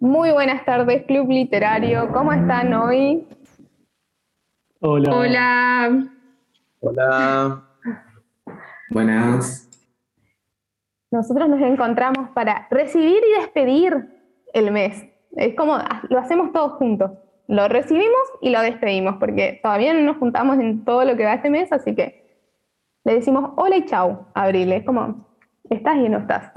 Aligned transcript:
Muy 0.00 0.30
buenas 0.30 0.64
tardes, 0.64 1.04
Club 1.04 1.28
Literario. 1.28 2.10
¿Cómo 2.14 2.32
están 2.32 2.72
hoy? 2.72 3.28
Hola. 4.80 5.14
Hola. 5.14 6.08
Hola. 6.80 7.62
Buenas. 8.88 9.68
Nosotros 11.10 11.50
nos 11.50 11.60
encontramos 11.60 12.30
para 12.30 12.66
recibir 12.70 13.18
y 13.28 13.40
despedir 13.42 14.08
el 14.54 14.70
mes. 14.70 15.04
Es 15.36 15.54
como 15.54 15.76
lo 16.08 16.18
hacemos 16.18 16.50
todos 16.52 16.78
juntos. 16.78 17.10
Lo 17.46 17.68
recibimos 17.68 18.22
y 18.40 18.48
lo 18.48 18.62
despedimos, 18.62 19.16
porque 19.20 19.60
todavía 19.62 19.92
no 19.92 20.00
nos 20.00 20.16
juntamos 20.16 20.58
en 20.60 20.82
todo 20.82 21.04
lo 21.04 21.14
que 21.14 21.26
va 21.26 21.34
este 21.34 21.50
mes, 21.50 21.70
así 21.72 21.94
que 21.94 22.24
le 23.04 23.16
decimos 23.16 23.50
hola 23.56 23.76
y 23.76 23.84
chau, 23.84 24.28
Abril. 24.32 24.72
Es 24.72 24.82
como, 24.82 25.26
estás 25.68 25.96
y 25.98 26.08
no 26.08 26.20
estás. 26.20 26.52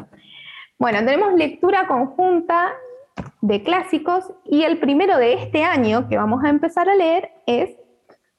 Bueno, 0.80 1.00
tenemos 1.00 1.34
lectura 1.34 1.88
conjunta 1.88 2.74
de 3.44 3.62
clásicos 3.62 4.32
y 4.46 4.64
el 4.64 4.80
primero 4.80 5.18
de 5.18 5.34
este 5.34 5.66
año 5.66 6.08
que 6.08 6.16
vamos 6.16 6.46
a 6.46 6.50
empezar 6.50 6.88
a 6.88 6.96
leer 6.96 7.30
es 7.46 7.72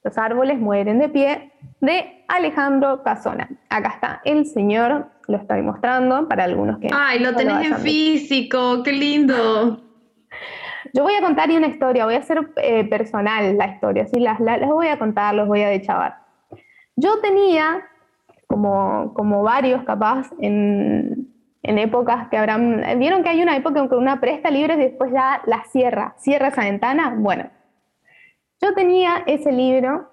Los 0.03 0.17
árboles 0.17 0.59
mueren 0.59 0.97
de 0.97 1.09
pie 1.09 1.51
de 1.79 2.25
Alejandro 2.27 3.03
Casona. 3.03 3.47
Acá 3.69 3.89
está 3.89 4.21
el 4.25 4.47
señor, 4.47 5.11
lo 5.27 5.37
estoy 5.37 5.61
mostrando 5.61 6.27
para 6.27 6.45
algunos 6.45 6.79
que... 6.79 6.89
Ay, 6.91 7.19
lo 7.19 7.35
tenés 7.35 7.67
en 7.67 7.77
físico, 7.77 8.81
qué 8.81 8.93
lindo. 8.93 9.79
Yo 10.93 11.03
voy 11.03 11.13
a 11.13 11.21
contar 11.21 11.51
una 11.51 11.67
historia, 11.67 12.05
voy 12.05 12.15
a 12.15 12.19
hacer 12.19 12.39
eh, 12.57 12.85
personal 12.85 13.57
la 13.57 13.67
historia, 13.67 14.07
¿sí? 14.07 14.19
las, 14.19 14.39
las, 14.39 14.59
voy 14.67 14.87
a 14.87 14.97
contar, 14.97 15.35
los 15.35 15.47
voy 15.47 15.61
a 15.61 15.69
dechavar. 15.69 16.17
Yo 16.95 17.19
tenía, 17.21 17.83
como, 18.47 19.13
como 19.13 19.43
varios 19.43 19.83
capaz, 19.83 20.31
en, 20.39 21.14
en 21.67 21.77
épocas 21.77 22.27
que 22.29 22.37
habrán... 22.37 22.83
¿Vieron 22.99 23.23
que 23.23 23.29
hay 23.29 23.41
una 23.41 23.55
época 23.55 23.79
en 23.79 23.89
que 23.89 23.95
una 23.95 24.19
presta 24.19 24.49
libros 24.49 24.77
y 24.77 24.81
después 24.81 25.11
ya 25.11 25.41
la 25.45 25.63
cierra? 25.65 26.15
¿Cierra 26.17 26.49
esa 26.49 26.63
ventana? 26.63 27.15
Bueno, 27.17 27.49
yo 28.61 28.73
tenía 28.73 29.23
ese 29.25 29.51
libro 29.51 30.09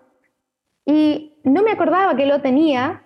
y 0.85 1.39
no 1.45 1.63
me 1.63 1.73
acordaba 1.73 2.17
que 2.17 2.27
lo 2.27 2.41
tenía 2.41 3.03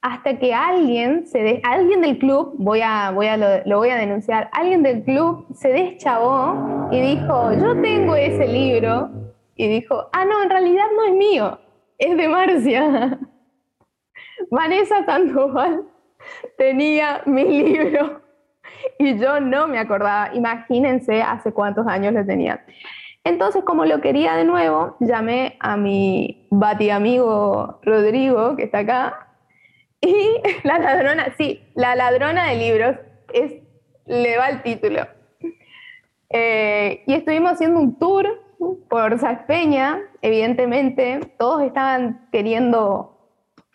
hasta 0.00 0.38
que 0.38 0.52
alguien, 0.52 1.26
se 1.26 1.42
de, 1.42 1.60
alguien 1.62 2.00
del 2.00 2.18
club, 2.18 2.54
voy 2.58 2.80
a, 2.82 3.12
voy 3.12 3.28
a 3.28 3.36
lo, 3.36 3.78
voy 3.78 3.90
a 3.90 3.96
denunciar, 3.96 4.50
alguien 4.52 4.82
del 4.82 5.04
club 5.04 5.46
se 5.54 5.68
deschavó 5.68 6.88
y 6.90 7.00
dijo, 7.00 7.52
yo 7.52 7.80
tengo 7.80 8.16
ese 8.16 8.48
libro, 8.48 9.10
y 9.54 9.68
dijo, 9.68 10.08
ah, 10.12 10.24
no, 10.24 10.42
en 10.42 10.50
realidad 10.50 10.86
no 10.96 11.04
es 11.04 11.12
mío, 11.12 11.58
es 11.98 12.16
de 12.16 12.28
Marcia. 12.28 13.20
Vanessa 14.50 15.04
Sandoval 15.04 15.91
tenía 16.56 17.22
mi 17.26 17.44
libro 17.44 18.22
y 18.98 19.18
yo 19.18 19.40
no 19.40 19.68
me 19.68 19.78
acordaba. 19.78 20.34
Imagínense 20.34 21.22
hace 21.22 21.52
cuántos 21.52 21.86
años 21.86 22.12
lo 22.12 22.24
tenía. 22.24 22.64
Entonces, 23.24 23.62
como 23.64 23.84
lo 23.84 24.00
quería 24.00 24.34
de 24.34 24.44
nuevo, 24.44 24.96
llamé 24.98 25.56
a 25.60 25.76
mi 25.76 26.48
bati 26.50 26.90
amigo 26.90 27.80
Rodrigo, 27.82 28.56
que 28.56 28.64
está 28.64 28.78
acá, 28.78 29.28
y 30.00 30.14
la 30.64 30.78
ladrona, 30.78 31.34
sí, 31.38 31.62
la 31.74 31.94
ladrona 31.94 32.48
de 32.48 32.56
libros, 32.56 32.96
es, 33.32 33.62
le 34.06 34.36
va 34.36 34.48
el 34.48 34.62
título. 34.62 35.06
Eh, 36.30 37.04
y 37.06 37.14
estuvimos 37.14 37.52
haciendo 37.52 37.78
un 37.78 37.98
tour 37.98 38.26
por 38.88 39.18
Salpeña, 39.18 40.00
evidentemente, 40.20 41.20
todos 41.38 41.62
estaban 41.62 42.28
queriendo 42.32 43.12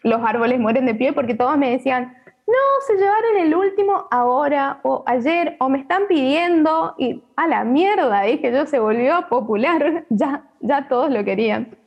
los 0.04 0.22
árboles 0.24 0.60
mueren 0.60 0.86
de 0.86 0.96
pie 0.96 1.14
porque 1.14 1.36
todos 1.36 1.58
me 1.58 1.72
decían, 1.72 2.17
no, 2.48 2.54
se 2.88 2.96
llevaron 2.96 3.38
el 3.38 3.54
último 3.54 4.08
ahora 4.10 4.80
o 4.84 5.04
ayer 5.06 5.58
o 5.60 5.68
me 5.68 5.80
están 5.80 6.08
pidiendo 6.08 6.96
y 6.98 7.22
a 7.36 7.46
la 7.46 7.66
mierda, 7.66 8.22
dije 8.22 8.54
yo, 8.54 8.66
se 8.66 8.80
volvió 8.80 9.28
popular, 9.28 10.06
ya, 10.10 10.50
ya 10.62 10.88
todos 10.88 11.12
lo 11.12 11.26
querían. 11.26 11.78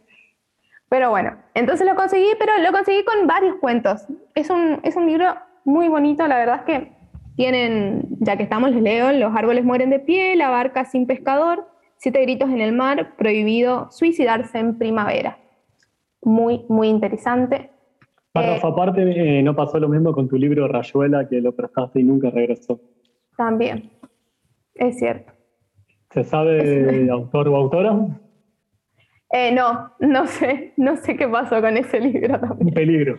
Pero 0.90 1.08
bueno, 1.08 1.36
entonces 1.54 1.86
lo 1.86 1.94
conseguí, 1.94 2.28
pero 2.38 2.58
lo 2.58 2.72
conseguí 2.72 3.04
con 3.04 3.26
varios 3.26 3.56
cuentos. 3.56 4.06
Es 4.34 4.50
un, 4.50 4.80
es 4.82 4.96
un 4.96 5.06
libro 5.06 5.34
muy 5.64 5.88
bonito, 5.88 6.26
la 6.26 6.36
verdad 6.36 6.56
es 6.56 6.62
que 6.64 6.92
tienen, 7.36 8.06
ya 8.20 8.36
que 8.36 8.42
estamos, 8.42 8.70
les 8.72 8.82
leo, 8.82 9.12
Los 9.12 9.34
árboles 9.34 9.64
mueren 9.64 9.88
de 9.88 9.98
pie, 10.00 10.36
La 10.36 10.50
barca 10.50 10.84
sin 10.84 11.06
pescador, 11.06 11.66
Siete 11.96 12.20
gritos 12.22 12.50
en 12.50 12.60
el 12.60 12.72
mar, 12.72 13.16
Prohibido 13.16 13.90
suicidarse 13.90 14.58
en 14.58 14.76
primavera. 14.76 15.38
Muy, 16.22 16.66
muy 16.68 16.88
interesante. 16.88 17.70
Para 18.32 18.56
aparte, 18.56 19.02
eh, 19.02 19.42
¿no 19.42 19.56
pasó 19.56 19.80
lo 19.80 19.88
mismo 19.88 20.12
con 20.12 20.28
tu 20.28 20.36
libro 20.36 20.68
Rayuela, 20.68 21.28
que 21.28 21.40
lo 21.40 21.52
prestaste 21.52 22.00
y 22.00 22.04
nunca 22.04 22.30
regresó? 22.30 22.80
También, 23.36 23.90
es 24.74 24.98
cierto. 24.98 25.32
¿Se 26.10 26.22
sabe 26.22 27.08
autor 27.10 27.48
o 27.48 27.56
autora? 27.56 27.96
Eh, 29.32 29.52
no, 29.52 29.92
no 29.98 30.26
sé, 30.26 30.72
no 30.76 30.96
sé 30.96 31.16
qué 31.16 31.26
pasó 31.28 31.60
con 31.60 31.76
ese 31.76 32.00
libro 32.00 32.38
también. 32.38 32.68
Un 32.68 32.74
peligro. 32.74 33.16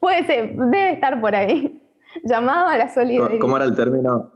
Puede 0.00 0.24
ser, 0.24 0.56
debe 0.56 0.92
estar 0.92 1.20
por 1.20 1.34
ahí. 1.34 1.80
Llamado 2.24 2.68
a 2.68 2.76
la 2.76 2.88
solidaridad. 2.88 3.40
¿Cómo 3.40 3.56
era 3.56 3.66
el 3.66 3.76
término? 3.76 4.32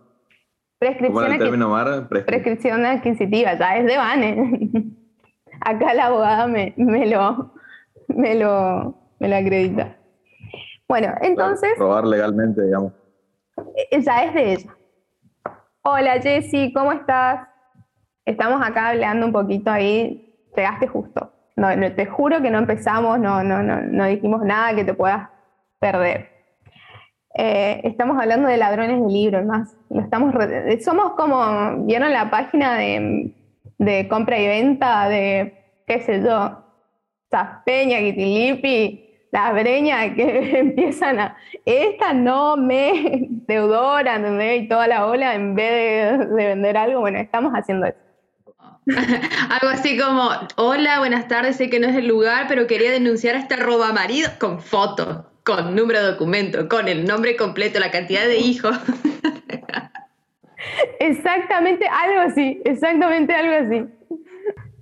Prescripción 0.78 1.12
¿Cómo 1.14 1.22
era 1.22 1.34
el 1.34 1.40
término, 1.40 1.68
Mar? 1.68 2.08
Prescripción 2.08 2.84
adquisitiva, 2.84 3.54
ya 3.54 3.76
es 3.76 3.86
de 3.86 3.96
Bane. 3.96 4.70
Acá 5.60 5.94
la 5.94 6.06
abogada 6.06 6.46
me, 6.46 6.74
me 6.76 7.06
lo, 7.06 7.54
me 8.08 8.34
lo 8.34 9.03
me 9.18 9.28
la 9.28 9.38
acredita. 9.38 9.96
Bueno, 10.88 11.14
entonces... 11.22 11.70
Robar 11.78 12.06
legalmente, 12.06 12.62
digamos. 12.62 12.92
Ya 13.90 14.24
es 14.24 14.34
de 14.34 14.52
ella. 14.52 14.76
Hola 15.82 16.20
Jessy, 16.20 16.72
¿cómo 16.72 16.92
estás? 16.92 17.46
Estamos 18.24 18.60
acá 18.66 18.88
hablando 18.88 19.26
un 19.26 19.32
poquito 19.32 19.70
ahí, 19.70 20.34
llegaste 20.56 20.86
justo. 20.86 21.32
No, 21.56 21.68
te 21.94 22.06
juro 22.06 22.42
que 22.42 22.50
no 22.50 22.58
empezamos, 22.58 23.18
no, 23.18 23.44
no, 23.44 23.62
no, 23.62 23.80
no 23.82 24.06
dijimos 24.06 24.42
nada 24.42 24.74
que 24.74 24.84
te 24.84 24.94
puedas 24.94 25.28
perder. 25.78 26.30
Eh, 27.36 27.80
estamos 27.84 28.20
hablando 28.20 28.48
de 28.48 28.56
ladrones 28.56 29.00
de 29.00 29.12
libros, 29.12 29.44
más. 29.44 29.76
estamos 29.90 30.34
somos 30.82 31.12
como, 31.12 31.84
¿vieron 31.84 32.12
la 32.12 32.30
página 32.30 32.76
de, 32.76 33.34
de 33.78 34.08
compra 34.08 34.38
y 34.38 34.46
venta 34.46 35.08
de, 35.08 35.82
qué 35.86 36.00
sé 36.00 36.22
yo, 36.22 36.64
Peña, 37.64 37.98
Kitilipi, 37.98 39.03
las 39.34 39.52
breñas 39.52 40.14
que 40.14 40.58
empiezan 40.60 41.18
a, 41.18 41.36
esta 41.64 42.12
no 42.12 42.56
me 42.56 43.26
deudora, 43.48 44.14
¿entendés? 44.14 44.62
Y 44.62 44.68
toda 44.68 44.86
la 44.86 45.06
ola, 45.06 45.34
en 45.34 45.56
vez 45.56 46.20
de, 46.20 46.26
vender 46.26 46.76
algo, 46.76 47.00
bueno, 47.00 47.18
estamos 47.18 47.52
haciendo 47.52 47.86
eso. 47.86 47.98
Algo 48.86 49.72
así 49.72 49.98
como, 49.98 50.28
hola, 50.56 50.98
buenas 50.98 51.26
tardes, 51.26 51.56
sé 51.56 51.70
que 51.70 51.80
no 51.80 51.88
es 51.88 51.96
el 51.96 52.06
lugar, 52.06 52.44
pero 52.48 52.66
quería 52.66 52.92
denunciar 52.92 53.34
a 53.34 53.38
este 53.38 53.56
roba 53.56 53.94
marido 53.94 54.30
con 54.38 54.60
foto, 54.60 55.32
con 55.42 55.74
número 55.74 56.00
de 56.00 56.12
documento, 56.12 56.68
con 56.68 56.86
el 56.86 57.06
nombre 57.06 57.34
completo, 57.34 57.80
la 57.80 57.90
cantidad 57.90 58.26
de 58.26 58.36
hijos. 58.36 58.78
Exactamente 61.00 61.88
algo 61.88 62.20
así, 62.20 62.60
exactamente 62.64 63.34
algo 63.34 63.66
así. 63.66 63.84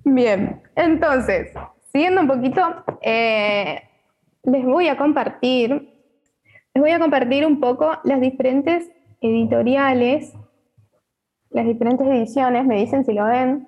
Bien, 0.03 0.61
entonces, 0.75 1.51
siguiendo 1.91 2.21
un 2.21 2.27
poquito, 2.27 2.83
eh, 3.01 3.81
les 4.43 4.65
voy 4.65 4.87
a 4.87 4.97
compartir, 4.97 5.71
les 6.73 6.81
voy 6.81 6.91
a 6.91 6.99
compartir 6.99 7.45
un 7.45 7.59
poco 7.59 7.91
las 8.03 8.19
diferentes 8.19 8.91
editoriales, 9.21 10.33
las 11.49 11.65
diferentes 11.65 12.05
ediciones, 12.07 12.65
me 12.65 12.77
dicen 12.77 13.05
si 13.05 13.13
lo 13.13 13.25
ven. 13.25 13.67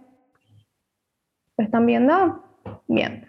¿Lo 1.57 1.63
están 1.63 1.85
viendo? 1.85 2.43
Bien. 2.87 3.25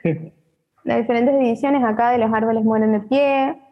Las 0.82 0.98
diferentes 0.98 1.34
ediciones 1.34 1.84
acá 1.84 2.10
de 2.10 2.18
Los 2.18 2.32
árboles 2.32 2.64
mueren 2.64 2.92
de 2.92 3.00
pie. 3.00 3.62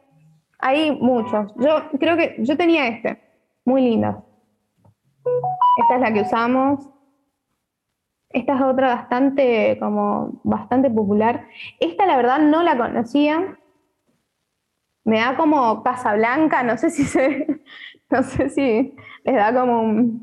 Hay 0.58 0.92
muchos. 0.92 1.52
Yo 1.56 1.90
creo 1.98 2.16
que 2.16 2.36
yo 2.38 2.56
tenía 2.56 2.86
este, 2.86 3.20
muy 3.64 3.82
lindo. 3.82 4.24
Esta 5.80 5.96
es 5.96 6.00
la 6.00 6.12
que 6.12 6.20
usamos. 6.20 6.88
Esta 8.30 8.56
es 8.56 8.62
otra 8.62 8.94
bastante, 8.94 9.78
como, 9.80 10.40
bastante 10.44 10.90
popular. 10.90 11.46
Esta 11.80 12.06
la 12.06 12.16
verdad 12.16 12.38
no 12.40 12.62
la 12.62 12.76
conocía 12.76 13.58
me 15.04 15.20
da 15.20 15.36
como 15.36 15.82
Casablanca, 15.82 16.62
no 16.62 16.76
sé 16.76 16.90
si 16.90 17.04
se, 17.04 17.60
no 18.10 18.22
sé 18.22 18.48
si 18.48 18.94
les 19.24 19.34
da 19.34 19.54
como 19.54 20.20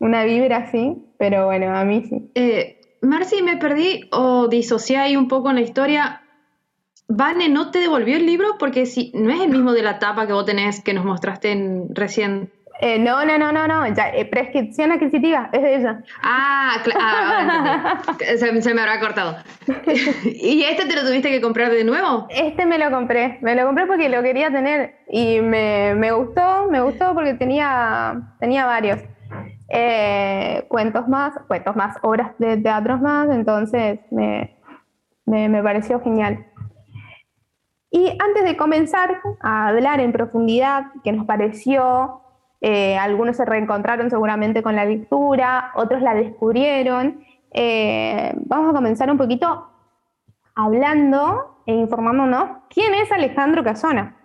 una 0.00 0.24
vibra 0.24 0.58
así, 0.58 0.96
pero 1.18 1.46
bueno, 1.46 1.74
a 1.74 1.84
mí 1.84 2.02
sí. 2.02 2.30
Eh, 2.34 2.80
Marci, 3.00 3.42
me 3.42 3.56
perdí 3.56 4.08
o 4.12 4.48
disocié 4.48 4.96
ahí 4.96 5.16
un 5.16 5.28
poco 5.28 5.50
en 5.50 5.56
la 5.56 5.62
historia. 5.62 6.22
Vane, 7.06 7.48
¿no 7.48 7.70
te 7.70 7.80
devolvió 7.80 8.16
el 8.16 8.26
libro? 8.26 8.56
Porque 8.58 8.86
si 8.86 9.12
no 9.14 9.30
es 9.30 9.40
el 9.40 9.50
mismo 9.50 9.72
de 9.72 9.82
la 9.82 9.98
tapa 9.98 10.26
que 10.26 10.32
vos 10.32 10.46
tenés 10.46 10.82
que 10.82 10.94
nos 10.94 11.04
mostraste 11.04 11.52
en, 11.52 11.94
recién. 11.94 12.50
Eh, 12.80 12.98
no, 12.98 13.24
no, 13.24 13.38
no, 13.38 13.52
no, 13.52 13.66
no. 13.68 13.86
Ya, 13.94 14.10
eh, 14.10 14.24
prescripción 14.24 14.92
adquisitiva, 14.92 15.48
es 15.52 15.62
de 15.62 15.76
ella. 15.76 16.02
Ah, 16.22 16.76
claro. 16.82 17.00
Ah, 17.00 18.02
se, 18.36 18.74
me 18.74 18.80
habrá 18.80 19.00
cortado. 19.00 19.36
¿Y 20.24 20.64
este 20.64 20.86
te 20.86 20.96
lo 20.96 21.06
tuviste 21.06 21.30
que 21.30 21.40
comprar 21.40 21.70
de 21.70 21.84
nuevo? 21.84 22.26
Este 22.30 22.66
me 22.66 22.78
lo 22.78 22.90
compré. 22.90 23.38
Me 23.42 23.54
lo 23.54 23.66
compré 23.66 23.86
porque 23.86 24.08
lo 24.08 24.22
quería 24.22 24.50
tener 24.50 24.96
y 25.08 25.40
me, 25.40 25.94
me 25.94 26.12
gustó, 26.12 26.68
me 26.70 26.80
gustó 26.80 27.14
porque 27.14 27.34
tenía, 27.34 28.34
tenía 28.40 28.66
varios. 28.66 29.00
eh, 29.68 30.66
cuentos 30.68 31.08
más, 31.08 31.32
cuentos 31.48 31.74
más, 31.76 31.96
obras 32.02 32.32
de 32.38 32.56
teatros 32.58 33.00
más, 33.00 33.30
entonces 33.30 34.00
me, 34.10 34.56
me, 35.26 35.62
pareció 35.62 36.00
genial. 36.00 36.44
Y 37.90 38.10
antes 38.22 38.44
de 38.44 38.56
comenzar 38.56 39.20
a 39.40 39.68
hablar 39.68 40.00
en 40.00 40.12
profundidad, 40.12 40.86
qué 41.02 41.12
nos 41.12 41.26
pareció, 41.26 42.23
eh, 42.66 42.96
algunos 42.96 43.36
se 43.36 43.44
reencontraron 43.44 44.08
seguramente 44.08 44.62
con 44.62 44.74
la 44.74 44.86
lectura, 44.86 45.72
otros 45.74 46.00
la 46.00 46.14
descubrieron. 46.14 47.22
Eh, 47.52 48.32
vamos 48.36 48.70
a 48.70 48.74
comenzar 48.74 49.10
un 49.10 49.18
poquito 49.18 49.68
hablando 50.54 51.60
e 51.66 51.74
informándonos 51.74 52.62
quién 52.70 52.94
es 52.94 53.12
Alejandro 53.12 53.62
Casona. 53.62 54.16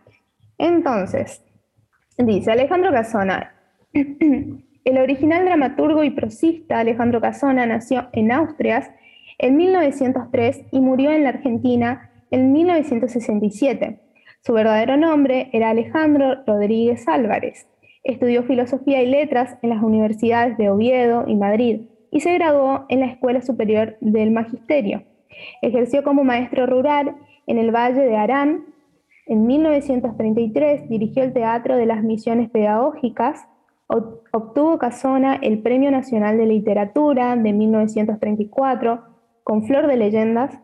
Entonces, 0.57 1.43
dice 2.17 2.53
Alejandro 2.53 2.93
Casona, 2.93 3.55
el 3.93 4.97
original 4.97 5.43
dramaturgo 5.43 6.05
y 6.05 6.11
prosista 6.11 6.79
Alejandro 6.79 7.19
Casona 7.19 7.65
nació 7.65 8.07
en 8.13 8.31
Asturias 8.31 8.89
en 9.37 9.57
1903 9.57 10.61
y 10.71 10.79
murió 10.79 11.11
en 11.11 11.23
la 11.23 11.31
Argentina 11.31 12.09
en 12.31 12.53
1967. 12.53 13.99
Su 14.45 14.53
verdadero 14.53 14.95
nombre 14.95 15.49
era 15.51 15.71
Alejandro 15.71 16.45
Rodríguez 16.47 17.05
Álvarez. 17.09 17.67
Estudió 18.09 18.41
filosofía 18.41 19.03
y 19.03 19.05
letras 19.05 19.55
en 19.61 19.69
las 19.69 19.83
universidades 19.83 20.57
de 20.57 20.71
Oviedo 20.71 21.25
y 21.27 21.35
Madrid 21.35 21.81
y 22.09 22.21
se 22.21 22.33
graduó 22.33 22.85
en 22.89 23.01
la 23.01 23.05
Escuela 23.05 23.43
Superior 23.43 23.97
del 24.01 24.31
Magisterio. 24.31 25.03
Ejerció 25.61 26.03
como 26.03 26.23
maestro 26.23 26.65
rural 26.65 27.15
en 27.45 27.59
el 27.59 27.69
Valle 27.69 28.01
de 28.01 28.17
Arán. 28.17 28.65
En 29.27 29.45
1933 29.45 30.89
dirigió 30.89 31.21
el 31.21 31.33
Teatro 31.33 31.77
de 31.77 31.85
las 31.85 32.03
Misiones 32.03 32.49
Pedagógicas. 32.49 33.45
Obtuvo 33.87 34.79
Casona 34.79 35.35
el 35.35 35.59
Premio 35.59 35.91
Nacional 35.91 36.39
de 36.39 36.47
Literatura 36.47 37.35
de 37.35 37.53
1934 37.53 39.03
con 39.43 39.67
flor 39.67 39.85
de 39.85 39.97
leyendas, 39.97 40.57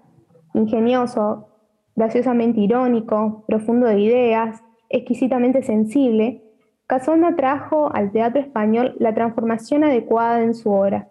ingenioso, 0.56 1.47
graciosamente 1.95 2.59
irónico, 2.62 3.45
profundo 3.47 3.86
de 3.86 4.00
ideas, 4.00 4.63
exquisitamente 4.89 5.62
sensible, 5.62 6.42
Casona 6.87 7.35
trajo 7.35 7.93
al 7.93 8.11
teatro 8.11 8.39
español 8.41 8.95
la 8.99 9.13
transformación 9.13 9.83
adecuada 9.83 10.43
en 10.43 10.53
su 10.53 10.71
obra, 10.71 11.09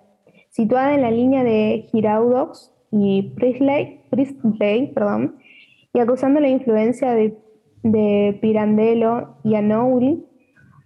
situada 0.51 0.95
en 0.95 1.03
la 1.03 1.11
línea 1.11 1.43
de 1.43 1.89
Giraudox 1.91 2.73
y 2.91 3.35
Priestley, 3.35 4.03
perdón, 4.95 5.39
y 5.93 5.99
acusando 5.99 6.41
la 6.41 6.49
influencia 6.49 7.13
de, 7.15 7.37
de 7.83 8.39
Pirandello 8.41 9.37
y 9.43 9.57
Anouri, 9.57 10.25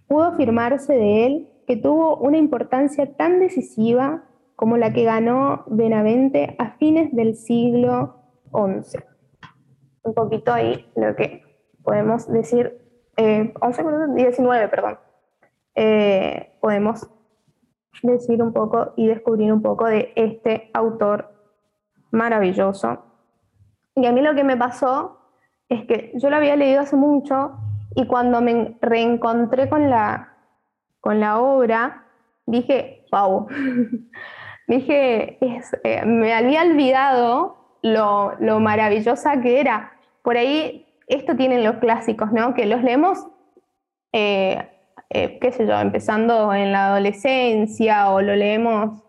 pudo 0.07 0.23
afirmarse 0.23 0.93
de 0.93 1.25
él 1.25 1.49
que 1.67 1.77
tuvo 1.77 2.17
una 2.17 2.37
importancia 2.37 3.15
tan 3.15 3.39
decisiva 3.39 4.23
como 4.55 4.75
la 4.75 4.91
que 4.91 5.03
ganó 5.03 5.65
Benavente 5.67 6.55
a 6.57 6.71
fines 6.77 7.15
del 7.15 7.35
siglo 7.35 8.15
XI. 8.51 8.99
Un 10.03 10.13
poquito 10.15 10.51
ahí 10.51 10.85
lo 10.95 11.15
que 11.15 11.43
podemos 11.83 12.27
decir, 12.27 12.88
eh, 13.19 13.53
19, 14.15 14.67
perdón. 14.69 14.99
Eh, 15.75 16.53
podemos 16.61 17.07
decir 18.01 18.41
un 18.41 18.53
poco 18.53 18.93
y 18.95 19.07
descubrir 19.07 19.51
un 19.51 19.61
poco 19.61 19.85
de 19.85 20.13
este 20.15 20.69
autor 20.73 21.31
maravilloso. 22.11 23.03
Y 23.95 24.05
a 24.05 24.11
mí 24.11 24.21
lo 24.21 24.35
que 24.35 24.43
me 24.43 24.57
pasó 24.57 25.19
es 25.67 25.85
que 25.85 26.11
yo 26.15 26.29
lo 26.29 26.37
había 26.37 26.55
leído 26.55 26.81
hace 26.81 26.95
mucho 26.95 27.57
y 27.95 28.07
cuando 28.07 28.41
me 28.41 28.77
reencontré 28.81 29.69
con 29.69 29.89
la, 29.89 30.33
con 31.01 31.19
la 31.19 31.39
obra, 31.39 32.05
dije, 32.45 33.05
wow, 33.11 33.47
dije, 34.67 35.37
eh, 35.83 36.05
me 36.05 36.33
había 36.33 36.61
olvidado 36.63 37.77
lo, 37.81 38.33
lo, 38.39 38.59
maravillosa 38.59 39.41
que 39.41 39.59
era. 39.59 39.93
Por 40.21 40.37
ahí, 40.37 40.85
esto 41.09 41.35
tienen 41.35 41.63
los 41.63 41.77
clásicos, 41.77 42.31
¿no? 42.31 42.53
Que 42.53 42.65
los 42.65 42.83
leemos, 42.83 43.27
eh, 44.13 44.67
eh, 45.09 45.37
qué 45.39 45.51
sé 45.51 45.67
yo, 45.67 45.79
empezando 45.79 46.53
en 46.53 46.71
la 46.71 46.87
adolescencia 46.87 48.11
o 48.11 48.21
lo 48.21 48.35
leemos 48.35 49.03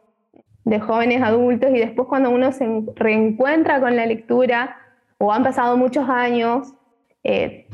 de 0.65 0.81
jóvenes 0.81 1.23
adultos 1.23 1.71
y 1.71 1.79
después 1.79 2.09
cuando 2.09 2.31
uno 2.31 2.53
se 2.53 2.67
reencuentra 2.97 3.81
con 3.81 3.97
la 3.97 4.07
lectura 4.07 4.77
o 5.19 5.33
han 5.33 5.43
pasado 5.43 5.77
muchos 5.77 6.09
años, 6.09 6.75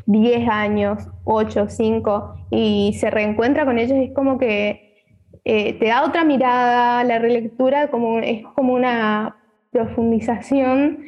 10 0.07 0.49
años, 0.49 1.09
8, 1.25 1.67
5, 1.69 2.35
y 2.51 2.95
se 2.99 3.11
reencuentra 3.11 3.65
con 3.65 3.79
ellos, 3.79 3.99
es 3.99 4.13
como 4.13 4.39
que 4.39 4.87
eh, 5.45 5.75
te 5.75 5.87
da 5.87 6.05
otra 6.05 6.25
mirada, 6.25 7.05
la 7.05 7.19
relectura 7.19 7.89
como, 7.89 8.19
es 8.19 8.45
como 8.55 8.75
una 8.75 9.37
profundización 9.71 11.05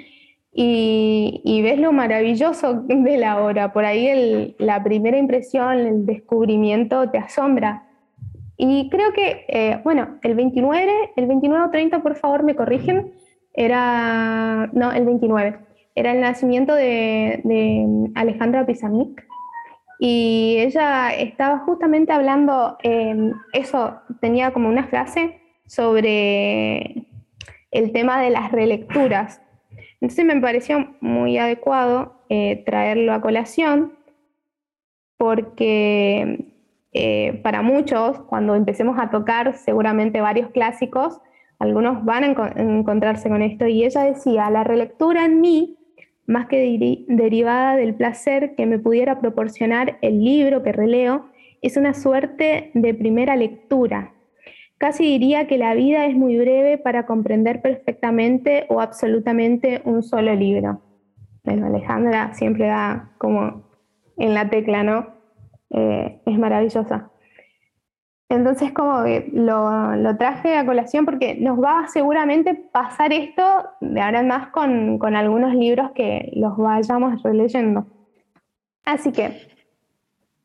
y, 0.52 1.60
ves 1.62 1.78
lo 1.78 1.92
maravilloso 1.92 2.74
de 2.86 3.18
la 3.18 3.42
obra. 3.44 3.72
Por 3.72 3.84
ahí 3.84 4.54
la 4.58 4.82
primera 4.82 5.18
impresión, 5.18 5.78
el 5.78 6.06
descubrimiento 6.06 7.10
te 7.10 7.18
asombra. 7.18 7.84
Y 8.56 8.88
creo 8.90 9.12
que, 9.12 9.44
eh, 9.48 9.80
bueno, 9.84 10.18
el 10.22 10.34
29, 10.34 11.12
el 11.16 11.26
29 11.26 11.64
o 11.66 11.70
30, 11.70 12.02
por 12.02 12.16
favor, 12.16 12.42
me 12.42 12.56
corrigen, 12.56 13.12
era, 13.54 14.68
no, 14.72 14.90
el 14.92 15.04
29, 15.04 15.58
era 15.94 16.12
el 16.12 16.20
nacimiento 16.20 16.74
de, 16.74 17.40
de 17.44 18.10
Alejandra 18.16 18.66
Pizarnik 18.66 19.28
y 19.98 20.56
ella 20.58 21.12
estaba 21.12 21.58
justamente 21.60 22.12
hablando, 22.12 22.78
eh, 22.84 23.32
eso 23.52 24.00
tenía 24.20 24.52
como 24.52 24.68
una 24.68 24.86
frase 24.86 25.40
sobre 25.66 27.06
el 27.72 27.92
tema 27.92 28.22
de 28.22 28.30
las 28.30 28.52
relecturas. 28.52 29.42
Entonces 30.00 30.24
me 30.24 30.40
pareció 30.40 30.94
muy 31.00 31.38
adecuado 31.38 32.14
eh, 32.28 32.62
traerlo 32.64 33.12
a 33.12 33.20
colación 33.20 33.94
porque 35.16 36.52
eh, 36.92 37.40
para 37.42 37.62
muchos, 37.62 38.20
cuando 38.20 38.54
empecemos 38.54 38.98
a 38.98 39.10
tocar 39.10 39.56
seguramente 39.56 40.20
varios 40.20 40.50
clásicos, 40.50 41.20
algunos 41.58 42.04
van 42.04 42.24
a 42.24 42.52
encontrarse 42.56 43.28
con 43.28 43.42
esto. 43.42 43.66
Y 43.66 43.84
ella 43.84 44.02
decía, 44.02 44.48
la 44.50 44.62
relectura 44.62 45.24
en 45.24 45.40
mí 45.40 45.78
más 46.28 46.46
que 46.46 47.04
derivada 47.08 47.74
del 47.74 47.94
placer 47.94 48.54
que 48.54 48.66
me 48.66 48.78
pudiera 48.78 49.18
proporcionar 49.18 49.98
el 50.02 50.22
libro 50.22 50.62
que 50.62 50.72
releo, 50.72 51.24
es 51.62 51.78
una 51.78 51.94
suerte 51.94 52.70
de 52.74 52.92
primera 52.92 53.34
lectura. 53.34 54.12
Casi 54.78 55.04
diría 55.04 55.48
que 55.48 55.58
la 55.58 55.74
vida 55.74 56.06
es 56.06 56.14
muy 56.14 56.38
breve 56.38 56.78
para 56.78 57.04
comprender 57.04 57.60
perfectamente 57.60 58.66
o 58.68 58.80
absolutamente 58.80 59.82
un 59.84 60.02
solo 60.02 60.34
libro. 60.34 60.80
Bueno, 61.44 61.66
Alejandra 61.66 62.32
siempre 62.34 62.66
da 62.66 63.10
como 63.18 63.68
en 64.16 64.34
la 64.34 64.48
tecla, 64.50 64.84
¿no? 64.84 65.08
Eh, 65.70 66.20
es 66.24 66.38
maravillosa. 66.38 67.10
Entonces, 68.28 68.72
como 68.72 69.04
que 69.04 69.30
lo, 69.32 70.16
traje 70.18 70.56
a 70.56 70.66
colación 70.66 71.06
porque 71.06 71.34
nos 71.36 71.58
va 71.62 71.80
a 71.80 71.88
seguramente 71.88 72.54
pasar 72.54 73.12
esto 73.12 73.42
de 73.80 74.00
ahora 74.00 74.20
en 74.20 74.28
más 74.28 74.48
con, 74.48 75.16
algunos 75.16 75.54
libros 75.54 75.92
que 75.92 76.30
los 76.36 76.56
vayamos 76.56 77.22
releyendo. 77.22 77.86
Así 78.84 79.12
que, 79.12 79.48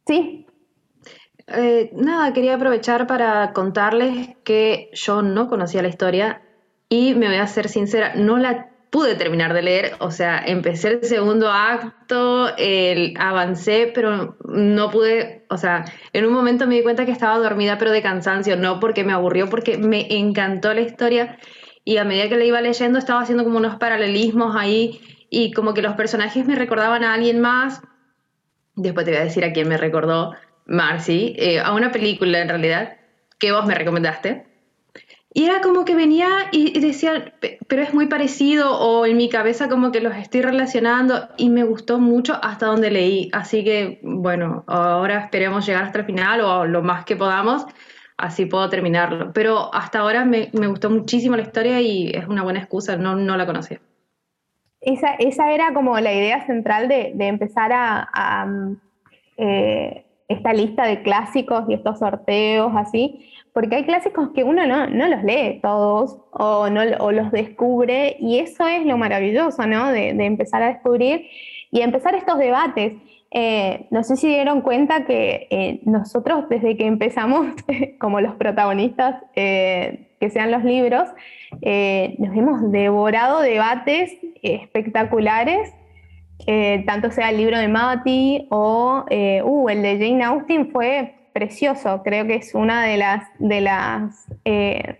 sí. 0.07 0.47
Eh, 1.47 1.91
nada, 1.93 2.31
quería 2.33 2.55
aprovechar 2.55 3.05
para 3.05 3.51
contarles 3.53 4.29
que 4.43 4.89
yo 4.93 5.21
no 5.21 5.49
conocía 5.49 5.81
la 5.81 5.89
historia 5.89 6.41
y 6.87 7.15
me 7.15 7.27
voy 7.27 7.37
a 7.37 7.47
ser 7.47 7.67
sincera, 7.67 8.13
no 8.15 8.37
la 8.37 8.69
pude 8.93 9.15
terminar 9.15 9.53
de 9.53 9.63
leer, 9.63 9.95
o 9.99 10.11
sea, 10.11 10.43
empecé 10.45 10.89
el 10.89 11.03
segundo 11.03 11.49
acto, 11.49 12.55
el, 12.57 13.15
avancé, 13.17 13.91
pero 13.93 14.37
no 14.45 14.91
pude, 14.91 15.45
o 15.49 15.57
sea, 15.57 15.85
en 16.13 16.25
un 16.25 16.31
momento 16.31 16.67
me 16.67 16.75
di 16.75 16.83
cuenta 16.83 17.03
que 17.03 17.11
estaba 17.11 17.39
dormida, 17.39 17.79
pero 17.79 17.89
de 17.89 18.03
cansancio, 18.03 18.55
no 18.55 18.79
porque 18.79 19.03
me 19.03 19.11
aburrió, 19.11 19.49
porque 19.49 19.79
me 19.79 20.15
encantó 20.15 20.73
la 20.75 20.81
historia. 20.81 21.39
Y 21.83 21.97
a 21.97 22.05
medida 22.05 22.29
que 22.29 22.37
la 22.37 22.45
iba 22.45 22.61
leyendo 22.61 22.99
estaba 22.99 23.21
haciendo 23.21 23.43
como 23.43 23.57
unos 23.57 23.77
paralelismos 23.77 24.55
ahí 24.55 25.01
y 25.29 25.51
como 25.53 25.73
que 25.73 25.81
los 25.81 25.95
personajes 25.95 26.45
me 26.45 26.53
recordaban 26.53 27.03
a 27.03 27.15
alguien 27.15 27.41
más, 27.41 27.81
después 28.75 29.05
te 29.05 29.11
voy 29.11 29.21
a 29.21 29.23
decir 29.23 29.43
a 29.43 29.53
quién 29.53 29.67
me 29.67 29.77
recordó 29.77 30.33
Marcy, 30.65 31.35
eh, 31.37 31.59
a 31.59 31.73
una 31.73 31.91
película 31.91 32.39
en 32.39 32.49
realidad 32.49 32.97
que 33.39 33.51
vos 33.51 33.65
me 33.65 33.75
recomendaste 33.75 34.45
y 35.35 35.45
era 35.45 35.61
como 35.61 35.83
que 35.83 35.95
venía 35.95 36.27
y 36.51 36.79
decía, 36.79 37.33
pero 37.67 37.81
es 37.81 37.93
muy 37.93 38.05
parecido 38.05 38.77
o 38.77 39.05
en 39.07 39.17
mi 39.17 39.29
cabeza 39.29 39.67
como 39.67 39.91
que 39.91 39.99
los 39.99 40.15
estoy 40.15 40.43
relacionando 40.43 41.27
y 41.37 41.49
me 41.49 41.63
gustó 41.63 41.99
mucho 41.99 42.37
hasta 42.39 42.67
donde 42.67 42.91
leí. 42.91 43.31
Así 43.33 43.63
que 43.63 43.99
bueno, 44.03 44.63
ahora 44.67 45.21
esperemos 45.21 45.65
llegar 45.65 45.85
hasta 45.85 45.99
el 45.99 46.05
final 46.05 46.41
o 46.41 46.65
lo 46.65 46.83
más 46.83 47.03
que 47.05 47.15
podamos, 47.15 47.65
así 48.15 48.45
puedo 48.45 48.69
terminarlo. 48.69 49.33
Pero 49.33 49.73
hasta 49.73 50.01
ahora 50.01 50.23
me, 50.23 50.49
me 50.53 50.67
gustó 50.67 50.91
muchísimo 50.91 51.35
la 51.35 51.41
historia 51.41 51.81
y 51.81 52.11
es 52.11 52.27
una 52.27 52.43
buena 52.43 52.59
excusa, 52.59 52.95
no, 52.95 53.15
no 53.15 53.35
la 53.35 53.47
conocía. 53.47 53.79
Esa, 54.81 55.15
esa 55.15 55.51
era 55.51 55.73
como 55.73 55.99
la 55.99 56.13
idea 56.13 56.45
central 56.45 56.87
de, 56.87 57.13
de 57.15 57.27
empezar 57.27 57.73
a, 57.73 58.07
a, 58.13 58.47
eh, 59.37 60.02
esta 60.27 60.53
lista 60.53 60.85
de 60.85 61.01
clásicos 61.01 61.65
y 61.67 61.73
estos 61.73 61.99
sorteos 61.99 62.71
así, 62.75 63.29
porque 63.53 63.75
hay 63.75 63.83
clásicos 63.83 64.29
que 64.33 64.43
uno 64.43 64.65
no, 64.65 64.87
los 65.07 65.23
lee 65.23 65.59
todos 65.61 66.17
o, 66.31 66.69
no, 66.69 66.85
los 66.85 67.31
descubre 67.31 68.17
y 68.19 68.39
eso 68.39 68.65
es 68.67 68.85
lo 68.85 68.97
maravilloso, 68.97 69.65
¿no? 69.67 69.91
De, 69.91 70.09
empezar 70.09 70.63
a 70.63 70.67
descubrir 70.67 71.27
y 71.71 71.81
empezar 71.81 72.15
estos 72.15 72.37
debates. 72.39 72.93
Eh, 73.35 73.87
no 73.89 74.03
sé 74.03 74.15
si 74.15 74.27
dieron 74.27 74.61
cuenta 74.61 75.05
que 75.05 75.47
eh, 75.49 75.81
nosotros 75.85 76.47
desde 76.49 76.77
que 76.77 76.85
empezamos 76.85 77.47
como 77.99 78.21
los 78.21 78.35
protagonistas, 78.35 79.23
eh, 79.35 80.09
que 80.19 80.29
sean 80.29 80.51
los 80.51 80.63
libros, 80.63 81.09
nos 81.51 82.37
hemos 82.37 82.71
devorado 82.71 83.41
debates 83.41 84.17
espectaculares 84.41 85.73
tanto 86.85 87.11
sea 87.11 87.29
el 87.29 87.37
libro 87.37 87.57
de 87.57 87.67
Mati 87.67 88.47
o 88.49 89.05
uh, 89.09 89.69
el 89.69 89.81
de 89.81 89.97
Jane 89.97 90.23
Austen 90.23 90.71
fue 90.71 91.15
precioso. 91.33 92.01
Creo 92.03 92.25
que 92.25 92.35
es 92.35 92.55
una 92.55 92.83
de 92.83 92.97
las, 92.97 93.27
de 93.39 93.61
las, 93.61 94.31
eh, 94.45 94.99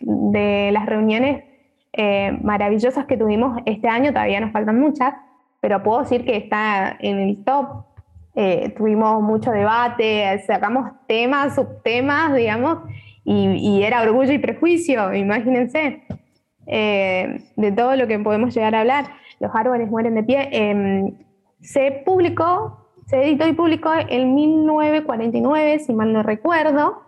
de 0.00 0.70
las 0.72 0.86
reuniones 0.86 1.44
eh, 1.92 2.38
maravillosas 2.42 3.04
que 3.06 3.16
tuvimos 3.16 3.60
este 3.66 3.88
año. 3.88 4.12
Todavía 4.12 4.40
nos 4.40 4.52
faltan 4.52 4.80
muchas, 4.80 5.14
pero 5.60 5.82
puedo 5.82 6.00
decir 6.00 6.24
que 6.24 6.36
está 6.36 6.96
en 7.00 7.18
el 7.18 7.44
top. 7.44 7.84
Eh, 8.36 8.72
tuvimos 8.76 9.20
mucho 9.22 9.50
debate, 9.50 10.40
sacamos 10.46 10.92
temas, 11.08 11.56
subtemas, 11.56 12.32
digamos, 12.34 12.78
y, 13.24 13.82
era 13.82 14.02
orgullo 14.02 14.32
y 14.32 14.38
prejuicio, 14.38 15.12
imagínense, 15.14 16.02
de 16.66 17.72
todo 17.76 17.96
lo 17.96 18.06
que 18.06 18.18
podemos 18.18 18.54
llegar 18.54 18.74
a 18.74 18.80
hablar. 18.80 19.04
Los 19.40 19.50
árboles 19.54 19.90
mueren 19.90 20.14
de 20.14 20.22
pie. 20.22 20.48
Em, 20.52 21.18
se 21.60 22.02
publicó 22.06 22.80
se 23.10 23.24
editó 23.24 23.48
y 23.48 23.54
publicó 23.54 23.90
en 23.92 24.36
1949, 24.36 25.80
si 25.80 25.92
mal 25.92 26.12
no 26.12 26.22
recuerdo. 26.22 27.02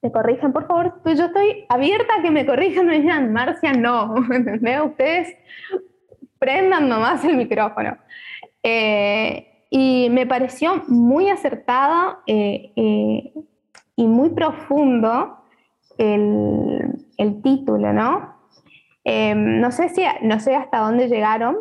Me 0.00 0.12
corrijan, 0.12 0.52
por 0.52 0.68
favor. 0.68 1.00
Pues 1.02 1.18
yo 1.18 1.24
estoy 1.24 1.64
abierta 1.68 2.14
a 2.18 2.22
que 2.22 2.30
me 2.30 2.46
corrijan, 2.46 2.86
me 2.86 3.00
digan, 3.00 3.32
Marcia, 3.32 3.72
no. 3.72 4.14
Ustedes 4.84 5.36
prendan 6.38 6.88
nomás 6.88 7.24
el 7.24 7.36
micrófono. 7.36 7.98
Eh, 8.62 9.66
y 9.70 10.08
me 10.10 10.24
pareció 10.24 10.84
muy 10.86 11.30
acertada 11.30 12.20
eh, 12.28 12.70
eh, 12.76 13.32
y 13.96 14.06
muy 14.06 14.30
profundo 14.30 15.38
el 15.98 17.42
título, 17.42 17.92
¿no? 17.92 18.31
No, 19.04 19.72
sé 19.72 19.88
si, 19.88 20.02
no 20.22 20.40
sé 20.40 20.54
hasta 20.54 20.78
dónde 20.78 21.08
llegaron, 21.08 21.58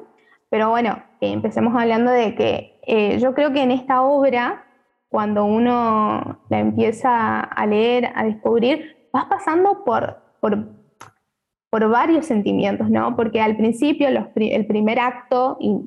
pero 0.49 0.69
bueno, 0.69 1.01
empecemos 1.21 1.73
hablando 1.75 2.11
de 2.11 2.35
que 2.35 2.79
eh, 2.83 3.19
yo 3.19 3.33
creo 3.33 3.53
que 3.53 3.61
en 3.61 3.71
esta 3.71 4.01
obra, 4.01 4.65
cuando 5.09 5.45
uno 5.45 6.39
la 6.49 6.59
empieza 6.59 7.39
a 7.39 7.65
leer, 7.65 8.11
a 8.15 8.23
descubrir, 8.23 9.07
vas 9.13 9.25
pasando 9.25 9.83
por, 9.83 10.21
por, 10.39 11.89
varios 11.89 12.25
sentimientos, 12.25 12.89
¿no? 12.89 13.15
Porque 13.15 13.41
al 13.41 13.55
principio 13.55 14.07
el 14.09 14.65
primer 14.65 14.99
acto 14.99 15.57
y 15.59 15.81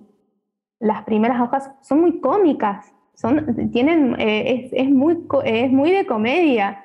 las 0.80 1.02
primeras 1.04 1.40
hojas 1.40 1.70
son 1.82 2.00
muy 2.00 2.20
cómicas, 2.20 2.94
son, 3.14 3.70
tienen, 3.70 4.16
eh, 4.18 4.68
es, 4.72 4.90
muy, 4.90 5.26
es 5.44 5.70
muy 5.70 5.90
de 5.90 6.06
comedia. 6.06 6.84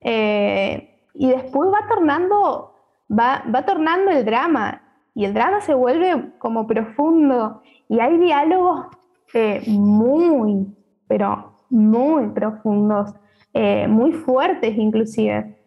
Eh, 0.00 0.88
y 1.14 1.28
después 1.28 1.70
va 1.70 1.88
tornando, 1.88 2.71
va, 3.16 3.44
va 3.54 3.64
tornando 3.64 4.10
el 4.10 4.24
drama, 4.24 4.82
y 5.14 5.24
el 5.24 5.34
drama 5.34 5.60
se 5.60 5.74
vuelve 5.74 6.32
como 6.38 6.66
profundo, 6.66 7.62
y 7.88 8.00
hay 8.00 8.16
diálogos 8.18 8.86
eh, 9.34 9.62
muy, 9.66 10.66
pero 11.06 11.52
muy 11.70 12.28
profundos, 12.28 13.14
eh, 13.54 13.86
muy 13.88 14.12
fuertes 14.12 14.76
inclusive. 14.76 15.58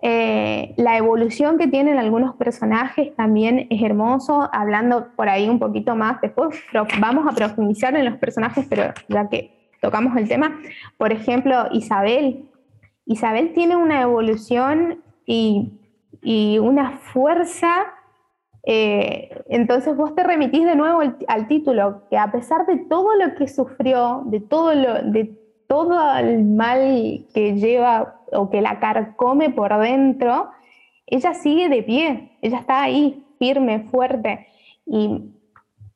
Eh, 0.00 0.74
la 0.76 0.98
evolución 0.98 1.56
que 1.56 1.66
tienen 1.66 1.98
algunos 1.98 2.34
personajes 2.36 3.14
también 3.16 3.66
es 3.70 3.82
hermoso, 3.82 4.50
hablando 4.52 5.08
por 5.16 5.30
ahí 5.30 5.48
un 5.48 5.58
poquito 5.58 5.96
más, 5.96 6.20
después 6.20 6.62
vamos 7.00 7.26
a 7.26 7.34
profundizar 7.34 7.96
en 7.96 8.04
los 8.04 8.18
personajes, 8.18 8.66
pero 8.68 8.92
ya 9.08 9.28
que 9.28 9.70
tocamos 9.80 10.16
el 10.16 10.28
tema, 10.28 10.58
por 10.98 11.12
ejemplo, 11.12 11.68
Isabel. 11.72 12.44
Isabel 13.06 13.52
tiene 13.54 13.76
una 13.76 14.02
evolución 14.02 15.02
y, 15.26 15.72
y 16.24 16.58
una 16.58 16.98
fuerza 16.98 17.94
eh, 18.66 19.28
entonces 19.48 19.94
vos 19.94 20.14
te 20.14 20.22
remitís 20.22 20.64
de 20.64 20.74
nuevo 20.74 21.00
al, 21.28 21.48
título, 21.48 22.02
que 22.08 22.16
a 22.16 22.32
pesar 22.32 22.66
de 22.66 22.78
todo 22.78 23.14
lo 23.16 23.34
que 23.34 23.46
sufrió, 23.46 24.22
de 24.26 24.40
todo, 24.40 24.74
lo, 24.74 25.02
de 25.02 25.38
todo 25.68 26.16
el 26.16 26.44
mal 26.44 27.26
que 27.34 27.56
lleva 27.56 28.20
o 28.32 28.48
que 28.48 28.62
la 28.62 28.80
carcome 28.80 29.50
por 29.50 29.78
dentro, 29.78 30.48
ella 31.06 31.34
sigue 31.34 31.68
de 31.68 31.82
pie, 31.82 32.38
ella 32.40 32.58
está 32.58 32.82
ahí, 32.82 33.22
firme, 33.38 33.80
fuerte. 33.90 34.46
Y 34.86 35.30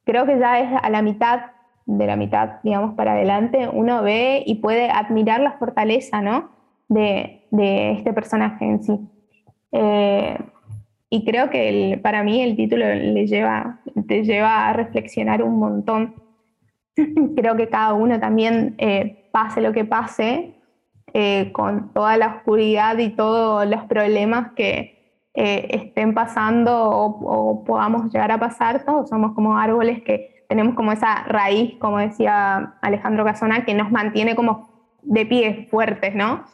creo 0.05 0.27
que 0.27 0.39
ya 0.39 0.61
es 0.61 0.69
a 0.83 0.91
la 0.91 1.01
mitad, 1.01 1.41
de 1.87 2.07
la 2.07 2.17
mitad, 2.17 2.61
digamos, 2.63 2.95
para 2.95 3.13
adelante, 3.13 3.67
uno 3.73 4.03
ve 4.03 4.43
y 4.45 4.57
puede 4.57 4.91
admirar 4.91 5.41
la 5.41 5.53
fortaleza, 5.53 6.21
¿no? 6.21 6.51
De, 6.89 7.47
de 7.51 7.93
este 7.93 8.13
personaje 8.13 8.67
en 8.67 8.83
sí. 8.83 9.01
Eh, 9.73 10.39
y 11.11 11.25
creo 11.25 11.51
que 11.51 11.99
para 12.03 12.23
mí 12.23 12.43
el 12.43 12.57
título 12.57 12.85
le 12.87 13.27
lleva, 13.27 13.81
te 14.07 14.25
lleva 14.25 14.69
a 14.69 14.73
reflexionar 14.73 15.43
un 15.43 15.59
montón. 15.59 16.15
creo 17.37 17.57
que 17.57 17.69
cada 17.69 17.95
uno 17.95 18.19
también, 18.21 18.75
eh, 18.79 19.29
pase 19.33 19.61
lo 19.61 19.73
que 19.73 19.85
pase, 19.85 20.55
eh, 21.15 21.53
con 21.53 21.93
toda 21.95 22.17
la 22.17 22.37
oscuridad 22.37 22.99
y 22.99 23.11
todos 23.11 23.67
los 23.67 23.85
problemas 23.85 24.53
que 24.53 24.97
estén 25.35 26.15
pasando 26.15 26.91
o, 26.91 27.63
podamos 27.65 28.13
llegar 28.13 28.33
a 28.33 28.39
pasar, 28.41 28.85
todos 28.85 29.09
somos 29.09 29.35
como 29.35 29.57
árboles 29.57 30.03
que 30.03 30.45
tenemos 30.49 30.75
como 30.75 30.91
esa 30.91 31.23
raíz, 31.29 31.77
como 31.79 31.99
decía 31.99 32.75
Alejandro 32.83 33.25
Casona, 33.25 33.65
que 33.65 33.73
nos 33.73 33.93
mantiene 33.93 34.35
como 34.35 34.69
de 35.03 35.27
pie 35.27 35.69
fuertes, 35.71 36.17
¿no? 36.17 36.45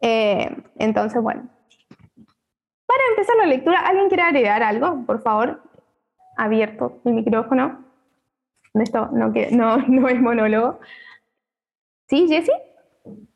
entonces, 0.00 1.20
bueno, 1.20 1.42
para 2.86 3.02
empezar 3.10 3.36
la 3.36 3.46
lectura, 3.46 3.80
¿alguien 3.80 4.08
quiere 4.08 4.22
agregar 4.22 4.62
algo? 4.62 5.04
Por 5.06 5.22
favor, 5.22 5.62
abierto 6.36 7.00
el 7.04 7.14
micrófono. 7.14 7.84
Esto 8.74 9.08
no, 9.12 9.32
no, 9.50 9.76
no 9.88 10.08
es 10.08 10.20
monólogo. 10.20 10.80
¿Sí, 12.08 12.28
Jessie? 12.28 12.54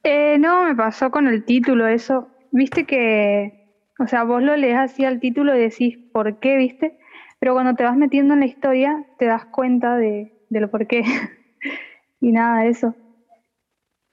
Eh, 0.03 0.39
no, 0.39 0.65
me 0.65 0.75
pasó 0.75 1.11
con 1.11 1.27
el 1.27 1.45
título 1.45 1.87
eso. 1.87 2.29
Viste 2.53 2.85
que, 2.85 3.69
o 3.99 4.07
sea, 4.07 4.25
vos 4.25 4.43
lo 4.43 4.57
lees 4.57 4.79
así 4.79 5.05
al 5.05 5.21
título 5.21 5.55
y 5.55 5.61
decís 5.61 5.99
por 6.13 6.39
qué, 6.39 6.57
¿viste? 6.57 6.99
Pero 7.39 7.55
cuando 7.55 7.75
te 7.75 7.85
vas 7.85 7.97
metiendo 7.97 8.35
en 8.35 8.41
la 8.41 8.47
historia, 8.47 9.05
te 9.19 9.27
das 9.27 9.47
cuenta 9.47 9.97
de, 9.97 10.33
lo 10.51 10.71
por 10.71 10.87
qué. 10.87 11.03
y 12.21 12.33
nada, 12.33 12.67
eso. 12.67 12.95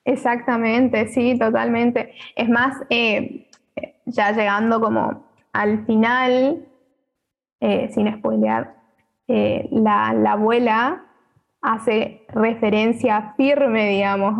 Exactamente, 0.06 1.08
sí, 1.10 1.38
totalmente. 1.38 2.13
Es 2.36 2.48
más, 2.48 2.77
eh, 2.89 3.48
ya 4.06 4.32
llegando 4.32 4.79
como 4.79 5.26
al 5.54 5.86
final, 5.86 6.68
eh, 7.60 7.89
sin 7.94 8.13
spoilear, 8.18 8.75
eh, 9.27 9.68
la, 9.72 10.10
abuela 10.32 11.06
hace 11.62 12.25
referencia 12.30 13.34
firme, 13.36 13.89
digamos, 13.89 14.36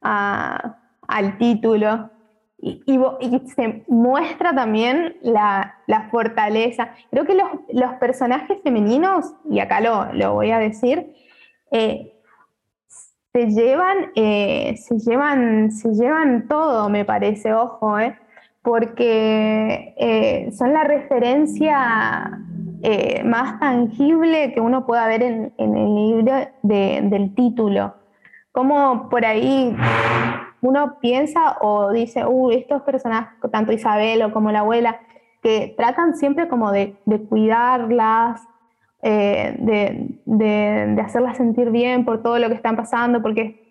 al 0.00 1.38
título 1.38 2.10
y, 2.58 2.98
se 3.54 3.84
muestra 3.88 4.54
también 4.54 5.16
la, 5.22 5.74
fortaleza. 6.10 6.94
Creo 7.10 7.24
que 7.24 7.34
los, 7.34 7.92
personajes 8.00 8.58
femeninos, 8.62 9.34
y 9.50 9.60
acá 9.60 9.80
lo, 9.80 10.34
voy 10.34 10.50
a 10.50 10.58
decir, 10.58 11.14
eh, 11.70 12.18
se 13.32 13.46
llevan, 13.48 14.12
se 14.14 14.98
llevan, 15.04 15.70
se 15.70 15.90
llevan 15.90 16.48
todo, 16.48 16.88
me 16.88 17.04
parece, 17.04 17.52
ojo, 17.52 17.98
eh 17.98 18.18
porque 18.64 19.94
eh, 19.98 20.50
son 20.52 20.72
la 20.72 20.84
referencia 20.84 22.40
eh, 22.82 23.22
más 23.22 23.60
tangible 23.60 24.54
que 24.54 24.60
uno 24.60 24.86
pueda 24.86 25.06
ver 25.06 25.22
en, 25.22 25.52
el 25.58 25.94
libro 25.94 26.32
del 26.62 27.34
título. 27.34 27.94
Como 28.52 29.10
por 29.10 29.26
ahí 29.26 29.76
uno 30.62 30.98
piensa 30.98 31.58
o 31.60 31.92
dice, 31.92 32.24
uh, 32.24 32.50
estos 32.52 32.80
personajes, 32.82 33.34
tanto 33.52 33.70
Isabel 33.70 34.22
o 34.22 34.32
como 34.32 34.50
la 34.50 34.60
abuela, 34.60 34.98
que 35.42 35.74
tratan 35.76 36.16
siempre 36.16 36.48
como 36.48 36.72
de, 36.72 36.96
cuidarlas, 37.28 38.40
eh, 39.02 39.56
de, 40.24 41.02
hacerlas 41.02 41.36
sentir 41.36 41.70
bien 41.70 42.06
por 42.06 42.22
todo 42.22 42.38
lo 42.38 42.48
que 42.48 42.54
están 42.54 42.76
pasando, 42.76 43.20
porque 43.20 43.68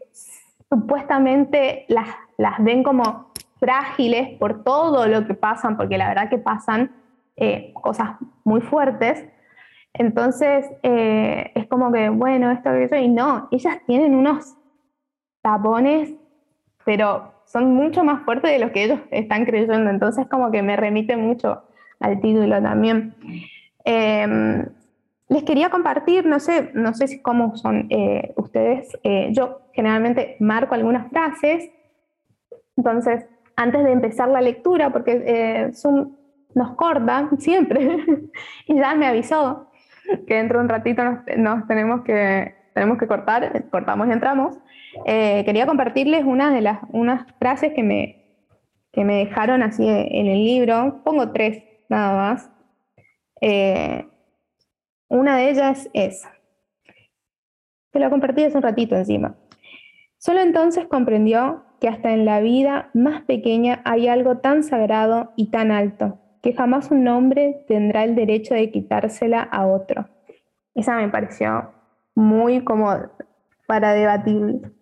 supuestamente 0.69 1.85
las, 1.87 2.09
las 2.37 2.63
ven 2.63 2.83
como 2.83 3.32
frágiles 3.63 4.37
por 4.39 4.65
todo 4.65 5.07
lo 5.07 5.25
que 5.25 5.35
pasan, 5.35 5.77
porque 5.77 5.97
la 5.97 6.09
verdad 6.09 6.29
que 6.29 6.37
pasan 6.37 6.91
eh, 7.37 7.71
cosas 7.73 8.17
muy 8.43 8.59
fuertes. 8.59 9.25
Entonces, 9.93 10.65
eh, 10.83 11.51
es 11.55 11.67
como 11.67 11.89
que, 11.93 12.09
bueno, 12.09 12.51
esto, 12.51 12.73
eso, 12.73 12.97
y 12.97 13.07
no, 13.07 13.47
ellas 13.51 13.77
tienen 13.87 14.15
unos, 14.15 14.57
tapones, 15.41 16.09
pero 16.85 17.33
son 17.45 17.75
mucho 17.75 18.03
más 18.03 18.23
fuertes 18.23 18.49
de 18.49 18.59
los 18.59 18.71
que 18.71 18.85
ellos 18.85 18.99
están 19.11 19.45
creyendo, 19.45 19.89
entonces 19.89 20.25
como 20.27 20.49
que 20.49 20.63
me 20.63 20.75
remite 20.75 21.15
mucho 21.17 21.63
al 21.99 22.19
título 22.21 22.61
también. 22.61 23.13
Em, 23.85 24.65
les 25.27 25.43
quería 25.43 25.69
compartir, 25.69 26.25
no 26.25 26.39
sé, 26.39 26.71
no 26.73 26.93
sé 26.93 27.07
si 27.07 27.21
cómo 27.21 27.55
son 27.57 27.87
eh, 27.89 28.33
ustedes, 28.37 28.97
eh, 29.03 29.29
yo 29.33 29.61
generalmente 29.73 30.37
marco 30.39 30.75
algunas 30.75 31.09
frases, 31.09 31.69
entonces 32.77 33.25
antes 33.55 33.83
de 33.83 33.91
empezar 33.91 34.29
la 34.29 34.41
lectura, 34.41 34.91
porque 34.91 35.23
eh, 35.25 35.71
nos 36.55 36.75
corta 36.75 37.29
siempre, 37.37 37.99
y 38.67 38.75
ya 38.75 38.95
me 38.95 39.07
avisó 39.07 39.69
que 40.27 40.35
dentro 40.35 40.59
de 40.59 40.63
un 40.65 40.69
ratito 40.69 41.03
nos, 41.37 41.67
tenemos, 41.67 42.01
que, 42.01 42.55
tenemos 42.73 42.97
que 42.97 43.07
cortar, 43.07 43.69
cortamos 43.69 44.07
y 44.07 44.11
entramos. 44.11 44.57
quería 45.05 45.65
compartirles 45.65 46.25
una 46.25 46.51
de 46.51 46.61
las 46.61 46.79
unas 46.89 47.25
frases 47.39 47.73
que 47.73 47.83
me, 47.83 48.25
que 48.91 49.05
me 49.05 49.25
dejaron 49.25 49.63
así 49.63 49.87
en 49.87 50.27
el 50.27 50.43
libro, 50.43 51.01
pongo 51.03 51.31
tres 51.31 51.63
nada 51.87 52.15
más. 52.17 52.49
Una 55.13 55.37
de 55.37 55.51
ellas 55.51 55.89
es, 55.93 56.27
te 57.91 57.99
lo 57.99 58.09
compartí 58.09 58.43
hace 58.43 58.57
un 58.57 58.63
ratito 58.63 58.95
encima. 58.95 59.35
Solo 60.17 60.39
entonces 60.41 60.87
comprendió 60.87 61.63
que 61.83 61.89
hasta 61.89 62.13
en 62.13 62.23
la 62.23 62.39
vida 62.39 62.89
más 62.93 63.23
pequeña 63.23 63.81
hay 63.83 64.07
algo 64.07 64.37
tan 64.37 64.63
sagrado 64.63 65.33
y 65.35 65.51
tan 65.51 65.69
alto, 65.69 66.17
que 66.41 66.53
jamás 66.53 66.91
un 66.91 67.05
hombre 67.09 67.65
tendrá 67.67 68.05
el 68.05 68.15
derecho 68.15 68.53
de 68.53 68.71
quitársela 68.71 69.41
a 69.41 69.67
otro. 69.67 70.07
Esa 70.75 70.95
me 70.95 71.09
pareció 71.09 71.73
muy 72.15 72.63
como 72.63 72.89
para 73.67 73.91
debatir. 73.91 74.73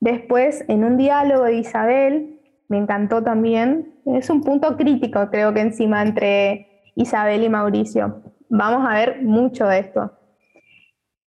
Después, 0.00 0.64
en 0.68 0.82
un 0.82 0.96
diálogo 0.96 1.44
de 1.44 1.56
Isabel, 1.56 2.40
me 2.68 2.78
encantó 2.78 3.22
también, 3.22 3.96
es 4.06 4.30
un 4.30 4.40
punto 4.40 4.78
crítico 4.78 5.28
creo 5.30 5.52
que 5.52 5.60
encima 5.60 6.00
entre 6.00 6.84
Isabel 6.94 7.44
y 7.44 7.50
Mauricio 7.50 8.22
vamos 8.48 8.88
a 8.88 8.94
ver 8.94 9.22
mucho 9.22 9.66
de 9.66 9.80
esto. 9.80 10.10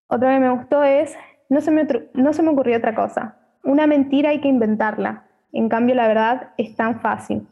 Otra 0.07 0.33
que 0.33 0.39
me 0.39 0.49
gustó 0.49 0.83
es, 0.83 1.15
no 1.49 1.61
se, 1.61 1.69
me, 1.69 1.87
no 2.15 2.33
se 2.33 2.41
me 2.41 2.49
ocurrió 2.49 2.79
otra 2.79 2.95
cosa. 2.95 3.37
Una 3.63 3.87
mentira 3.87 4.29
hay 4.29 4.41
que 4.41 4.49
inventarla. 4.49 5.25
En 5.51 5.69
cambio, 5.69 5.95
la 5.95 6.07
verdad 6.07 6.53
es 6.57 6.75
tan 6.75 6.99
fácil. 6.99 7.47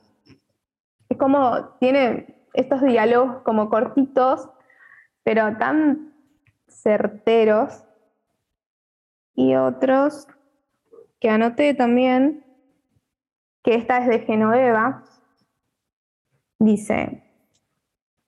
Es 1.09 1.17
como, 1.17 1.69
tiene 1.79 2.47
estos 2.53 2.81
diálogos 2.81 3.41
como 3.43 3.69
cortitos, 3.69 4.49
pero 5.23 5.57
tan 5.57 6.13
certeros. 6.67 7.83
Y 9.35 9.55
otros 9.55 10.27
que 11.19 11.29
anoté 11.29 11.73
también, 11.73 12.43
que 13.63 13.75
esta 13.75 13.99
es 13.99 14.07
de 14.07 14.19
Genoveva, 14.19 15.03
dice, 16.59 17.23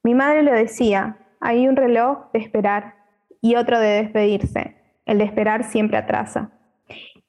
mi 0.04 0.14
madre 0.16 0.44
lo 0.44 0.52
decía, 0.52 1.18
hay 1.40 1.68
un 1.68 1.76
reloj 1.76 2.32
de 2.32 2.40
esperar 2.40 2.96
y 3.42 3.56
otro 3.56 3.80
de 3.80 4.04
despedirse. 4.04 4.78
El 5.06 5.18
de 5.18 5.26
esperar 5.26 5.66
siempre 5.66 5.98
atrasa. 5.98 6.52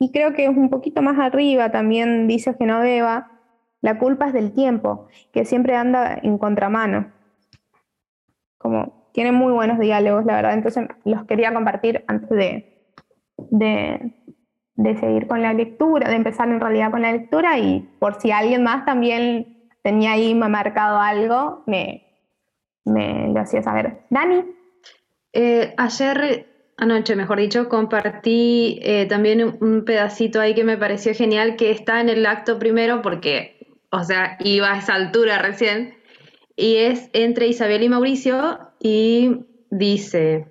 Y 0.04 0.12
creo 0.12 0.34
que 0.34 0.44
es 0.44 0.50
un 0.50 0.68
poquito 0.68 1.00
más 1.00 1.18
arriba 1.18 1.70
también 1.70 2.28
dice 2.28 2.52
Genoveva, 2.58 3.30
la 3.80 3.98
culpa 3.98 4.26
es 4.26 4.34
del 4.34 4.52
tiempo, 4.52 5.08
que 5.32 5.46
siempre 5.46 5.76
anda 5.76 6.18
en 6.22 6.36
contramano. 6.36 7.10
Como 8.58 9.08
tiene 9.12 9.32
muy 9.32 9.50
buenos 9.54 9.78
diálogos, 9.78 10.26
la 10.26 10.36
verdad, 10.36 10.52
entonces 10.52 10.88
los 11.06 11.24
quería 11.24 11.54
compartir 11.54 12.04
antes 12.06 12.28
de, 12.28 12.84
de, 13.48 14.96
seguir 15.00 15.26
con 15.26 15.40
la 15.40 15.54
lectura, 15.54 16.10
de 16.10 16.16
empezar 16.16 16.50
en 16.50 16.60
realidad 16.60 16.90
con 16.90 17.00
la 17.00 17.12
lectura 17.12 17.58
y 17.58 17.88
por 17.98 18.20
si 18.20 18.30
alguien 18.30 18.62
más 18.62 18.84
también 18.84 19.70
tenía 19.80 20.12
ahí 20.12 20.34
marcado 20.34 20.98
algo, 21.00 21.62
me, 21.64 22.04
me 22.84 23.28
lo 23.28 23.40
hacía 23.40 23.62
saber. 23.62 24.02
Dani. 24.10 24.44
Eh, 25.32 25.72
ayer, 25.78 26.46
anoche 26.76 27.16
mejor 27.16 27.38
dicho, 27.38 27.68
compartí 27.68 28.78
eh, 28.82 29.06
también 29.06 29.58
un 29.60 29.84
pedacito 29.84 30.40
ahí 30.40 30.54
que 30.54 30.64
me 30.64 30.76
pareció 30.76 31.14
genial, 31.14 31.56
que 31.56 31.70
está 31.70 32.00
en 32.00 32.08
el 32.08 32.26
acto 32.26 32.58
primero 32.58 33.02
porque, 33.02 33.76
o 33.90 34.02
sea, 34.02 34.36
iba 34.40 34.72
a 34.72 34.78
esa 34.78 34.94
altura 34.94 35.38
recién, 35.38 35.94
y 36.56 36.76
es 36.76 37.10
entre 37.12 37.48
Isabel 37.48 37.82
y 37.82 37.88
Mauricio 37.88 38.60
y 38.80 39.44
dice, 39.70 40.46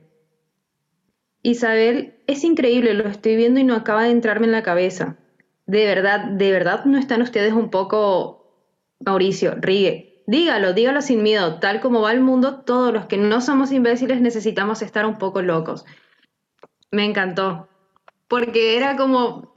Isabel, 1.43 2.15
es 2.27 2.43
increíble, 2.43 2.93
lo 2.93 3.07
estoy 3.07 3.35
viendo 3.35 3.59
y 3.59 3.63
no 3.63 3.75
acaba 3.75 4.03
de 4.03 4.11
entrarme 4.11 4.45
en 4.45 4.51
la 4.51 4.63
cabeza. 4.63 5.17
De 5.65 5.85
verdad, 5.85 6.25
de 6.25 6.51
verdad 6.51 6.85
no 6.85 6.97
están 6.97 7.21
ustedes 7.21 7.53
un 7.53 7.69
poco, 7.69 8.67
Mauricio, 8.99 9.55
Rigue, 9.55 10.23
dígalo, 10.27 10.73
dígalo 10.73 11.01
sin 11.01 11.23
miedo. 11.23 11.59
Tal 11.59 11.79
como 11.79 12.01
va 12.01 12.11
el 12.11 12.21
mundo, 12.21 12.61
todos 12.61 12.93
los 12.93 13.05
que 13.05 13.17
no 13.17 13.41
somos 13.41 13.71
imbéciles 13.71 14.21
necesitamos 14.21 14.81
estar 14.81 15.05
un 15.05 15.17
poco 15.17 15.41
locos. 15.41 15.85
Me 16.93 17.05
encantó, 17.05 17.67
porque 18.27 18.77
era 18.77 18.95
como 18.95 19.51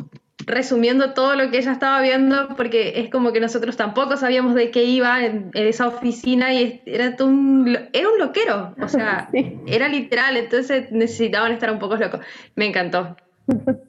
resumiendo 0.46 1.12
todo 1.12 1.34
lo 1.34 1.50
que 1.50 1.58
ella 1.58 1.72
estaba 1.72 2.00
viendo, 2.00 2.56
porque 2.56 3.00
es 3.00 3.10
como 3.10 3.30
que 3.32 3.40
nosotros 3.40 3.76
tampoco 3.76 4.16
sabíamos 4.16 4.54
de 4.54 4.70
qué 4.70 4.84
iba 4.84 5.22
en, 5.22 5.50
esa 5.52 5.86
oficina 5.86 6.54
y 6.54 6.80
era 6.86 7.14
un, 7.22 7.76
era 7.92 8.08
un 8.08 8.18
loquero, 8.18 8.74
o 8.80 8.88
sea, 8.88 9.28
era 9.66 9.88
literal, 9.88 10.38
entonces 10.38 10.90
necesitaban 10.92 11.52
estar 11.52 11.70
un 11.70 11.78
poco 11.78 11.96
locos. 11.96 12.20
Me 12.54 12.66
encantó. 12.66 13.16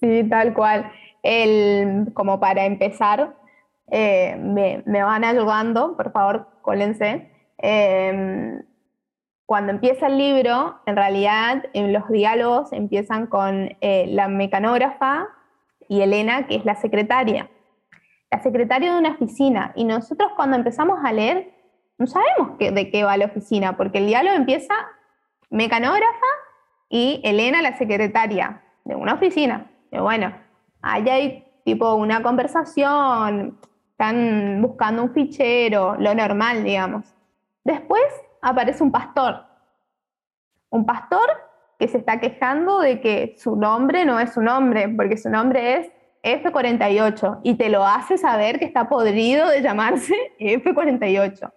Sí, 0.00 0.24
tal 0.28 0.52
cual. 0.52 0.90
El, 1.22 2.12
como 2.12 2.40
para 2.40 2.64
empezar, 2.64 3.36
eh, 3.88 4.36
me, 4.36 4.82
van 4.84 5.22
ayudando, 5.22 5.96
por 5.96 6.10
favor, 6.10 6.48
cólense. 6.60 7.30
Em, 7.58 8.64
cuando 9.46 9.72
empieza 9.72 10.06
el 10.06 10.18
libro, 10.18 10.80
en 10.86 10.96
realidad 10.96 11.64
en 11.72 11.92
los 11.92 12.08
diálogos 12.08 12.72
empiezan 12.72 13.26
con 13.26 13.76
eh, 13.80 14.06
la 14.08 14.28
mecanógrafa 14.28 15.28
y 15.88 16.00
Elena, 16.00 16.46
que 16.46 16.56
es 16.56 16.64
la 16.64 16.76
secretaria. 16.76 17.50
La 18.30 18.42
secretaria 18.42 18.92
de 18.92 18.98
una 18.98 19.10
oficina. 19.10 19.72
Y 19.74 19.84
nosotros 19.84 20.32
cuando 20.36 20.56
empezamos 20.56 21.00
a 21.04 21.12
leer, 21.12 21.52
no 21.98 22.06
sabemos 22.06 22.56
de 22.58 22.90
qué 22.90 23.04
va 23.04 23.16
la 23.16 23.26
oficina, 23.26 23.76
porque 23.76 23.98
el 23.98 24.06
diálogo 24.06 24.34
empieza 24.34 24.74
mecanógrafa 25.50 26.26
y 26.88 27.20
Elena, 27.24 27.62
la 27.62 27.76
secretaria 27.76 28.62
de 28.84 28.94
una 28.94 29.14
oficina. 29.14 29.70
Y 29.90 29.98
bueno, 29.98 30.34
ahí 30.80 31.08
hay 31.08 31.44
tipo 31.64 31.94
una 31.94 32.22
conversación, 32.22 33.58
están 33.90 34.60
buscando 34.62 35.02
un 35.02 35.12
fichero, 35.12 35.96
lo 35.98 36.14
normal, 36.14 36.64
digamos. 36.64 37.04
Después 37.64 38.02
aparece 38.42 38.82
un 38.82 38.90
pastor. 38.90 39.46
Un 40.68 40.84
pastor 40.84 41.26
que 41.78 41.88
se 41.88 41.98
está 41.98 42.20
quejando 42.20 42.80
de 42.80 43.00
que 43.00 43.34
su 43.38 43.56
nombre 43.56 44.04
no 44.04 44.20
es 44.20 44.34
su 44.34 44.42
nombre, 44.42 44.88
porque 44.88 45.16
su 45.16 45.30
nombre 45.30 45.78
es 45.78 45.90
F48 46.22 47.40
y 47.42 47.54
te 47.54 47.68
lo 47.68 47.84
hace 47.84 48.18
saber 48.18 48.58
que 48.58 48.64
está 48.64 48.88
podrido 48.88 49.48
de 49.48 49.62
llamarse 49.62 50.14
F48. 50.38 51.52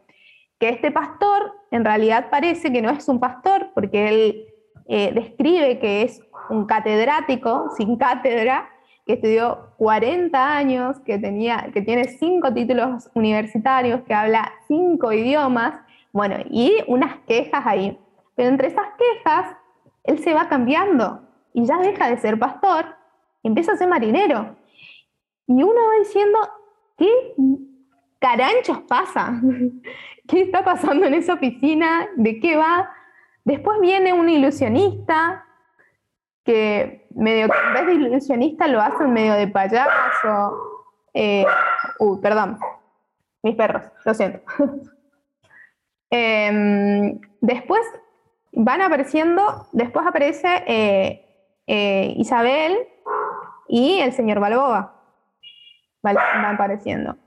Que 0.59 0.69
este 0.69 0.91
pastor 0.91 1.51
en 1.71 1.83
realidad 1.83 2.29
parece 2.29 2.71
que 2.71 2.81
no 2.81 2.89
es 2.89 3.07
un 3.09 3.19
pastor 3.19 3.71
porque 3.73 4.07
él 4.07 4.45
eh, 4.87 5.11
describe 5.13 5.79
que 5.79 6.03
es 6.03 6.21
un 6.49 6.65
catedrático 6.65 7.71
sin 7.75 7.97
cátedra 7.97 8.69
que 9.05 9.13
estudió 9.13 9.73
40 9.77 10.57
años, 10.57 10.99
que, 11.01 11.19
tenía, 11.19 11.69
que 11.71 11.81
tiene 11.83 12.05
cinco 12.05 12.51
títulos 12.53 13.09
universitarios, 13.13 14.01
que 14.01 14.13
habla 14.15 14.51
cinco 14.67 15.11
idiomas, 15.11 15.75
bueno, 16.15 16.37
y 16.49 16.81
unas 16.87 17.17
quejas 17.27 17.65
ahí. 17.65 17.99
Pero 18.35 18.47
entre 18.47 18.69
esas 18.69 18.87
quejas, 18.97 19.57
él 20.05 20.19
se 20.19 20.33
va 20.33 20.47
cambiando 20.47 21.27
y 21.53 21.65
ya 21.65 21.77
deja 21.79 22.09
de 22.09 22.17
ser 22.17 22.39
pastor 22.39 22.85
empieza 23.43 23.73
a 23.73 23.75
ser 23.75 23.89
marinero. 23.89 24.55
Y 25.45 25.61
uno 25.61 25.73
va 25.73 25.99
diciendo, 25.99 26.39
¿qué 26.97 27.09
caranchos 28.19 28.79
pasa? 28.87 29.41
¿Qué 30.27 30.43
está 30.43 30.63
pasando 30.63 31.05
en 31.05 31.15
esa 31.15 31.33
oficina? 31.33 32.07
¿De 32.15 32.39
qué 32.39 32.55
va? 32.55 32.89
Después 33.43 33.81
viene 33.81 34.13
un 34.13 34.29
ilusionista 34.29 35.45
que 36.45 37.09
medio 37.13 37.45
en 37.45 37.73
vez 37.73 37.85
de 37.87 37.93
ilusionista 37.93 38.69
lo 38.69 38.79
hacen 38.79 39.11
medio 39.11 39.33
de 39.33 39.49
payaso. 39.49 40.55
Eh, 41.13 41.45
uy, 41.99 42.19
perdón, 42.21 42.57
mis 43.43 43.55
perros, 43.55 43.83
lo 44.05 44.13
siento. 44.13 44.39
Em, 46.09 47.19
después 47.41 47.81
van 48.51 48.81
apareciendo, 48.81 49.67
después 49.73 50.05
aparece 50.07 50.63
eh, 50.67 51.25
eh, 51.67 52.13
Isabel 52.17 52.77
y 53.67 53.99
el 53.99 54.13
señor 54.13 54.39
Balboa. 54.39 54.93
Van 56.01 56.17
apareciendo. 56.45 57.17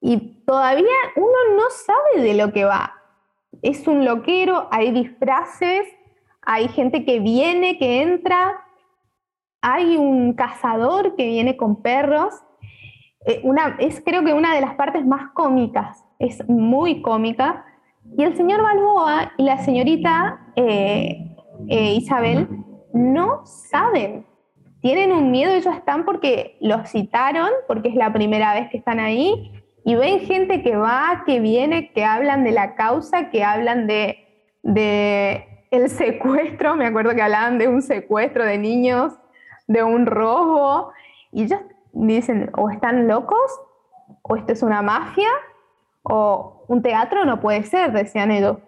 Y 0.00 0.44
todavía 0.44 0.86
uno 1.16 1.56
no 1.56 1.70
sabe 1.70 2.22
de 2.22 2.34
lo 2.34 2.52
que 2.52 2.64
va. 2.64 2.94
Es 3.62 3.86
un 3.86 4.04
loquero, 4.04 4.68
hay 4.70 4.92
disfraces, 4.92 5.86
hay 6.42 6.68
gente 6.68 7.04
que 7.04 7.20
viene, 7.20 7.78
que 7.78 8.02
entra, 8.02 8.64
hay 9.60 9.96
un 9.96 10.32
cazador 10.34 11.16
que 11.16 11.26
viene 11.26 11.56
con 11.56 11.82
perros. 11.82 12.34
Eh, 13.26 13.40
una, 13.44 13.76
es 13.78 14.00
creo 14.04 14.24
que 14.24 14.32
una 14.32 14.54
de 14.54 14.60
las 14.60 14.74
partes 14.74 15.04
más 15.06 15.30
cómicas, 15.32 16.04
es 16.18 16.46
muy 16.48 17.02
cómica. 17.02 17.64
Y 18.16 18.22
el 18.22 18.36
señor 18.36 18.62
Balboa 18.62 19.32
y 19.36 19.44
la 19.44 19.58
señorita 19.58 20.40
eh, 20.56 21.36
eh, 21.68 21.92
Isabel 21.94 22.48
no 22.92 23.44
saben. 23.46 24.26
Tienen 24.80 25.12
un 25.12 25.30
miedo, 25.30 25.52
ellos 25.52 25.74
están 25.74 26.04
porque 26.04 26.56
los 26.60 26.88
citaron, 26.88 27.50
porque 27.68 27.88
es 27.88 27.94
la 27.94 28.12
primera 28.12 28.54
vez 28.54 28.70
que 28.70 28.78
están 28.78 28.98
ahí, 28.98 29.52
y 29.84 29.94
ven 29.94 30.20
gente 30.20 30.62
que 30.62 30.76
va, 30.76 31.22
que 31.26 31.40
viene, 31.40 31.92
que 31.92 32.04
hablan 32.04 32.44
de 32.44 32.52
la 32.52 32.74
causa, 32.74 33.30
que 33.30 33.44
hablan 33.44 33.86
de, 33.86 34.18
de 34.62 35.66
el 35.70 35.88
secuestro, 35.88 36.76
me 36.76 36.86
acuerdo 36.86 37.14
que 37.14 37.22
hablaban 37.22 37.58
de 37.58 37.68
un 37.68 37.82
secuestro 37.82 38.44
de 38.44 38.58
niños 38.58 39.18
de 39.66 39.82
un 39.82 40.06
robo. 40.06 40.92
Y 41.32 41.44
ellos 41.44 41.60
dicen, 41.92 42.50
o 42.56 42.70
están 42.70 43.06
locos, 43.06 43.60
o 44.22 44.36
esto 44.36 44.52
es 44.52 44.62
una 44.62 44.82
mafia, 44.82 45.28
o 46.02 46.64
un 46.68 46.82
teatro 46.82 47.24
no 47.24 47.40
puede 47.40 47.64
ser, 47.64 47.92
decían 47.92 48.30
ellos. 48.30 48.58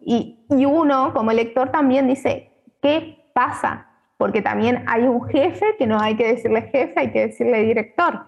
Y, 0.00 0.44
y 0.50 0.64
uno, 0.64 1.12
como 1.14 1.32
lector, 1.32 1.70
también 1.70 2.06
dice, 2.08 2.50
¿qué 2.80 3.30
pasa? 3.34 3.86
Porque 4.16 4.42
también 4.42 4.84
hay 4.86 5.04
un 5.04 5.24
jefe 5.28 5.76
que 5.78 5.86
no 5.86 6.00
hay 6.00 6.16
que 6.16 6.26
decirle 6.26 6.62
jefe, 6.62 6.94
hay 6.96 7.12
que 7.12 7.26
decirle 7.26 7.62
director. 7.64 8.26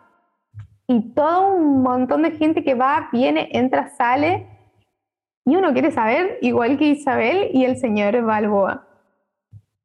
Y 0.86 1.14
todo 1.14 1.54
un 1.54 1.82
montón 1.82 2.22
de 2.22 2.32
gente 2.32 2.62
que 2.62 2.74
va, 2.74 3.08
viene, 3.12 3.48
entra, 3.52 3.88
sale, 3.88 4.46
y 5.46 5.56
uno 5.56 5.72
quiere 5.72 5.90
saber, 5.90 6.38
igual 6.40 6.78
que 6.78 6.86
Isabel 6.86 7.50
y 7.52 7.64
el 7.64 7.76
señor 7.76 8.20
Balboa. 8.22 8.86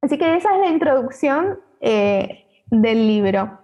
Así 0.01 0.17
que 0.17 0.35
esa 0.35 0.53
es 0.55 0.59
la 0.61 0.67
introducción 0.67 1.59
eh, 1.81 2.63
del 2.67 3.07
libro. 3.07 3.59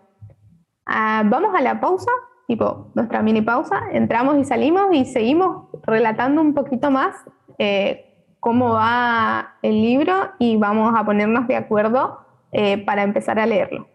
Ah, 0.86 1.24
vamos 1.26 1.56
a 1.56 1.62
la 1.62 1.80
pausa, 1.80 2.12
tipo 2.47 2.91
nuestra 2.93 3.21
mini 3.21 3.41
pausa, 3.41 3.81
entramos 3.91 4.38
y 4.38 4.45
salimos 4.45 4.93
y 4.93 5.05
seguimos 5.05 5.67
relatando 5.86 6.41
un 6.41 6.53
poquito 6.53 6.91
más 6.91 7.15
eh, 7.58 8.25
cómo 8.39 8.73
va 8.73 9.55
el 9.62 9.81
libro 9.81 10.13
y 10.39 10.58
vamos 10.58 10.93
a 10.95 11.03
ponernos 11.03 11.47
de 11.47 11.55
acuerdo 11.55 12.19
eh, 12.51 12.77
para 12.86 13.03
empezar 13.03 13.39
a 13.39 13.45
leerlo. 13.45 13.88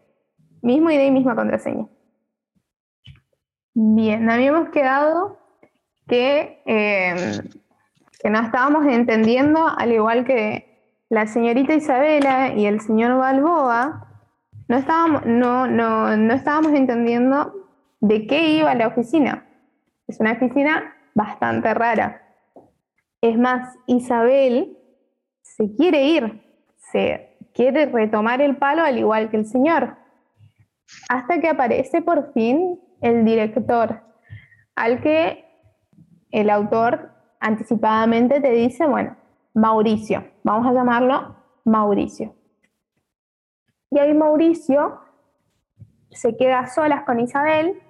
Mismo 0.63 0.91
idea 0.91 1.07
y 1.07 1.11
misma 1.11 1.37
contraseña. 1.37 1.87
Bien, 3.73 4.29
habíamos 4.29 4.69
quedado 4.71 5.39
que, 6.09 6.61
que 6.67 8.31
no 8.31 8.41
estábamos 8.41 8.85
entendiendo, 8.87 9.61
al 9.79 9.93
igual 9.93 10.25
que 10.25 10.71
la 11.09 11.27
señorita 11.27 11.75
Isabela 11.75 12.55
y 12.55 12.67
el 12.67 12.81
señor 12.81 13.19
Balboa, 13.19 14.07
no 14.69 14.77
estábamos, 14.77 15.27
no, 15.27 15.67
no, 15.67 16.17
no 16.17 16.33
estábamos 16.33 16.73
entendiendo 16.73 17.53
de 18.01 18.27
qué 18.27 18.51
iba 18.57 18.75
la 18.75 18.89
oficina. 18.89 19.47
Es 20.07 20.19
una 20.21 20.33
oficina 20.33 20.95
bastante 21.15 21.73
rara. 21.75 22.23
Es 23.21 23.39
más, 23.39 23.77
Isabel 23.87 24.77
se 25.43 25.75
quiere 25.75 26.05
ir, 26.05 26.43
se 26.77 27.37
quiere 27.53 27.87
retomar 27.87 28.41
el 28.41 28.57
palo 28.57 28.83
al 28.83 28.99
igual 28.99 29.31
que 29.31 29.37
el 29.37 29.47
señor, 29.47 29.97
hasta 31.09 31.41
que 31.41 31.49
aparece 31.49 32.03
por 32.03 32.33
fin 32.33 32.81
el 33.01 33.25
director, 33.25 34.03
al 34.75 35.01
que 35.03 35.45
el 36.31 36.51
autor 36.51 37.13
anticipadamente 37.41 38.41
te 38.41 38.51
dice, 38.53 38.87
bueno, 38.87 39.17
Mauricio, 39.55 40.25
vamos 40.43 40.67
a 40.67 40.73
llamarlo 40.73 41.37
Mauricio. 41.65 42.35
Y 43.91 43.99
ahí 43.99 44.15
Mauricio 44.15 45.01
se 46.11 46.37
queda 46.37 46.61
a 46.61 46.67
solas 46.69 47.05
con 47.05 47.21
Isabel 47.21 47.81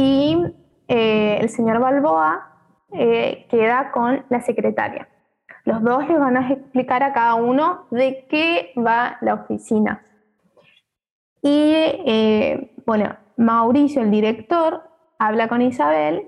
y 0.00 0.36
eh, 0.88 1.38
el 1.40 1.48
señor 1.50 1.78
Balboa 1.78 2.48
eh, 2.92 3.46
queda 3.50 3.90
con 3.92 4.24
la 4.30 4.40
secretaria. 4.40 5.08
Los 5.64 5.82
dos 5.82 6.08
les 6.08 6.18
van 6.18 6.36
a 6.38 6.50
explicar 6.50 7.02
a 7.02 7.12
cada 7.12 7.34
uno 7.34 7.86
de 7.90 8.26
qué 8.30 8.72
va 8.76 9.18
la 9.20 9.34
oficina. 9.34 10.02
Y 11.42 11.74
eh, 12.06 12.72
bueno, 12.86 13.14
Mauricio, 13.36 14.02
el 14.02 14.10
director, 14.10 14.82
habla 15.18 15.48
con 15.48 15.60
Isabel 15.60 16.26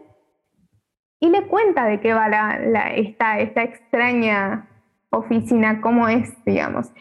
y 1.18 1.30
le 1.30 1.46
cuenta 1.46 1.86
de 1.86 2.00
qué 2.00 2.12
va 2.12 2.28
esta, 2.94 3.38
esta 3.38 3.62
extraña 3.62 4.68
oficina, 5.10 5.80
cómo 5.80 6.08
es, 6.08 6.32
digamos. 6.44 6.92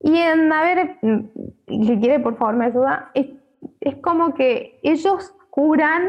Y 0.00 0.16
en, 0.16 0.52
a 0.52 0.62
ver, 0.62 0.98
si 1.68 1.98
quiere, 2.00 2.20
por 2.20 2.36
favor, 2.38 2.56
me 2.56 2.66
ayuda, 2.66 3.10
es, 3.14 3.28
como 4.02 4.34
que 4.34 4.80
ellos 4.82 5.34
curan 5.50 6.02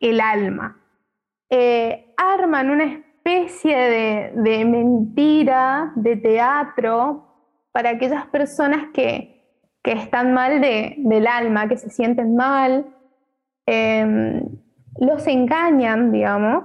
el 0.00 0.20
alma, 0.20 0.80
eh, 1.50 2.14
arman 2.16 2.70
una 2.70 2.84
especie 2.84 3.76
de, 4.34 4.64
mentira, 4.64 5.92
de 5.96 6.16
teatro, 6.16 7.24
para 7.72 7.90
aquellas 7.90 8.26
personas 8.26 8.88
que, 8.92 9.36
están 9.84 10.34
mal 10.34 10.60
del 10.60 11.26
alma, 11.26 11.66
que 11.66 11.78
se 11.78 11.88
sienten 11.88 12.36
mal, 12.36 12.94
em, 13.64 14.42
los 15.00 15.26
engañan, 15.26 16.12
digamos, 16.12 16.64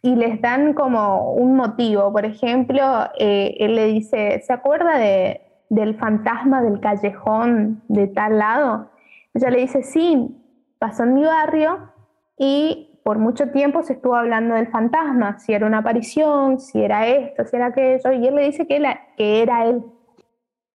y 0.00 0.14
les 0.14 0.40
dan 0.40 0.74
como 0.74 1.32
un 1.32 1.56
motivo. 1.56 2.12
Por 2.12 2.24
ejemplo, 2.24 2.82
eh, 3.18 3.56
él 3.58 3.74
le 3.74 3.86
dice, 3.86 4.40
¿se 4.46 4.52
acuerda 4.52 4.96
de, 4.96 5.40
del 5.70 5.96
fantasma 5.96 6.62
del 6.62 6.78
callejón 6.78 7.82
de 7.88 8.06
tal 8.06 8.38
lado? 8.38 8.90
Ella 9.34 9.50
le 9.50 9.58
dice, 9.58 9.82
sí, 9.82 10.37
pasó 10.78 11.04
en 11.04 11.14
mi 11.14 11.24
barrio 11.24 11.92
y 12.36 13.00
por 13.02 13.18
mucho 13.18 13.50
tiempo 13.50 13.82
se 13.82 13.94
estuvo 13.94 14.14
hablando 14.14 14.54
del 14.54 14.68
fantasma, 14.68 15.38
si 15.38 15.54
era 15.54 15.66
una 15.66 15.78
aparición, 15.78 16.60
si 16.60 16.82
era 16.82 17.06
esto, 17.06 17.44
si 17.46 17.56
era 17.56 17.66
aquello, 17.66 18.12
y 18.12 18.26
él 18.26 18.34
le 18.34 18.42
dice 18.44 18.66
que, 18.66 18.82
era 19.16 19.64
él. 19.64 19.82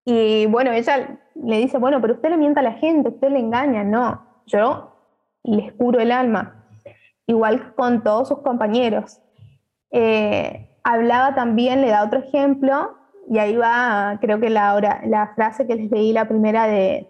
Y 0.04 0.48
bueno, 0.48 0.72
ella 0.72 1.20
le 1.36 1.58
dice, 1.58 1.78
bueno, 1.78 2.02
pero 2.02 2.16
usted 2.16 2.30
le 2.30 2.38
mienta 2.38 2.62
a 2.62 2.64
la 2.64 2.74
gente, 2.74 3.10
usted 3.10 3.30
le 3.30 3.40
engaña, 3.40 3.84
no, 3.84 4.26
yo 4.48 4.96
les 5.44 5.74
curo 5.74 6.00
el 6.00 6.12
alma, 6.12 6.66
igual 7.28 7.76
con 7.76 8.04
todos 8.04 8.30
sus 8.30 8.40
compañeros. 8.40 9.22
Eh, 9.92 10.80
hablaba 10.84 11.36
también, 11.36 11.82
le 11.82 11.90
da 11.90 12.04
otro 12.04 12.20
ejemplo, 12.20 12.98
y 13.30 13.38
ahí 13.38 13.56
va, 13.56 14.18
creo 14.20 14.40
que 14.40 14.50
la, 14.50 15.02
la 15.06 15.34
frase 15.36 15.68
que 15.68 15.76
les 15.76 15.92
leí, 15.92 16.12
la 16.12 16.28
primera 16.28 16.66
de, 16.66 17.08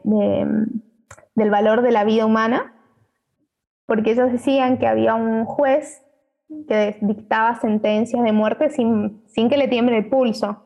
del 1.35 1.49
valor 1.49 1.81
de 1.81 1.91
la 1.91 2.03
vida 2.03 2.25
humana, 2.25 2.72
porque 3.85 4.11
ellos 4.11 4.31
decían 4.31 4.77
que 4.77 4.87
había 4.87 5.15
un 5.15 5.45
juez 5.45 6.03
que 6.67 6.97
dictaba 7.01 7.55
sentencias 7.55 8.23
de 8.23 8.31
muerte 8.31 8.69
sin, 8.69 9.23
sin 9.27 9.49
que 9.49 9.57
le 9.57 9.67
tiemble 9.67 9.97
el 9.97 10.09
pulso. 10.09 10.63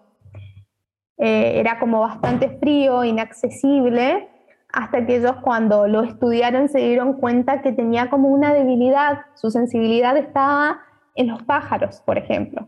Eh, 1.18 1.60
era 1.60 1.80
como 1.80 2.02
bastante 2.02 2.58
frío, 2.60 3.04
inaccesible, 3.04 4.30
hasta 4.72 5.06
que 5.06 5.18
ellos 5.18 5.38
cuando 5.42 5.88
lo 5.88 6.04
estudiaron 6.04 6.70
se 6.70 6.80
dieron 6.80 7.14
cuenta 7.14 7.62
que 7.62 7.72
tenía 7.72 8.10
como 8.10 8.30
una 8.30 8.54
debilidad, 8.54 9.22
su 9.36 9.50
sensibilidad 9.50 10.16
estaba 10.18 10.82
en 11.16 11.28
los 11.28 11.42
pájaros, 11.44 12.02
por 12.02 12.18
ejemplo. 12.18 12.68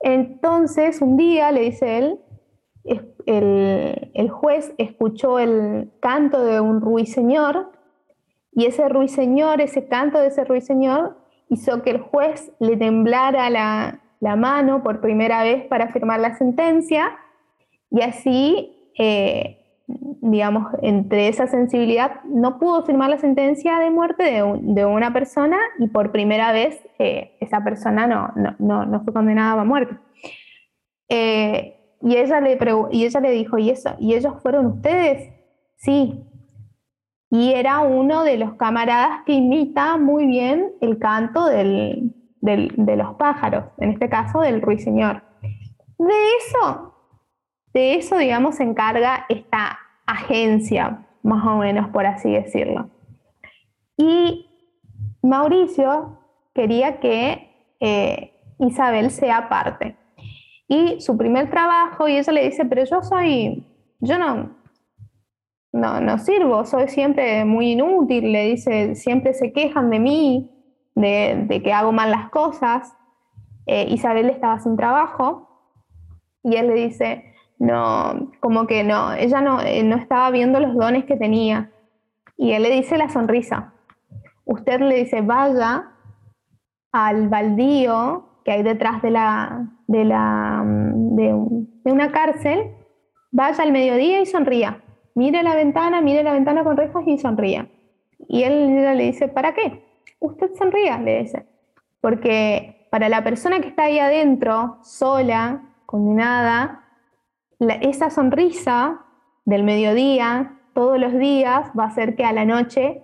Entonces, 0.00 1.02
un 1.02 1.16
día, 1.16 1.50
le 1.50 1.62
dice 1.62 1.98
él, 1.98 2.20
el, 3.26 4.30
juez 4.30 4.72
escuchó 4.78 5.38
el 5.38 5.92
canto 6.00 6.44
de 6.44 6.60
un 6.60 6.80
ruiseñor 6.80 7.72
y 8.58 8.66
ese 8.66 8.88
ruiseñor, 8.88 9.60
ese 9.60 9.86
canto 9.86 10.18
de 10.18 10.26
ese 10.26 10.44
ruiseñor, 10.44 11.16
hizo 11.48 11.80
que 11.84 11.90
el 11.90 12.00
juez 12.00 12.50
le 12.58 12.76
temblara 12.76 13.48
la, 13.50 14.00
mano 14.36 14.82
por 14.82 15.00
primera 15.00 15.44
vez 15.44 15.64
para 15.66 15.92
firmar 15.92 16.18
la 16.18 16.34
sentencia 16.34 17.16
y 17.88 18.02
así, 18.02 18.76
eh, 18.98 19.64
digamos, 19.86 20.72
entre 20.82 21.28
esa 21.28 21.46
sensibilidad 21.46 22.20
no 22.24 22.58
pudo 22.58 22.84
firmar 22.84 23.10
la 23.10 23.18
sentencia 23.18 23.78
de 23.78 23.90
muerte 23.90 24.24
de, 24.24 24.84
una 24.84 25.12
persona 25.12 25.56
y 25.78 25.86
por 25.86 26.10
primera 26.10 26.50
vez 26.50 26.82
eh, 26.98 27.36
esa 27.38 27.62
persona 27.62 28.08
no, 28.08 28.32
no, 28.58 28.84
no, 28.86 29.04
fue 29.04 29.12
condenada 29.12 29.60
a 29.60 29.64
muerte. 29.64 29.96
Eh, 31.08 31.76
y, 32.02 32.16
ella 32.16 32.40
le 32.40 32.58
y 32.90 33.04
ella 33.04 33.20
le 33.20 33.30
dijo, 33.30 33.56
¿y, 33.56 33.70
eso, 33.70 33.94
¿y 34.00 34.14
ellos 34.14 34.34
fueron 34.42 34.66
ustedes? 34.66 35.32
Sí. 35.76 36.27
Y 37.30 37.52
era 37.52 37.80
uno 37.80 38.24
de 38.24 38.38
los 38.38 38.54
camaradas 38.54 39.22
que 39.26 39.34
imita 39.34 39.98
muy 39.98 40.26
bien 40.26 40.72
el 40.80 40.98
canto 40.98 41.44
de 41.46 42.10
los 42.40 43.14
pájaros, 43.16 43.66
en 43.78 43.90
este 43.90 44.08
caso 44.08 44.40
del 44.40 44.62
ruiseñor. 44.62 45.22
De 45.98 46.14
eso, 46.38 46.94
de 47.74 47.96
eso, 47.96 48.16
digamos, 48.16 48.56
se 48.56 48.62
encarga 48.62 49.26
esta 49.28 49.78
agencia, 50.06 51.06
más 51.22 51.44
o 51.44 51.58
menos, 51.58 51.88
por 51.90 52.06
así 52.06 52.32
decirlo. 52.32 52.88
Y 53.96 54.46
Mauricio 55.22 56.18
quería 56.54 57.00
que 57.00 57.74
eh, 57.80 58.32
Isabel 58.58 59.10
sea 59.10 59.48
parte. 59.48 59.96
Y 60.66 61.00
su 61.00 61.16
primer 61.16 61.50
trabajo, 61.50 62.08
y 62.08 62.16
ella 62.16 62.32
le 62.32 62.44
dice, 62.44 62.64
pero 62.64 62.84
yo 62.84 63.02
soy, 63.02 63.66
yo 64.00 64.18
no, 64.18 64.57
no, 65.72 66.00
no 66.00 66.18
sirvo, 66.18 66.64
soy 66.64 66.88
siempre 66.88 67.44
muy 67.44 67.72
inútil, 67.72 68.32
le 68.32 68.50
dice, 68.50 68.94
siempre 68.94 69.34
se 69.34 69.52
quejan 69.52 69.90
de 69.90 69.98
mí, 70.00 70.50
de, 70.94 71.60
que 71.62 71.72
hago 71.72 71.92
mal 71.92 72.10
las 72.10 72.30
cosas. 72.30 72.96
Eh, 73.66 73.86
Isabel 73.90 74.30
estaba 74.30 74.58
sin 74.58 74.76
trabajo 74.76 75.48
y 76.42 76.56
él 76.56 76.68
le 76.68 76.74
dice, 76.74 77.34
no, 77.58 78.30
como 78.40 78.66
que 78.66 78.82
no, 78.82 79.12
ella 79.12 79.40
no, 79.40 79.60
eh, 79.60 79.82
no 79.82 79.96
estaba 79.96 80.30
viendo 80.30 80.58
los 80.60 80.74
dones 80.74 81.04
que 81.04 81.16
tenía. 81.16 81.70
Y 82.36 82.52
él 82.52 82.62
le 82.62 82.70
dice 82.70 82.96
la 82.96 83.08
sonrisa. 83.08 83.74
Usted 84.44 84.80
le 84.80 84.96
dice, 84.96 85.20
vaya 85.20 85.92
al 86.92 87.28
baldío 87.28 88.40
que 88.44 88.52
hay 88.52 88.62
detrás 88.62 89.02
de, 89.02 89.10
la, 89.10 89.68
de, 89.86 90.04
la, 90.04 90.62
de, 90.64 91.34
de 91.84 91.92
una 91.92 92.10
cárcel, 92.10 92.74
vaya 93.30 93.62
al 93.62 93.72
mediodía 93.72 94.20
y 94.20 94.26
sonría. 94.26 94.82
Mire 95.18 95.42
la 95.42 95.56
ventana, 95.56 96.00
mire 96.00 96.22
la 96.22 96.32
ventana 96.32 96.62
con 96.62 96.76
rejas 96.76 97.02
y 97.04 97.18
sonría. 97.18 97.66
Y 98.28 98.44
él 98.44 98.96
le 98.96 99.02
dice, 99.02 99.26
¿para 99.26 99.52
qué? 99.52 99.82
Usted 100.20 100.54
sonría, 100.54 100.96
le 100.98 101.22
dice. 101.22 101.44
Porque 102.00 102.86
para 102.92 103.08
la 103.08 103.24
persona 103.24 103.58
que 103.58 103.66
está 103.66 103.82
ahí 103.84 103.98
adentro, 103.98 104.78
sola, 104.84 105.74
condenada, 105.86 106.84
la- 107.58 107.74
esa 107.74 108.10
sonrisa 108.10 109.04
del 109.44 109.64
mediodía, 109.64 110.60
todos 110.72 111.00
los 111.00 111.12
días, 111.18 111.68
va 111.76 111.84
a 111.84 111.88
hacer 111.88 112.14
que 112.14 112.24
a 112.24 112.32
la 112.32 112.44
noche 112.44 113.02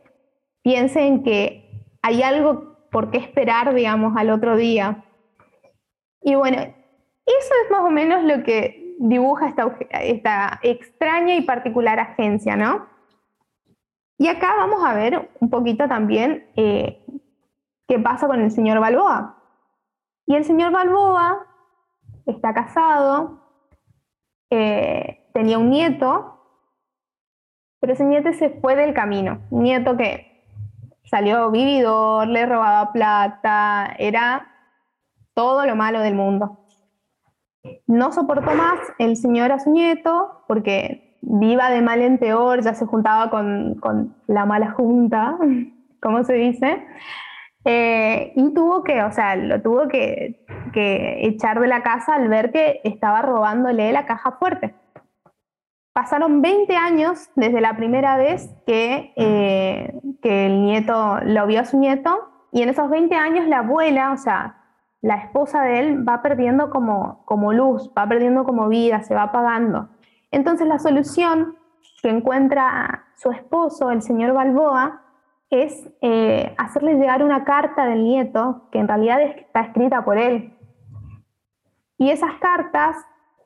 piensen 0.62 1.24
que 1.24 1.68
hay 2.00 2.22
algo 2.22 2.76
por 2.92 3.10
qué 3.10 3.18
esperar, 3.18 3.74
digamos, 3.74 4.16
al 4.16 4.30
otro 4.30 4.56
día. 4.56 5.02
Y 6.22 6.36
bueno, 6.36 6.58
eso 6.58 7.52
es 7.64 7.70
más 7.72 7.80
o 7.80 7.90
menos 7.90 8.22
lo 8.22 8.44
que 8.44 8.83
dibuja 8.98 9.48
esta, 9.48 9.76
esta 10.00 10.60
extraña 10.62 11.34
y 11.34 11.42
particular 11.42 11.98
agencia, 11.98 12.56
¿no? 12.56 12.86
Y 14.18 14.28
acá 14.28 14.54
vamos 14.56 14.84
a 14.84 14.94
ver 14.94 15.30
un 15.40 15.50
poquito 15.50 15.88
también 15.88 16.46
eh, 16.56 17.04
qué 17.88 17.98
pasa 17.98 18.26
con 18.26 18.40
el 18.40 18.50
señor 18.50 18.80
Balboa. 18.80 19.42
Y 20.26 20.36
el 20.36 20.44
señor 20.44 20.72
Balboa 20.72 21.46
está 22.26 22.54
casado, 22.54 23.40
eh, 24.50 25.28
tenía 25.34 25.58
un 25.58 25.70
nieto, 25.70 26.40
pero 27.80 27.92
ese 27.92 28.04
nieto 28.04 28.32
se 28.32 28.50
fue 28.50 28.76
del 28.76 28.94
camino. 28.94 29.40
Un 29.50 29.64
nieto 29.64 29.96
que 29.96 30.44
salió 31.04 31.50
vividor, 31.50 32.28
le 32.28 32.46
robaba 32.46 32.92
plata, 32.92 33.94
era 33.98 34.48
todo 35.34 35.66
lo 35.66 35.76
malo 35.76 36.00
del 36.00 36.14
mundo. 36.14 36.63
No 37.86 38.12
soportó 38.12 38.54
más 38.54 38.78
el 38.98 39.16
señor 39.16 39.52
a 39.52 39.58
su 39.58 39.70
nieto 39.70 40.44
porque 40.46 41.16
viva 41.22 41.70
de 41.70 41.82
mal 41.82 42.02
en 42.02 42.18
peor, 42.18 42.62
ya 42.62 42.74
se 42.74 42.86
juntaba 42.86 43.30
con, 43.30 43.76
con 43.76 44.14
la 44.26 44.44
mala 44.44 44.72
junta, 44.72 45.38
como 46.00 46.24
se 46.24 46.34
dice, 46.34 46.84
eh, 47.64 48.32
y 48.36 48.52
tuvo 48.52 48.84
que, 48.84 49.02
o 49.02 49.10
sea, 49.10 49.36
lo 49.36 49.62
tuvo 49.62 49.88
que, 49.88 50.44
que 50.72 51.26
echar 51.26 51.60
de 51.60 51.66
la 51.66 51.82
casa 51.82 52.14
al 52.14 52.28
ver 52.28 52.52
que 52.52 52.80
estaba 52.84 53.22
robándole 53.22 53.90
la 53.92 54.04
caja 54.04 54.32
fuerte. 54.32 54.74
Pasaron 55.94 56.42
20 56.42 56.76
años 56.76 57.30
desde 57.36 57.60
la 57.60 57.76
primera 57.76 58.16
vez 58.16 58.50
que, 58.66 59.12
eh, 59.16 59.98
que 60.20 60.46
el 60.46 60.62
nieto 60.62 61.20
lo 61.22 61.46
vio 61.46 61.60
a 61.60 61.64
su 61.64 61.78
nieto, 61.78 62.30
y 62.52 62.62
en 62.62 62.68
esos 62.68 62.90
20 62.90 63.14
años 63.14 63.46
la 63.46 63.60
abuela, 63.60 64.12
o 64.12 64.16
sea, 64.16 64.63
la 65.04 65.16
esposa 65.16 65.60
de 65.60 65.80
él, 65.80 66.08
va 66.08 66.22
perdiendo 66.22 66.70
como, 66.70 67.26
como 67.26 67.52
luz, 67.52 67.92
va 67.96 68.08
perdiendo 68.08 68.44
como 68.44 68.68
vida, 68.68 69.02
se 69.02 69.14
va 69.14 69.24
apagando. 69.24 69.90
Entonces 70.30 70.66
la 70.66 70.78
solución 70.78 71.58
que 72.02 72.08
encuentra 72.08 73.04
su 73.14 73.30
esposo, 73.30 73.90
el 73.90 74.00
señor 74.00 74.32
Balboa, 74.32 75.02
es 75.50 75.90
eh, 76.00 76.54
hacerle 76.56 76.94
llegar 76.94 77.22
una 77.22 77.44
carta 77.44 77.84
del 77.84 78.02
nieto 78.02 78.62
que 78.72 78.78
en 78.78 78.88
realidad 78.88 79.20
está 79.20 79.60
escrita 79.60 80.06
por 80.06 80.16
él. 80.16 80.56
Y 81.98 82.08
esas 82.08 82.32
cartas, 82.40 82.96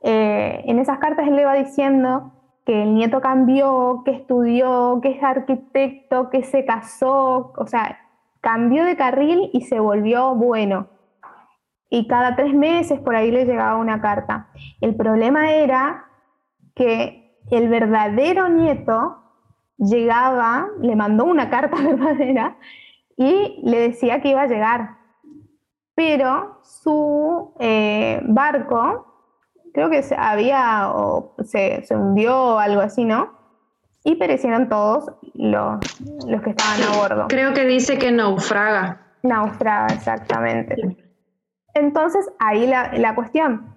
eh, 0.02 0.62
en 0.64 0.78
esas 0.78 0.98
cartas 0.98 1.26
él 1.26 1.34
le 1.34 1.44
va 1.44 1.54
diciendo 1.54 2.34
que 2.64 2.84
el 2.84 2.94
nieto 2.94 3.20
cambió, 3.20 4.02
que 4.04 4.12
estudió, 4.12 5.00
que 5.02 5.10
es 5.10 5.22
arquitecto, 5.24 6.30
que 6.30 6.44
se 6.44 6.64
casó, 6.64 7.52
o 7.56 7.66
sea, 7.66 7.98
cambió 8.40 8.84
de 8.84 8.94
carril 8.94 9.50
y 9.52 9.62
se 9.62 9.80
volvió 9.80 10.36
bueno. 10.36 10.97
Y 11.90 12.06
cada 12.06 12.36
tres 12.36 12.54
meses 12.54 13.00
por 13.00 13.16
ahí 13.16 13.30
le 13.30 13.44
llegaba 13.44 13.76
una 13.76 14.00
carta. 14.00 14.48
El 14.80 14.94
problema 14.94 15.52
era 15.52 16.04
que 16.74 17.36
el 17.50 17.68
verdadero 17.68 18.48
nieto 18.48 19.18
llegaba, 19.78 20.68
le 20.80 20.96
mandó 20.96 21.24
una 21.24 21.48
carta 21.50 21.76
verdadera 21.82 22.56
y 23.16 23.60
le 23.64 23.80
decía 23.80 24.20
que 24.20 24.30
iba 24.30 24.42
a 24.42 24.46
llegar. 24.46 24.98
Pero 25.94 26.60
su 26.62 27.54
eh, 27.58 28.20
barco, 28.24 29.06
creo 29.74 29.90
que 29.90 30.02
se 30.02 30.14
había 30.14 30.90
o 30.92 31.34
se, 31.42 31.82
se 31.82 31.96
hundió 31.96 32.36
o 32.36 32.58
algo 32.58 32.80
así, 32.80 33.04
¿no? 33.04 33.36
Y 34.04 34.14
perecieron 34.14 34.68
todos 34.68 35.10
los, 35.34 35.80
los 36.26 36.42
que 36.42 36.50
estaban 36.50 36.82
a 36.82 36.96
bordo. 36.96 37.26
Creo 37.28 37.52
que 37.52 37.64
dice 37.64 37.98
que 37.98 38.12
naufraga. 38.12 39.06
Naufraga, 39.22 39.86
exactamente. 39.92 41.07
Entonces, 41.78 42.30
ahí 42.38 42.66
la, 42.66 43.14
cuestión. 43.14 43.74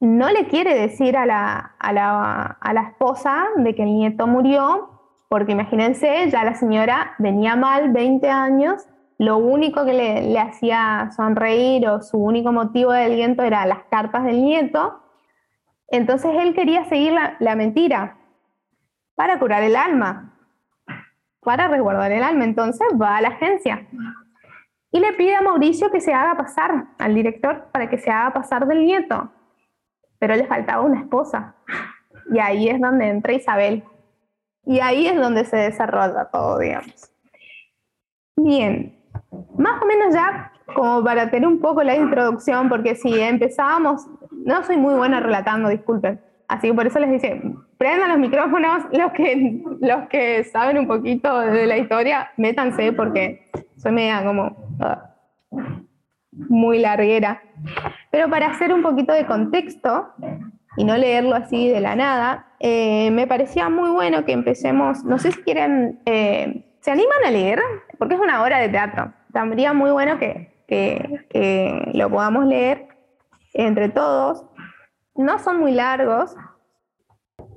No 0.00 0.30
le 0.30 0.46
quiere 0.46 0.74
decir 0.74 1.16
a 1.16 1.26
la, 1.26 1.74
a, 1.78 1.92
la, 1.92 2.42
a 2.60 2.72
la 2.72 2.82
esposa 2.82 3.46
de 3.56 3.74
que 3.74 3.82
el 3.82 3.94
nieto 3.94 4.26
murió, 4.26 4.90
porque 5.28 5.52
imagínense, 5.52 6.28
ya 6.30 6.44
la 6.44 6.54
señora 6.54 7.14
venía 7.18 7.56
mal 7.56 7.92
20 7.92 8.28
años, 8.28 8.86
lo 9.18 9.38
único 9.38 9.84
que 9.84 9.94
le, 9.94 10.22
le 10.22 10.38
hacía 10.38 11.10
sonreír 11.16 11.88
o 11.88 12.02
su 12.02 12.18
único 12.18 12.52
motivo 12.52 12.92
de 12.92 13.04
aliento 13.04 13.42
eran 13.42 13.70
las 13.70 13.84
cartas 13.90 14.24
del 14.24 14.42
nieto. 14.42 15.00
Entonces 15.88 16.32
él 16.38 16.54
quería 16.54 16.84
seguir 16.84 17.12
la, 17.12 17.36
la 17.38 17.56
mentira 17.56 18.18
para 19.14 19.38
curar 19.38 19.62
el 19.62 19.76
alma, 19.76 20.34
para 21.40 21.68
resguardar 21.68 22.12
el 22.12 22.22
alma. 22.22 22.44
Entonces 22.44 22.86
va 23.00 23.16
a 23.16 23.22
la 23.22 23.28
agencia 23.28 23.86
y 24.96 25.00
le 25.00 25.12
pide 25.12 25.34
a 25.34 25.42
Mauricio 25.42 25.90
que 25.90 26.00
se 26.00 26.14
haga 26.14 26.38
pasar 26.38 26.86
al 26.98 27.14
director 27.14 27.66
para 27.70 27.90
que 27.90 27.98
se 27.98 28.10
haga 28.10 28.32
pasar 28.32 28.66
del 28.66 28.82
nieto. 28.82 29.30
Pero 30.18 30.34
le 30.34 30.46
faltaba 30.46 30.80
una 30.80 31.00
esposa. 31.00 31.54
Y 32.32 32.38
ahí 32.38 32.70
es 32.70 32.80
donde 32.80 33.08
entra 33.08 33.34
Isabel. 33.34 33.84
Y 34.64 34.80
ahí 34.80 35.06
es 35.06 35.16
donde 35.16 35.44
se 35.44 35.58
desarrolla 35.58 36.30
todo, 36.32 36.58
digamos. 36.60 37.12
Bien, 38.36 38.98
más 39.58 39.82
o 39.82 39.84
menos 39.84 40.14
ya 40.14 40.50
como 40.74 41.04
para 41.04 41.30
tener 41.30 41.46
un 41.46 41.60
poco 41.60 41.82
la 41.82 41.94
introducción, 41.94 42.70
porque 42.70 42.94
si 42.94 43.20
empezábamos, 43.20 44.06
no 44.30 44.64
soy 44.64 44.78
muy 44.78 44.94
buena 44.94 45.20
relatando, 45.20 45.68
disculpen. 45.68 46.22
Así 46.48 46.68
que 46.68 46.74
por 46.74 46.86
eso 46.86 46.98
les 47.00 47.10
dice, 47.10 47.42
prendan 47.78 48.10
los 48.10 48.18
micrófonos, 48.18 48.84
los 48.92 49.12
que, 49.12 49.62
los 49.80 50.08
que 50.08 50.44
saben 50.44 50.78
un 50.78 50.86
poquito 50.86 51.40
de 51.40 51.66
la 51.66 51.76
historia, 51.76 52.30
métanse 52.36 52.92
porque 52.92 53.50
soy 53.76 53.92
media 53.92 54.24
como 54.24 54.56
uh, 54.80 55.58
muy 56.32 56.78
larguera. 56.78 57.42
Pero 58.10 58.30
para 58.30 58.48
hacer 58.48 58.72
un 58.72 58.82
poquito 58.82 59.12
de 59.12 59.26
contexto 59.26 60.08
y 60.76 60.84
no 60.84 60.96
leerlo 60.96 61.34
así 61.34 61.68
de 61.68 61.80
la 61.80 61.96
nada, 61.96 62.46
eh, 62.60 63.10
me 63.10 63.26
parecía 63.26 63.68
muy 63.68 63.90
bueno 63.90 64.24
que 64.24 64.32
empecemos, 64.32 65.04
no 65.04 65.18
sé 65.18 65.32
si 65.32 65.42
quieren, 65.42 66.00
eh, 66.06 66.64
¿se 66.80 66.90
animan 66.90 67.24
a 67.26 67.30
leer? 67.30 67.60
Porque 67.98 68.14
es 68.14 68.20
una 68.20 68.42
obra 68.42 68.58
de 68.58 68.68
teatro. 68.68 69.12
Sería 69.32 69.74
muy 69.74 69.90
bueno 69.90 70.18
que, 70.18 70.50
que 70.66 71.90
lo 71.92 72.08
podamos 72.08 72.46
leer 72.46 72.88
entre 73.52 73.90
todos. 73.90 74.46
No 75.16 75.38
son 75.38 75.60
muy 75.60 75.72
largos, 75.72 76.36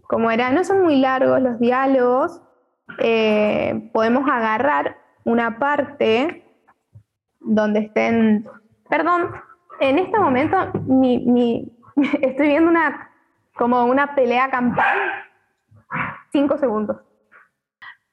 como 0.03 0.31
era, 0.31 0.51
no 0.51 0.63
son 0.63 0.83
muy 0.83 0.99
largos 0.99 1.41
los 1.41 1.59
diálogos. 1.59 2.41
Eh, 2.99 3.89
podemos 3.93 4.29
agarrar 4.29 4.97
una 5.23 5.59
parte 5.59 6.43
donde 7.39 7.81
estén, 7.81 8.47
perdón, 8.89 9.31
en 9.79 9.99
este 9.99 10.19
momento 10.19 10.57
estoy 12.21 12.47
viendo 12.47 12.69
una 12.69 13.09
como 13.55 13.85
una 13.85 14.15
pelea 14.15 14.49
campal. 14.49 14.97
Cinco 16.31 16.57
segundos. 16.57 16.97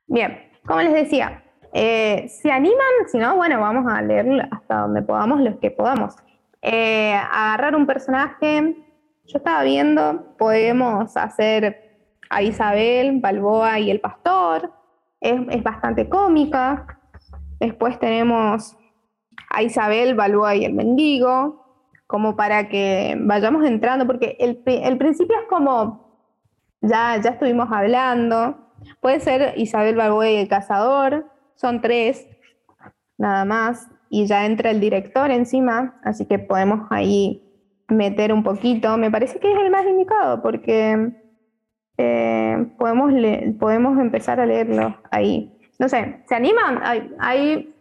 Bien, 0.07 0.51
como 0.67 0.83
les 0.83 0.93
decía, 0.93 1.45
eh, 1.73 2.29
¿se 2.29 2.51
animan? 2.51 3.07
Si 3.07 3.19
no, 3.19 3.37
bueno, 3.37 3.61
vamos 3.61 3.91
a 3.93 4.03
leer 4.03 4.49
hasta 4.51 4.81
donde 4.81 5.03
podamos, 5.03 5.41
los 5.41 5.57
que 5.57 5.71
podamos. 5.71 6.17
Eh, 6.63 7.15
agarrar 7.15 7.77
un 7.77 7.87
personaje. 7.87 8.86
Yo 9.27 9.39
estaba 9.39 9.63
viendo, 9.63 10.37
podemos 10.39 11.17
hacer 11.17 11.99
a 12.31 12.43
Isabel, 12.43 13.21
Balboa 13.21 13.79
y 13.79 13.91
el 13.91 14.01
pastor. 14.01 14.73
Es, 15.21 15.41
es 15.51 15.63
bastante 15.63 16.09
cómica. 16.09 17.01
Después 17.59 17.99
tenemos 17.99 18.77
a 19.51 19.63
Isabel, 19.63 20.15
Balboa 20.15 20.55
y 20.57 20.65
el 20.65 20.75
mendigo 20.75 21.65
como 22.07 22.37
para 22.37 22.69
que 22.69 23.17
vayamos 23.21 23.65
entrando, 23.65 24.07
porque 24.07 24.37
el, 24.39 24.63
el 24.65 24.97
principio 24.97 25.37
es 25.41 25.49
como, 25.49 26.23
ya, 26.81 27.21
ya 27.21 27.31
estuvimos 27.31 27.69
hablando, 27.73 28.67
Puede 29.01 29.21
ser 29.21 29.55
Isabel 29.57 29.97
Balboa 29.97 30.31
y 30.31 30.37
el 30.37 30.49
cazador, 30.49 31.27
son 31.55 31.81
tres, 31.81 32.27
nada 33.19 33.45
más, 33.45 33.89
y 34.11 34.27
ya 34.27 34.47
entra 34.47 34.71
el 34.71 34.81
director 34.81 35.31
encima, 35.31 35.99
así 36.05 36.27
que 36.27 36.39
podemos 36.39 36.87
ahí 36.91 37.43
meter 37.89 38.33
un 38.33 38.43
poquito. 38.43 38.97
Me 38.97 39.11
parece 39.11 39.39
que 39.39 39.53
es 39.53 39.59
el 39.59 39.71
más 39.71 39.87
indicado 39.87 40.43
porque 40.43 41.13
eh, 41.99 42.67
podemos, 42.79 43.13
podemos 43.59 43.99
empezar 43.99 44.41
a 44.41 44.47
leerlo 44.47 44.99
ahí. 45.11 45.53
No 45.79 45.89
sé, 45.89 46.23
¿se 46.29 46.35
animan? 46.35 46.81
Ahí, 46.83 47.15
ahí 47.19 47.75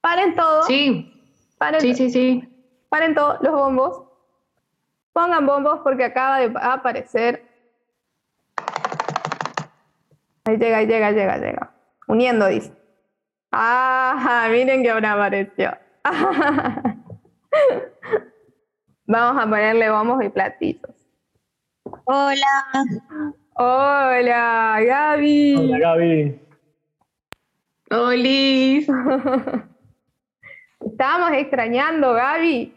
paren 0.00 0.34
todo, 0.34 0.62
Sí, 0.64 1.12
paren, 1.58 1.80
sí, 1.80 1.94
sí, 1.94 2.10
sí. 2.10 2.48
paren 2.88 3.14
todos 3.14 3.38
los 3.40 3.52
bombos. 3.52 4.02
Pongan 5.12 5.46
bombos 5.46 5.80
porque 5.82 6.04
acaba 6.04 6.40
de 6.40 6.52
aparecer. 6.60 7.42
Ahí 10.44 10.58
llega, 10.58 10.78
ahí 10.78 10.86
llega, 10.86 11.10
llega, 11.10 11.38
llega. 11.38 11.72
Uniendo, 12.06 12.46
dice. 12.46 12.72
Ah, 13.50 14.46
miren 14.50 14.82
que 14.82 14.90
ahora 14.90 15.14
apareció. 15.14 15.72
Vamos 19.06 19.42
a 19.42 19.46
ponerle 19.48 19.90
bombos 19.90 20.24
y 20.24 20.28
platillos. 20.28 20.90
Hola, 22.04 22.82
Hola, 23.54 24.78
Gaby. 24.84 25.54
Hola 25.56 25.78
Gaby. 25.78 26.40
Olis. 27.90 28.88
Estábamos 30.80 31.30
extrañando, 31.32 32.12
Gaby. 32.12 32.74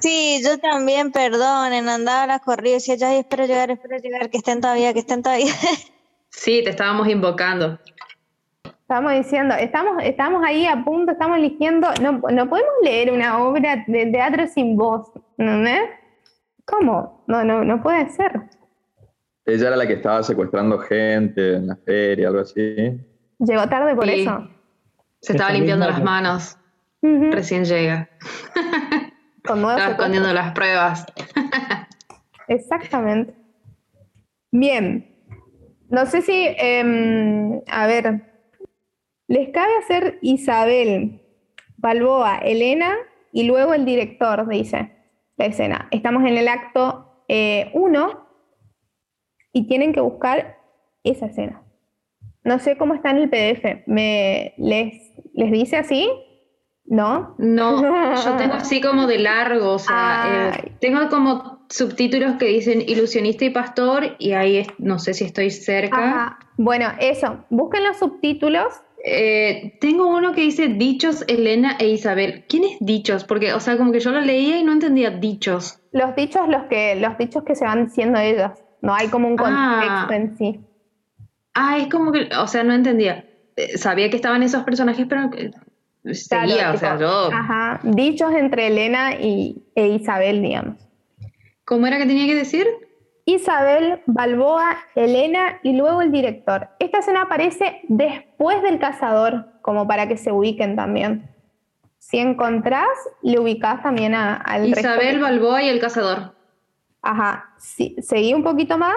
sí, 0.00 0.42
yo 0.44 0.58
también, 0.58 1.12
perdonen, 1.12 1.88
andaba 1.88 2.24
a 2.24 2.26
las 2.26 2.40
corridas 2.40 2.86
y 2.88 2.92
decía, 2.92 3.08
"Ay, 3.08 3.18
espero 3.18 3.46
llegar, 3.46 3.70
espero 3.70 3.96
llegar, 3.98 4.28
que 4.30 4.38
estén 4.38 4.60
todavía, 4.60 4.92
que 4.92 5.00
estén 5.00 5.22
todavía. 5.22 5.52
Sí, 6.34 6.62
te 6.64 6.70
estábamos 6.70 7.08
invocando. 7.08 7.78
Estamos 8.92 9.12
diciendo, 9.14 9.54
estamos, 9.54 10.02
estamos 10.04 10.44
ahí 10.44 10.66
a 10.66 10.84
punto, 10.84 11.12
estamos 11.12 11.38
eligiendo. 11.38 11.88
No, 12.02 12.12
no 12.30 12.46
podemos 12.50 12.72
leer 12.82 13.10
una 13.10 13.42
obra 13.42 13.82
de 13.86 14.04
teatro 14.04 14.46
sin 14.46 14.76
voz, 14.76 15.10
¿no? 15.38 15.70
¿Cómo? 16.66 17.24
No, 17.26 17.42
no, 17.42 17.64
no 17.64 17.82
puede 17.82 18.10
ser. 18.10 18.38
Ella 19.46 19.68
era 19.68 19.76
la 19.76 19.86
que 19.86 19.94
estaba 19.94 20.22
secuestrando 20.22 20.78
gente 20.78 21.54
en 21.56 21.68
la 21.68 21.76
feria, 21.76 22.28
algo 22.28 22.40
así. 22.40 23.00
Llegó 23.38 23.66
tarde 23.66 23.94
por 23.96 24.04
Sí. 24.04 24.20
eso. 24.20 24.46
Se 25.22 25.32
estaba 25.32 25.52
limpiando 25.52 25.86
las 25.88 26.02
manos. 26.02 26.58
Recién 27.00 27.64
llega. 27.64 28.10
Estaba 29.38 29.88
escondiendo 29.88 30.34
las 30.34 30.52
pruebas. 30.52 31.06
Exactamente. 32.46 33.34
Bien. 34.50 35.08
No 35.88 36.04
sé 36.04 36.20
si, 36.20 36.54
em, 36.58 37.62
a 37.68 37.86
ver, 37.86 38.31
les 39.32 39.48
cabe 39.48 39.72
hacer 39.78 40.18
Isabel, 40.20 41.20
Balboa, 41.78 42.36
Elena 42.38 42.94
y 43.32 43.44
luego 43.44 43.72
el 43.72 43.84
director, 43.86 44.46
dice 44.48 44.92
la 45.38 45.46
escena. 45.46 45.88
Estamos 45.90 46.22
en 46.24 46.36
el 46.36 46.48
acto 46.48 47.24
1 47.72 48.26
y 49.54 49.66
tienen 49.68 49.92
que 49.94 50.00
buscar 50.00 50.58
esa 51.02 51.26
escena. 51.26 51.62
No 52.44 52.58
sé 52.58 52.76
cómo 52.76 52.94
está 52.94 53.10
en 53.10 53.18
el 53.18 53.30
PDF. 53.30 53.82
¿Me, 53.86 54.52
les, 54.58 54.94
¿Les 55.32 55.50
dice 55.50 55.76
así? 55.76 56.10
¿No? 56.84 57.34
No, 57.38 57.80
yo 58.24 58.36
tengo 58.36 58.54
así 58.54 58.80
como 58.82 59.06
de 59.06 59.18
largo, 59.18 59.74
o 59.74 59.78
sea, 59.78 60.52
eh, 60.58 60.72
tengo 60.80 61.08
como 61.08 61.64
subtítulos 61.70 62.34
que 62.34 62.46
dicen 62.46 62.82
ilusionista 62.86 63.44
y 63.46 63.50
pastor 63.50 64.16
y 64.18 64.32
ahí 64.32 64.58
es- 64.58 64.68
no 64.78 64.98
sé 64.98 65.14
si 65.14 65.24
estoy 65.24 65.50
cerca. 65.50 65.96
Ajá. 65.96 66.38
Bueno, 66.58 66.88
eso. 67.00 67.44
Busquen 67.48 67.84
los 67.84 67.96
subtítulos 67.98 68.82
Eh, 69.04 69.78
tengo 69.80 70.06
uno 70.06 70.32
que 70.32 70.42
dice 70.42 70.68
Dichos, 70.68 71.24
Elena 71.26 71.76
e 71.80 71.88
Isabel. 71.88 72.44
¿Quién 72.48 72.64
es 72.64 72.76
Dichos? 72.80 73.24
Porque, 73.24 73.52
o 73.52 73.60
sea, 73.60 73.76
como 73.76 73.90
que 73.92 73.98
yo 74.00 74.12
lo 74.12 74.20
leía 74.20 74.58
y 74.58 74.64
no 74.64 74.72
entendía 74.72 75.10
Dichos. 75.10 75.80
Los 75.92 76.14
dichos, 76.14 76.48
los 76.48 76.64
que, 76.64 76.94
los 76.96 77.18
dichos 77.18 77.42
que 77.42 77.54
se 77.56 77.64
van 77.64 77.86
diciendo 77.86 78.18
ellos. 78.20 78.50
No 78.80 78.94
hay 78.94 79.08
como 79.08 79.28
un 79.28 79.36
Ah. 79.40 80.06
contexto 80.08 80.12
en 80.14 80.38
sí. 80.38 80.60
Ah, 81.54 81.78
es 81.78 81.88
como 81.88 82.12
que, 82.12 82.28
o 82.38 82.46
sea, 82.46 82.62
no 82.62 82.72
entendía. 82.74 83.24
Eh, 83.56 83.76
sabía 83.76 84.08
que 84.08 84.16
estaban 84.16 84.42
esos 84.42 84.62
personajes, 84.62 85.04
pero 85.08 85.30
eh, 85.36 85.50
seguía, 86.14 86.54
Claro, 86.54 86.74
o 86.74 86.78
sea, 86.78 86.98
yo... 86.98 87.30
Ajá. 87.32 87.80
Dichos 87.82 88.32
entre 88.34 88.68
Elena 88.68 89.14
y, 89.20 89.64
e 89.74 89.88
Isabel, 89.88 90.42
digamos. 90.42 90.78
¿Cómo 91.64 91.86
era 91.86 91.98
que 91.98 92.06
tenía 92.06 92.26
que 92.26 92.34
decir? 92.34 92.66
Isabel, 93.24 94.00
Balboa, 94.06 94.76
Elena 94.94 95.60
y 95.62 95.76
luego 95.76 96.02
el 96.02 96.10
director. 96.10 96.68
Esta 96.80 96.98
escena 96.98 97.22
aparece 97.22 97.80
después 97.88 98.62
del 98.62 98.78
cazador, 98.78 99.46
como 99.62 99.86
para 99.86 100.08
que 100.08 100.16
se 100.16 100.32
ubiquen 100.32 100.74
también. 100.76 101.30
Si 101.98 102.18
encontrás, 102.18 102.88
le 103.22 103.38
ubicás 103.38 103.82
también 103.82 104.14
a- 104.14 104.36
al 104.36 104.66
Isabel, 104.68 105.20
Balboa 105.20 105.62
y 105.62 105.68
el 105.68 105.78
cazador. 105.80 106.34
Ajá. 107.00 107.54
Sí, 107.58 107.94
seguí 108.00 108.34
un 108.34 108.42
poquito 108.42 108.76
más. 108.76 108.96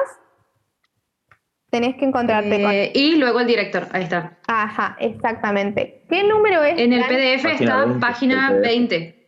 Tenés 1.69 1.95
que 1.97 2.05
encontrarte 2.05 2.61
con. 2.61 2.71
Eh, 2.71 2.91
y 2.95 3.15
luego 3.17 3.41
el 3.41 3.47
director, 3.47 3.87
ahí 3.91 4.03
está. 4.03 4.37
Ajá, 4.47 4.95
exactamente. 4.99 6.03
¿Qué 6.09 6.23
número 6.23 6.63
es? 6.63 6.79
En 6.79 6.93
el? 6.93 7.03
PDF 7.03 7.43
Página 7.43 7.53
está 7.53 7.85
20, 7.85 7.99
página 7.99 8.47
el 8.47 8.53
PDF. 8.55 8.61
20. 8.67 9.27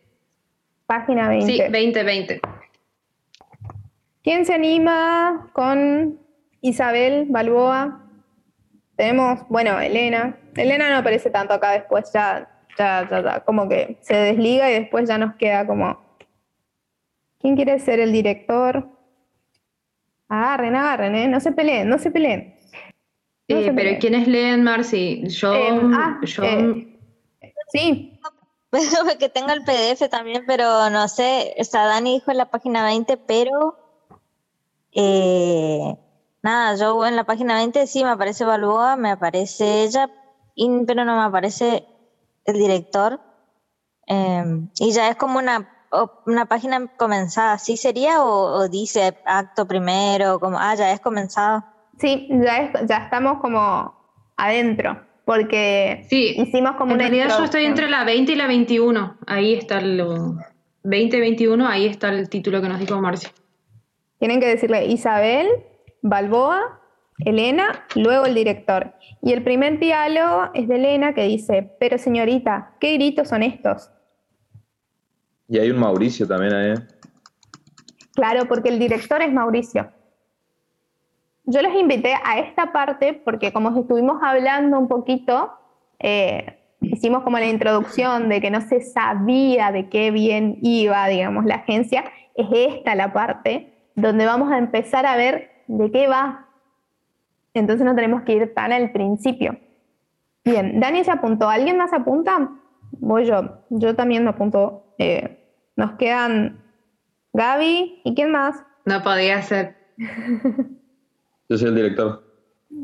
Página 0.86 1.28
20. 1.28 1.52
Sí, 1.52 1.62
20, 1.70 2.02
20. 2.04 2.40
¿Quién 4.28 4.44
se 4.44 4.52
anima 4.52 5.48
con 5.54 6.20
Isabel 6.60 7.24
Balboa? 7.30 8.04
Tenemos, 8.94 9.40
bueno, 9.48 9.80
Elena. 9.80 10.38
Elena 10.54 10.90
no 10.90 10.98
aparece 10.98 11.30
tanto 11.30 11.54
acá 11.54 11.70
después, 11.70 12.12
ya, 12.12 12.46
ya, 12.76 13.08
ya, 13.08 13.22
ya, 13.22 13.40
como 13.40 13.66
que 13.70 13.96
se 14.02 14.14
desliga 14.14 14.70
y 14.70 14.80
después 14.80 15.08
ya 15.08 15.16
nos 15.16 15.34
queda 15.36 15.66
como. 15.66 15.98
¿Quién 17.38 17.56
quiere 17.56 17.78
ser 17.78 18.00
el 18.00 18.12
director? 18.12 18.86
Agarren, 20.28 20.76
agarren, 20.76 21.14
¿eh? 21.14 21.26
No 21.26 21.40
se 21.40 21.52
peleen, 21.52 21.88
no 21.88 21.96
se 21.96 22.10
peleen. 22.10 22.54
No 23.48 23.56
Eh, 23.56 23.64
se 23.64 23.64
pero 23.64 23.76
peleen. 23.76 23.98
¿quiénes 23.98 24.28
leen, 24.28 24.62
Marcy? 24.62 25.22
Yo, 25.28 25.54
Eh, 25.54 25.80
ah, 25.94 26.20
yo 26.22 26.42
eh, 26.44 26.98
sí, 27.72 28.20
que 29.18 29.30
tengo 29.30 29.52
el 29.52 29.64
PDF 29.64 30.06
también, 30.10 30.44
pero 30.46 30.90
no 30.90 31.08
sé, 31.08 31.54
o 31.58 31.64
sea, 31.64 31.86
Dani 31.86 32.16
dijo 32.16 32.30
en 32.30 32.36
la 32.36 32.50
página 32.50 32.84
20, 32.84 33.16
pero 33.16 33.87
eh, 34.92 35.94
nada, 36.42 36.76
yo 36.76 37.04
en 37.06 37.16
la 37.16 37.24
página 37.24 37.54
20 37.56 37.86
sí 37.86 38.04
me 38.04 38.10
aparece 38.10 38.44
Balboa, 38.44 38.96
me 38.96 39.10
aparece 39.10 39.84
ella, 39.84 40.08
pero 40.86 41.04
no 41.04 41.16
me 41.16 41.22
aparece 41.22 41.84
el 42.44 42.54
director. 42.58 43.20
Eh, 44.06 44.44
y 44.80 44.92
ya 44.92 45.08
es 45.08 45.16
como 45.16 45.38
una, 45.38 45.68
una 46.26 46.46
página 46.46 46.86
comenzada, 46.96 47.58
¿sí 47.58 47.76
sería? 47.76 48.22
O, 48.24 48.60
o 48.60 48.68
dice 48.68 49.16
acto 49.24 49.66
primero? 49.66 50.40
Como, 50.40 50.58
ah, 50.58 50.74
ya 50.74 50.92
es 50.92 51.00
comenzado. 51.00 51.64
sí, 51.98 52.28
ya, 52.30 52.58
es- 52.62 52.86
ya 52.88 52.96
estamos 53.04 53.40
como 53.40 53.94
adentro, 54.36 55.04
porque 55.24 56.06
Sí, 56.08 56.34
hicimos 56.38 56.72
como 56.76 56.92
en 56.92 57.00
una 57.00 57.08
realidad 57.08 57.36
yo 57.36 57.44
estoy 57.44 57.64
entre 57.66 57.88
la 57.90 58.04
20 58.04 58.32
y 58.32 58.36
la 58.36 58.46
21. 58.46 59.18
Ahí 59.26 59.54
está 59.54 59.78
el 59.78 60.02
20, 60.84 61.20
21, 61.20 61.68
ahí 61.68 61.86
está 61.86 62.08
el 62.08 62.28
título 62.30 62.62
que 62.62 62.68
nos 62.68 62.78
dijo 62.80 62.98
Marcy. 63.00 63.26
Tienen 64.18 64.40
que 64.40 64.48
decirle 64.48 64.86
Isabel, 64.86 65.48
Balboa, 66.02 66.80
Elena, 67.18 67.86
luego 67.94 68.26
el 68.26 68.34
director. 68.34 68.94
Y 69.22 69.32
el 69.32 69.42
primer 69.42 69.78
diálogo 69.78 70.50
es 70.54 70.68
de 70.68 70.76
Elena 70.76 71.14
que 71.14 71.24
dice, 71.24 71.74
pero 71.80 71.98
señorita, 71.98 72.76
¿qué 72.80 72.94
gritos 72.94 73.28
son 73.28 73.42
estos? 73.42 73.90
Y 75.48 75.58
hay 75.58 75.70
un 75.70 75.78
Mauricio 75.78 76.26
también 76.26 76.54
ahí. 76.54 76.74
Claro, 78.14 78.46
porque 78.46 78.68
el 78.68 78.78
director 78.78 79.22
es 79.22 79.32
Mauricio. 79.32 79.90
Yo 81.44 81.62
los 81.62 81.74
invité 81.74 82.14
a 82.24 82.38
esta 82.40 82.72
parte 82.72 83.14
porque 83.14 83.52
como 83.52 83.76
estuvimos 83.80 84.20
hablando 84.22 84.78
un 84.78 84.86
poquito, 84.86 85.52
eh, 85.98 86.58
hicimos 86.80 87.22
como 87.22 87.38
la 87.38 87.46
introducción 87.46 88.28
de 88.28 88.40
que 88.40 88.50
no 88.50 88.60
se 88.60 88.82
sabía 88.82 89.72
de 89.72 89.88
qué 89.88 90.10
bien 90.10 90.58
iba, 90.62 91.06
digamos, 91.06 91.46
la 91.46 91.56
agencia, 91.56 92.04
es 92.34 92.48
esta 92.52 92.94
la 92.94 93.12
parte 93.12 93.77
donde 94.00 94.26
vamos 94.26 94.50
a 94.52 94.58
empezar 94.58 95.06
a 95.06 95.16
ver 95.16 95.50
de 95.66 95.90
qué 95.90 96.06
va. 96.08 96.46
Entonces 97.54 97.84
no 97.84 97.94
tenemos 97.94 98.22
que 98.22 98.34
ir 98.34 98.54
tan 98.54 98.72
al 98.72 98.92
principio. 98.92 99.58
Bien, 100.44 100.80
Dani 100.80 101.04
se 101.04 101.10
apuntó. 101.10 101.48
¿Alguien 101.48 101.76
más 101.76 101.92
apunta? 101.92 102.50
Voy 102.92 103.24
yo. 103.26 103.64
Yo 103.70 103.94
también 103.94 104.24
me 104.24 104.30
apunto. 104.30 104.94
Eh, 104.98 105.44
nos 105.76 105.92
quedan 105.92 106.62
Gaby 107.32 108.00
y 108.04 108.14
quién 108.14 108.30
más. 108.30 108.62
No 108.84 109.02
podía 109.02 109.42
ser. 109.42 109.76
Yo 111.48 111.58
soy 111.58 111.68
el 111.68 111.74
director. 111.74 112.24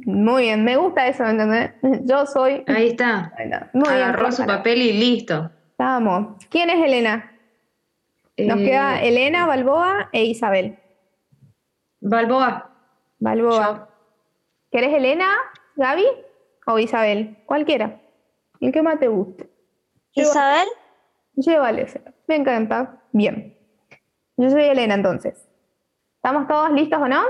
Muy 0.07 0.45
bien, 0.45 0.65
me 0.65 0.77
gusta 0.77 1.07
eso, 1.07 1.25
¿entendés? 1.25 1.73
Yo 2.05 2.27
soy. 2.27 2.65
Ahí 2.67 2.89
está. 2.89 3.33
Bueno, 3.37 3.59
Muy 3.75 3.89
bien, 3.89 4.03
Agarró 4.03 4.33
su 4.33 4.45
papel 4.47 4.83
y 4.83 4.93
listo. 4.93 5.51
Vamos. 5.79 6.45
¿Quién 6.49 6.71
es 6.71 6.85
Elena? 6.85 7.31
Nos 8.39 8.59
Eh, 8.61 8.65
queda 8.65 9.03
Elena, 9.03 9.47
Balboa 9.47 10.09
e 10.13 10.25
Isabel. 10.25 10.79
Balboa. 12.05 12.71
Balboa. 13.19 13.89
¿Querés 14.71 14.93
Elena, 14.93 15.35
Gaby 15.77 16.05
o 16.67 16.79
Isabel? 16.79 17.39
Cualquiera. 17.47 17.99
El 18.61 18.73
que 18.73 18.83
más 18.83 18.99
te 19.01 19.09
guste. 19.09 19.51
Isabel, 20.13 20.69
Llévale, 21.37 21.87
me 22.29 22.37
encanta. 22.37 23.01
Bien. 23.13 23.57
Yo 24.37 24.51
soy 24.51 24.65
Elena 24.65 24.95
entonces. 24.95 25.49
¿Estamos 26.17 26.47
todos 26.47 26.71
listos 26.73 27.01
o 27.01 27.09
no? 27.09 27.23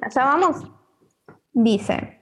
Allá 0.00 0.24
vamos. 0.24 0.62
Dice. 1.52 2.20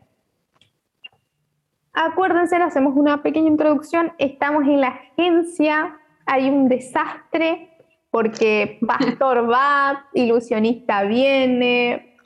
Acuérdense, 1.93 2.59
le 2.59 2.64
hacemos 2.64 2.95
una 2.97 3.23
pequeña 3.23 3.49
introducción. 3.49 4.12
Estamos 4.18 4.62
en 4.64 4.81
la 4.81 4.89
agencia, 4.89 5.99
hay 6.25 6.49
un 6.49 6.68
desastre 6.68 7.70
porque 8.11 8.79
pastor 8.87 9.51
va, 9.51 10.07
ilusionista 10.15 11.05
viene, 11.05 12.17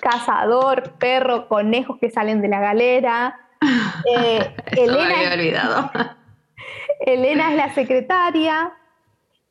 cazador, 0.00 0.94
perro, 0.98 1.48
conejos 1.48 1.98
que 1.98 2.10
salen 2.10 2.40
de 2.42 2.48
la 2.48 2.60
galera. 2.60 3.38
Eh, 4.04 4.54
Eso 4.66 4.92
me 4.92 5.02
había 5.02 5.34
Elena, 5.34 5.34
olvidado. 5.34 5.90
Elena 7.00 7.50
es 7.50 7.56
la 7.56 7.74
secretaria, 7.74 8.72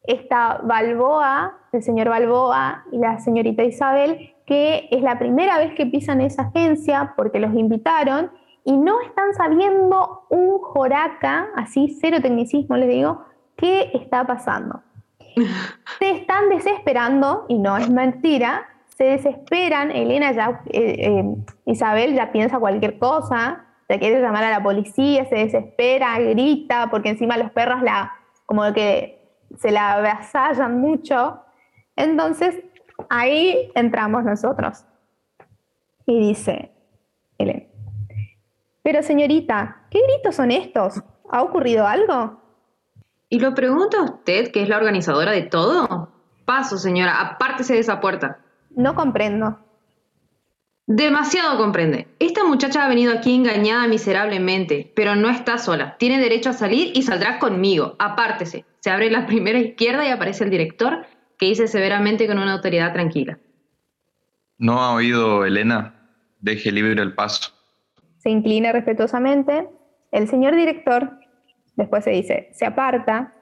está 0.03 0.61
Balboa, 0.63 1.57
el 1.71 1.83
señor 1.83 2.09
Balboa 2.09 2.85
y 2.91 2.97
la 2.99 3.19
señorita 3.19 3.63
Isabel, 3.63 4.35
que 4.45 4.87
es 4.91 5.01
la 5.01 5.19
primera 5.19 5.57
vez 5.57 5.73
que 5.73 5.85
pisan 5.85 6.21
esa 6.21 6.43
agencia 6.43 7.13
porque 7.15 7.39
los 7.39 7.53
invitaron 7.53 8.31
y 8.63 8.77
no 8.77 9.01
están 9.01 9.33
sabiendo 9.33 10.25
un 10.29 10.59
joraca, 10.59 11.49
así 11.55 11.97
cero 11.99 12.17
tecnicismo 12.21 12.77
les 12.77 12.89
digo, 12.89 13.25
qué 13.55 13.91
está 13.93 14.25
pasando. 14.25 14.81
Se 15.99 16.11
están 16.11 16.49
desesperando, 16.49 17.45
y 17.47 17.57
no 17.57 17.77
es 17.77 17.89
mentira, 17.89 18.67
se 18.97 19.05
desesperan, 19.05 19.91
Elena 19.91 20.31
ya, 20.31 20.61
eh, 20.69 20.95
eh, 20.99 21.35
Isabel 21.65 22.13
ya 22.15 22.31
piensa 22.31 22.59
cualquier 22.59 22.99
cosa, 22.99 23.65
ya 23.87 23.97
quiere 23.97 24.21
llamar 24.21 24.43
a 24.43 24.49
la 24.49 24.61
policía, 24.61 25.25
se 25.25 25.35
desespera, 25.35 26.19
grita, 26.19 26.89
porque 26.91 27.09
encima 27.09 27.37
los 27.37 27.51
perros 27.51 27.81
la, 27.81 28.13
como 28.45 28.73
que 28.73 29.21
se 29.57 29.71
la 29.71 29.93
avasallan 29.93 30.79
mucho. 30.79 31.39
Entonces, 31.95 32.59
ahí 33.09 33.71
entramos 33.73 34.23
nosotros. 34.23 34.85
Y 36.05 36.19
dice, 36.19 36.71
Elena, 37.37 37.63
pero 38.81 39.03
señorita, 39.03 39.83
¿qué 39.89 39.99
gritos 40.01 40.35
son 40.35 40.51
estos? 40.51 41.03
¿Ha 41.29 41.41
ocurrido 41.43 41.85
algo? 41.85 42.38
¿Y 43.29 43.39
lo 43.39 43.53
pregunta 43.53 44.01
usted, 44.01 44.51
que 44.51 44.63
es 44.63 44.69
la 44.69 44.77
organizadora 44.77 45.31
de 45.31 45.43
todo? 45.43 46.11
Paso, 46.45 46.77
señora, 46.77 47.21
apártese 47.21 47.73
de 47.73 47.79
esa 47.79 48.01
puerta. 48.01 48.39
No 48.75 48.95
comprendo. 48.95 49.59
Demasiado 50.87 51.55
comprende. 51.57 52.07
Esta 52.17 52.43
muchacha 52.43 52.83
ha 52.83 52.89
venido 52.89 53.13
aquí 53.13 53.35
engañada 53.35 53.87
miserablemente, 53.87 54.91
pero 54.95 55.15
no 55.15 55.29
está 55.29 55.59
sola. 55.59 55.95
Tiene 55.99 56.19
derecho 56.19 56.49
a 56.49 56.53
salir 56.53 56.91
y 56.95 57.03
saldrá 57.03 57.37
conmigo. 57.37 57.95
Apártese. 57.99 58.65
Se 58.79 58.89
abre 58.89 59.11
la 59.11 59.27
primera 59.27 59.59
izquierda 59.59 60.07
y 60.07 60.09
aparece 60.09 60.45
el 60.45 60.49
director, 60.49 61.05
que 61.37 61.45
dice 61.45 61.67
severamente 61.67 62.25
con 62.25 62.39
una 62.39 62.53
autoridad 62.53 62.91
tranquila. 62.93 63.37
¿No 64.57 64.81
ha 64.81 64.93
oído, 64.95 65.45
Elena? 65.45 65.93
Deje 66.39 66.71
libre 66.71 66.99
el 66.99 67.13
paso. 67.13 67.51
Se 68.17 68.31
inclina 68.31 68.71
respetuosamente. 68.71 69.69
El 70.11 70.27
señor 70.27 70.55
director, 70.55 71.19
después 71.79 72.03
se 72.03 72.11
dice, 72.11 72.49
se 72.51 72.65
aparta. 72.65 73.33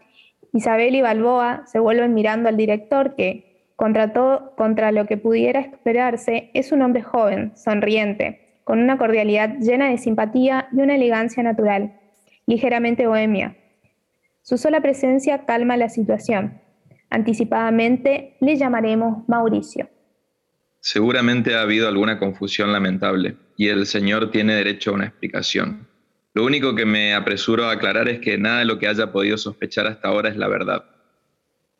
Isabel 0.54 0.96
y 0.96 1.02
Balboa 1.02 1.64
se 1.66 1.80
vuelven 1.80 2.14
mirando 2.14 2.48
al 2.48 2.56
director 2.56 3.16
que, 3.16 3.72
contra, 3.76 4.14
todo, 4.14 4.56
contra 4.56 4.92
lo 4.92 5.06
que 5.06 5.18
pudiera 5.18 5.60
esperarse, 5.60 6.52
es 6.54 6.72
un 6.72 6.82
hombre 6.82 7.02
joven, 7.02 7.52
sonriente, 7.58 8.62
con 8.64 8.80
una 8.80 8.98
cordialidad 8.98 9.58
llena 9.60 9.90
de 9.90 9.98
simpatía 9.98 10.70
y 10.72 10.82
una 10.82 10.96
elegancia 10.96 11.44
natural, 11.44 12.00
ligeramente 12.46 13.08
bohemia. 13.08 13.58
Su 14.42 14.58
sola 14.58 14.80
presencia 14.82 15.46
calma 15.46 15.76
la 15.76 15.90
situación. 15.90 16.62
Anticipadamente 17.10 18.38
le 18.40 18.56
llamaremos 18.56 19.28
Mauricio. 19.28 19.90
Seguramente 20.80 21.56
ha 21.56 21.62
habido 21.62 21.88
alguna 21.88 22.20
confusión 22.20 22.72
lamentable 22.72 23.36
y 23.58 23.70
el 23.70 23.86
señor 23.86 24.32
tiene 24.32 24.56
derecho 24.56 24.92
a 24.92 24.94
una 24.94 25.06
explicación. 25.06 25.87
Lo 26.38 26.44
único 26.44 26.76
que 26.76 26.86
me 26.86 27.16
apresuro 27.16 27.66
a 27.66 27.72
aclarar 27.72 28.08
es 28.08 28.20
que 28.20 28.38
nada 28.38 28.60
de 28.60 28.66
lo 28.66 28.78
que 28.78 28.88
haya 28.88 29.12
podido 29.12 29.40
sospechar 29.40 29.88
hasta 29.88 30.10
ahora 30.10 30.30
es 30.30 30.38
la 30.38 30.48
verdad. 30.48 30.86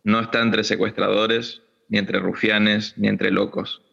No 0.04 0.20
está 0.20 0.42
entre 0.42 0.64
secuestradores, 0.64 1.62
ni 1.90 2.00
entre 2.00 2.18
rufianes, 2.18 2.96
ni 2.98 3.08
entre 3.08 3.30
locos. 3.30 3.84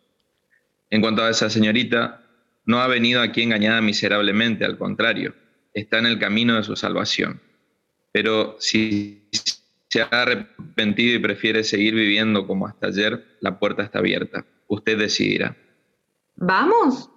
En 0.88 1.02
cuanto 1.02 1.22
a 1.22 1.28
esa 1.28 1.50
señorita, 1.50 2.24
no 2.64 2.80
ha 2.80 2.86
venido 2.86 3.20
aquí 3.20 3.42
engañada 3.42 3.82
miserablemente, 3.82 4.64
al 4.64 4.78
contrario, 4.78 5.34
está 5.74 5.98
en 5.98 6.06
el 6.06 6.18
camino 6.18 6.56
de 6.56 6.62
su 6.62 6.76
salvación. 6.76 7.42
Pero 8.10 8.56
si 8.58 9.28
se 9.90 10.00
ha 10.00 10.06
arrepentido 10.06 11.14
y 11.14 11.18
prefiere 11.18 11.62
seguir 11.62 11.94
viviendo 11.94 12.46
como 12.46 12.66
hasta 12.66 12.86
ayer, 12.86 13.22
la 13.40 13.58
puerta 13.58 13.82
está 13.82 13.98
abierta. 13.98 14.46
Usted 14.68 14.96
decidirá. 14.96 15.54
¿Vamos? 16.36 17.10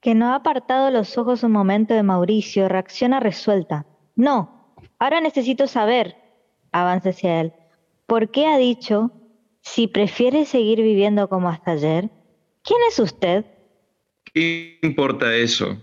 Que 0.00 0.14
no 0.14 0.32
ha 0.32 0.36
apartado 0.36 0.90
los 0.90 1.18
ojos 1.18 1.42
un 1.42 1.52
momento 1.52 1.94
de 1.94 2.02
Mauricio, 2.02 2.68
reacciona 2.68 3.20
resuelta. 3.20 3.86
No, 4.16 4.74
ahora 4.98 5.20
necesito 5.20 5.66
saber, 5.66 6.16
avanza 6.72 7.10
hacia 7.10 7.40
él, 7.40 7.52
¿por 8.06 8.30
qué 8.30 8.46
ha 8.46 8.56
dicho 8.56 9.12
si 9.60 9.86
prefiere 9.86 10.46
seguir 10.46 10.80
viviendo 10.80 11.28
como 11.28 11.48
hasta 11.48 11.72
ayer? 11.72 12.10
¿Quién 12.62 12.80
es 12.88 12.98
usted? 12.98 13.44
¿Qué 14.32 14.78
importa 14.82 15.34
eso? 15.34 15.78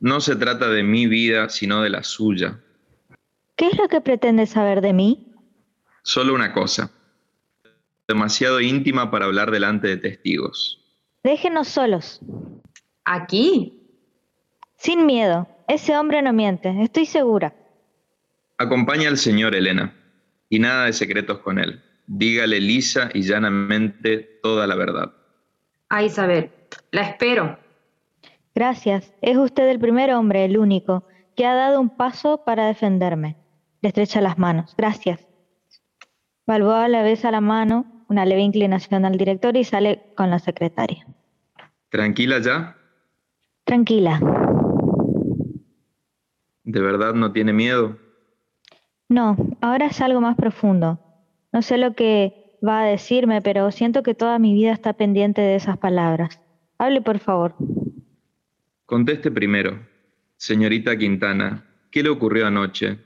No 0.00 0.20
se 0.20 0.34
trata 0.34 0.68
de 0.68 0.82
mi 0.82 1.06
vida, 1.06 1.48
sino 1.48 1.82
de 1.82 1.90
la 1.90 2.02
suya. 2.02 2.60
¿Qué 3.56 3.68
es 3.68 3.78
lo 3.78 3.88
que 3.88 4.00
pretende 4.00 4.46
saber 4.46 4.80
de 4.80 4.92
mí? 4.92 5.32
Solo 6.02 6.34
una 6.34 6.52
cosa. 6.52 6.90
Demasiado 8.08 8.60
íntima 8.60 9.10
para 9.10 9.26
hablar 9.26 9.52
delante 9.52 9.86
de 9.86 9.96
testigos. 9.98 10.80
Déjenos 11.22 11.68
solos. 11.68 12.20
¿Aquí? 13.04 13.80
Sin 14.76 15.06
miedo. 15.06 15.48
Ese 15.68 15.96
hombre 15.96 16.22
no 16.22 16.32
miente, 16.32 16.74
estoy 16.82 17.06
segura. 17.06 17.54
Acompaña 18.58 19.08
al 19.08 19.16
señor 19.16 19.54
Elena, 19.54 19.94
y 20.48 20.58
nada 20.58 20.86
de 20.86 20.92
secretos 20.92 21.38
con 21.38 21.58
él. 21.58 21.82
Dígale 22.06 22.60
lisa 22.60 23.10
y 23.14 23.22
llanamente 23.22 24.18
toda 24.42 24.66
la 24.66 24.74
verdad. 24.74 25.12
A 25.88 26.02
Isabel. 26.02 26.50
La 26.90 27.02
espero. 27.02 27.58
Gracias. 28.54 29.12
Es 29.22 29.36
usted 29.36 29.68
el 29.68 29.78
primer 29.78 30.12
hombre, 30.12 30.44
el 30.44 30.58
único, 30.58 31.04
que 31.36 31.46
ha 31.46 31.54
dado 31.54 31.80
un 31.80 31.96
paso 31.96 32.44
para 32.44 32.66
defenderme. 32.66 33.36
Le 33.80 33.88
estrecha 33.88 34.20
las 34.20 34.38
manos. 34.38 34.74
Gracias. 34.76 35.26
Balboa 36.46 36.88
le 36.88 37.02
besa 37.02 37.30
la 37.30 37.40
mano, 37.40 38.04
una 38.08 38.26
leve 38.26 38.42
inclinación 38.42 39.04
al 39.04 39.16
director 39.16 39.56
y 39.56 39.64
sale 39.64 40.02
con 40.16 40.28
la 40.28 40.38
secretaria. 40.38 41.06
¿Tranquila 41.88 42.40
ya? 42.40 42.76
Tranquila. 43.64 44.20
¿De 46.64 46.80
verdad 46.80 47.14
no 47.14 47.32
tiene 47.32 47.52
miedo? 47.52 47.98
No, 49.08 49.36
ahora 49.60 49.86
es 49.86 50.00
algo 50.00 50.20
más 50.20 50.36
profundo. 50.36 50.98
No 51.52 51.62
sé 51.62 51.76
lo 51.76 51.94
que 51.94 52.56
va 52.66 52.82
a 52.82 52.86
decirme, 52.86 53.42
pero 53.42 53.70
siento 53.70 54.02
que 54.02 54.14
toda 54.14 54.38
mi 54.38 54.54
vida 54.54 54.72
está 54.72 54.94
pendiente 54.94 55.40
de 55.42 55.56
esas 55.56 55.76
palabras. 55.76 56.40
Hable, 56.78 57.02
por 57.02 57.18
favor. 57.18 57.54
Conteste 58.86 59.30
primero. 59.30 59.86
Señorita 60.36 60.96
Quintana, 60.96 61.64
¿qué 61.90 62.02
le 62.02 62.08
ocurrió 62.08 62.46
anoche? 62.46 62.98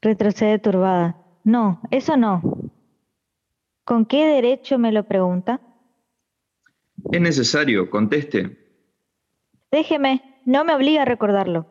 Retrocede 0.00 0.58
turbada. 0.58 1.16
No, 1.44 1.80
eso 1.90 2.16
no. 2.16 2.42
¿Con 3.84 4.06
qué 4.06 4.26
derecho 4.26 4.78
me 4.78 4.90
lo 4.90 5.04
pregunta? 5.04 5.60
Es 7.12 7.20
necesario, 7.20 7.90
conteste. 7.90 8.63
Déjeme, 9.74 10.22
no 10.44 10.64
me 10.64 10.72
obliga 10.72 11.02
a 11.02 11.04
recordarlo. 11.04 11.66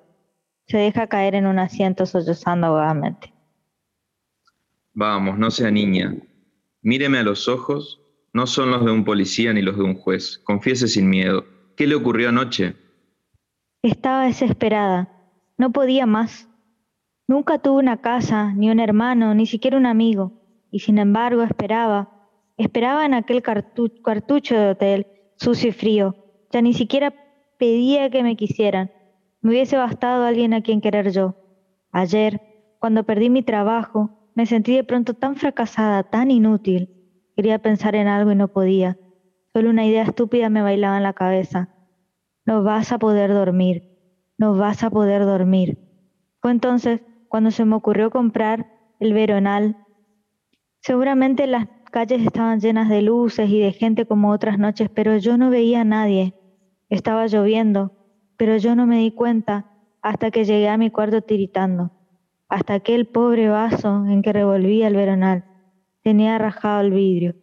Se 0.67 0.77
deja 0.77 1.07
caer 1.07 1.35
en 1.35 1.45
un 1.45 1.57
asiento 1.57 2.05
sollozando 2.05 2.67
ahogadamente. 2.67 3.33
Vamos, 4.93 5.37
no 5.37 5.49
sea 5.49 5.71
niña. 5.71 6.13
Míreme 6.81 7.19
a 7.19 7.23
los 7.23 7.47
ojos. 7.47 8.01
No 8.33 8.45
son 8.45 8.71
los 8.71 8.83
de 8.83 8.91
un 8.91 9.05
policía 9.05 9.53
ni 9.53 9.61
los 9.61 9.77
de 9.77 9.83
un 9.83 9.95
juez. 9.95 10.39
Confiese 10.43 10.89
sin 10.89 11.09
miedo. 11.09 11.45
¿Qué 11.77 11.87
le 11.87 11.95
ocurrió 11.95 12.27
anoche? 12.27 12.75
Estaba 13.83 14.25
desesperada. 14.25 15.07
No 15.57 15.71
podía 15.71 16.05
más. 16.05 16.49
Nunca 17.25 17.59
tuve 17.59 17.79
una 17.79 18.01
casa, 18.01 18.51
ni 18.53 18.69
un 18.69 18.81
hermano, 18.81 19.33
ni 19.33 19.45
siquiera 19.45 19.77
un 19.77 19.85
amigo. 19.85 20.33
Y 20.71 20.79
sin 20.79 20.97
embargo 20.97 21.41
esperaba. 21.43 22.27
Esperaba 22.57 23.05
en 23.05 23.13
aquel 23.13 23.41
cartu- 23.41 24.01
cartucho 24.01 24.55
de 24.55 24.71
hotel, 24.71 25.07
sucio 25.37 25.69
y 25.69 25.71
frío. 25.71 26.15
Ya 26.51 26.61
ni 26.61 26.73
siquiera 26.73 27.13
pedía 27.57 28.09
que 28.09 28.23
me 28.23 28.35
quisieran. 28.35 28.91
Me 29.41 29.51
hubiese 29.51 29.77
bastado 29.77 30.25
alguien 30.25 30.53
a 30.53 30.61
quien 30.61 30.81
querer 30.81 31.11
yo. 31.11 31.35
Ayer, 31.91 32.41
cuando 32.79 33.03
perdí 33.05 33.29
mi 33.29 33.43
trabajo, 33.43 34.11
me 34.35 34.45
sentí 34.45 34.75
de 34.75 34.83
pronto 34.83 35.13
tan 35.13 35.35
fracasada, 35.35 36.03
tan 36.03 36.31
inútil. 36.31 36.89
Quería 37.35 37.59
pensar 37.59 37.95
en 37.95 38.07
algo 38.07 38.31
y 38.31 38.35
no 38.35 38.47
podía. 38.47 38.97
Solo 39.53 39.69
una 39.69 39.85
idea 39.85 40.03
estúpida 40.03 40.49
me 40.49 40.61
bailaba 40.61 40.97
en 40.97 41.03
la 41.03 41.13
cabeza. 41.13 41.69
no 42.45 42.63
vas 42.63 42.91
a 42.91 42.99
poder 42.99 43.33
dormir, 43.33 43.83
no 44.37 44.55
vas 44.57 44.83
a 44.83 44.89
poder 44.89 45.25
dormir. 45.25 45.77
Fue 46.41 46.51
entonces 46.51 47.01
cuando 47.27 47.51
se 47.51 47.65
me 47.65 47.75
ocurrió 47.75 48.11
comprar 48.11 48.67
el 48.99 49.13
veronal. 49.13 49.77
Seguramente 50.81 51.47
las 51.47 51.67
calles 51.91 52.21
estaban 52.23 52.59
llenas 52.59 52.89
de 52.89 53.01
luces 53.01 53.49
y 53.49 53.59
de 53.59 53.71
gente 53.73 54.05
como 54.05 54.31
otras 54.31 54.59
noches, 54.59 54.89
pero 54.93 55.17
yo 55.17 55.37
no 55.37 55.49
veía 55.49 55.81
a 55.81 55.85
nadie. 55.85 56.35
Estaba 56.93 57.25
lloviendo, 57.25 57.91
pero 58.37 58.57
yo 58.57 58.75
no 58.75 58.85
me 58.85 58.99
di 58.99 59.09
cuenta 59.09 59.71
hasta 60.03 60.29
que 60.29 60.43
llegué 60.43 60.69
a 60.69 60.77
mi 60.77 60.91
cuarto 60.91 61.23
tiritando, 61.23 61.89
hasta 62.49 62.75
aquel 62.75 63.07
pobre 63.07 63.49
vaso 63.49 64.05
en 64.05 64.21
que 64.21 64.31
revolvía 64.31 64.87
el 64.89 64.95
veronal. 64.95 65.43
Tenía 66.03 66.37
rajado 66.37 66.81
el 66.81 66.91
vidrio. 66.91 67.33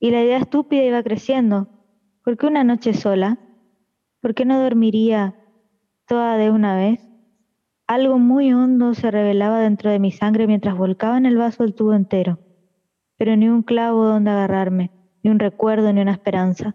Y 0.00 0.10
la 0.10 0.24
idea 0.24 0.38
estúpida 0.38 0.82
iba 0.82 1.02
creciendo. 1.04 1.68
¿Por 2.24 2.36
qué 2.36 2.46
una 2.46 2.64
noche 2.64 2.92
sola? 2.92 3.38
¿Por 4.20 4.34
qué 4.34 4.44
no 4.44 4.60
dormiría 4.60 5.36
toda 6.08 6.36
de 6.36 6.50
una 6.50 6.74
vez? 6.74 7.00
Algo 7.86 8.18
muy 8.18 8.52
hondo 8.52 8.94
se 8.94 9.12
revelaba 9.12 9.60
dentro 9.60 9.90
de 9.90 10.00
mi 10.00 10.10
sangre 10.10 10.48
mientras 10.48 10.76
volcaba 10.76 11.16
en 11.16 11.26
el 11.26 11.36
vaso 11.36 11.62
el 11.62 11.74
tubo 11.74 11.94
entero 11.94 12.40
pero 13.20 13.36
ni 13.36 13.50
un 13.50 13.62
clavo 13.62 14.06
donde 14.06 14.30
agarrarme, 14.30 14.92
ni 15.22 15.30
un 15.30 15.38
recuerdo, 15.38 15.92
ni 15.92 16.00
una 16.00 16.12
esperanza. 16.12 16.74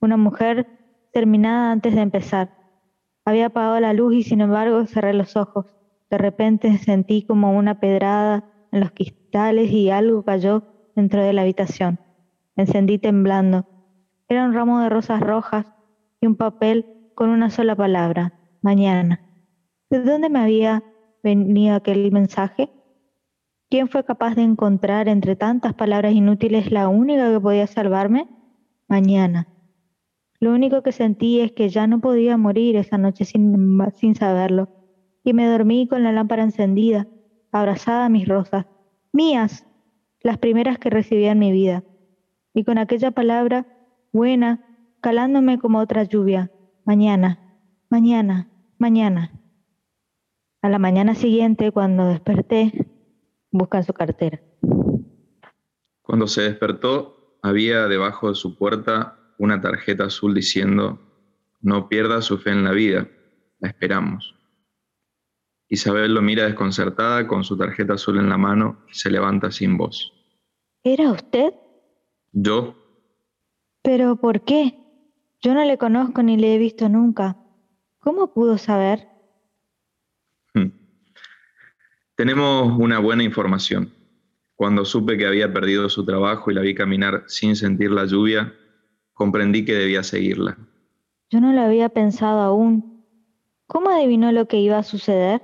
Una 0.00 0.16
mujer 0.16 0.66
terminada 1.12 1.72
antes 1.72 1.94
de 1.94 2.00
empezar. 2.00 2.50
Había 3.24 3.46
apagado 3.46 3.78
la 3.80 3.92
luz 3.92 4.14
y 4.14 4.22
sin 4.22 4.40
embargo 4.40 4.84
cerré 4.86 5.12
los 5.12 5.36
ojos. 5.36 5.66
De 6.10 6.18
repente 6.18 6.78
sentí 6.78 7.22
como 7.22 7.56
una 7.56 7.80
pedrada 7.80 8.44
en 8.72 8.80
los 8.80 8.92
cristales 8.92 9.70
y 9.70 9.90
algo 9.90 10.24
cayó 10.24 10.62
dentro 10.96 11.22
de 11.22 11.32
la 11.32 11.42
habitación. 11.42 12.00
encendí 12.56 12.98
temblando. 12.98 13.66
Era 14.28 14.44
un 14.44 14.52
ramo 14.52 14.80
de 14.80 14.88
rosas 14.88 15.20
rojas 15.20 15.66
y 16.20 16.26
un 16.26 16.36
papel 16.36 17.12
con 17.14 17.30
una 17.30 17.50
sola 17.50 17.76
palabra, 17.76 18.32
mañana. 18.62 19.20
¿De 19.90 20.02
dónde 20.02 20.28
me 20.28 20.40
había 20.40 20.82
venido 21.22 21.76
aquel 21.76 22.10
mensaje? 22.12 22.70
¿Quién 23.70 23.88
fue 23.88 24.04
capaz 24.04 24.34
de 24.34 24.42
encontrar 24.42 25.08
entre 25.08 25.36
tantas 25.36 25.74
palabras 25.74 26.14
inútiles 26.14 26.72
la 26.72 26.88
única 26.88 27.30
que 27.30 27.40
podía 27.40 27.66
salvarme? 27.66 28.26
Mañana. 28.88 29.46
Lo 30.40 30.52
único 30.52 30.82
que 30.82 30.92
sentí 30.92 31.40
es 31.40 31.52
que 31.52 31.68
ya 31.68 31.86
no 31.86 32.00
podía 32.00 32.36
morir 32.36 32.76
esa 32.76 32.96
noche 32.96 33.24
sin, 33.24 33.80
sin 33.96 34.14
saberlo, 34.14 34.68
y 35.24 35.32
me 35.32 35.48
dormí 35.48 35.88
con 35.88 36.04
la 36.04 36.12
lámpara 36.12 36.44
encendida, 36.44 37.08
abrazada 37.50 38.06
a 38.06 38.08
mis 38.08 38.28
rosas, 38.28 38.66
mías, 39.12 39.66
las 40.20 40.38
primeras 40.38 40.78
que 40.78 40.90
recibí 40.90 41.24
en 41.24 41.38
mi 41.38 41.50
vida, 41.50 41.82
y 42.54 42.64
con 42.64 42.78
aquella 42.78 43.10
palabra 43.10 43.66
buena, 44.12 44.64
calándome 45.00 45.58
como 45.58 45.78
otra 45.80 46.04
lluvia, 46.04 46.52
mañana, 46.84 47.58
mañana, 47.90 48.48
mañana. 48.78 49.32
A 50.62 50.68
la 50.68 50.78
mañana 50.78 51.14
siguiente, 51.14 51.72
cuando 51.72 52.06
desperté, 52.06 52.86
busca 53.50 53.82
su 53.82 53.92
cartera. 53.92 54.40
Cuando 56.02 56.26
se 56.26 56.42
despertó, 56.42 57.38
había 57.42 57.86
debajo 57.86 58.28
de 58.28 58.34
su 58.34 58.56
puerta 58.56 59.17
una 59.38 59.60
tarjeta 59.60 60.04
azul 60.04 60.34
diciendo, 60.34 61.00
no 61.60 61.88
pierda 61.88 62.20
su 62.20 62.38
fe 62.38 62.50
en 62.50 62.64
la 62.64 62.72
vida, 62.72 63.08
la 63.60 63.68
esperamos. 63.68 64.34
Isabel 65.68 66.14
lo 66.14 66.22
mira 66.22 66.44
desconcertada 66.44 67.26
con 67.26 67.44
su 67.44 67.56
tarjeta 67.56 67.94
azul 67.94 68.18
en 68.18 68.28
la 68.28 68.38
mano 68.38 68.84
y 68.90 68.94
se 68.94 69.10
levanta 69.10 69.50
sin 69.50 69.76
voz. 69.76 70.12
¿Era 70.82 71.10
usted? 71.10 71.54
¿Yo? 72.32 72.76
¿Pero 73.82 74.16
por 74.16 74.44
qué? 74.44 74.78
Yo 75.40 75.54
no 75.54 75.64
le 75.64 75.78
conozco 75.78 76.22
ni 76.22 76.36
le 76.36 76.54
he 76.54 76.58
visto 76.58 76.88
nunca. 76.88 77.36
¿Cómo 77.98 78.32
pudo 78.32 78.58
saber? 78.58 79.08
Tenemos 82.18 82.76
una 82.80 82.98
buena 82.98 83.22
información. 83.22 83.94
Cuando 84.56 84.84
supe 84.84 85.16
que 85.16 85.26
había 85.26 85.52
perdido 85.52 85.88
su 85.88 86.04
trabajo 86.04 86.50
y 86.50 86.54
la 86.54 86.62
vi 86.62 86.74
caminar 86.74 87.22
sin 87.28 87.54
sentir 87.54 87.92
la 87.92 88.06
lluvia, 88.06 88.52
comprendí 89.18 89.64
que 89.64 89.74
debía 89.74 90.04
seguirla. 90.04 90.56
Yo 91.28 91.40
no 91.40 91.52
lo 91.52 91.60
había 91.60 91.88
pensado 91.88 92.40
aún. 92.40 93.04
¿Cómo 93.66 93.90
adivinó 93.90 94.30
lo 94.30 94.46
que 94.46 94.58
iba 94.58 94.78
a 94.78 94.84
suceder? 94.84 95.42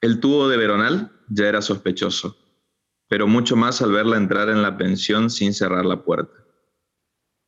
El 0.00 0.18
tubo 0.18 0.48
de 0.48 0.56
Veronal 0.56 1.12
ya 1.28 1.46
era 1.46 1.62
sospechoso, 1.62 2.36
pero 3.08 3.28
mucho 3.28 3.54
más 3.54 3.80
al 3.82 3.92
verla 3.92 4.16
entrar 4.16 4.48
en 4.48 4.62
la 4.62 4.76
pensión 4.76 5.30
sin 5.30 5.54
cerrar 5.54 5.86
la 5.86 6.02
puerta. 6.02 6.34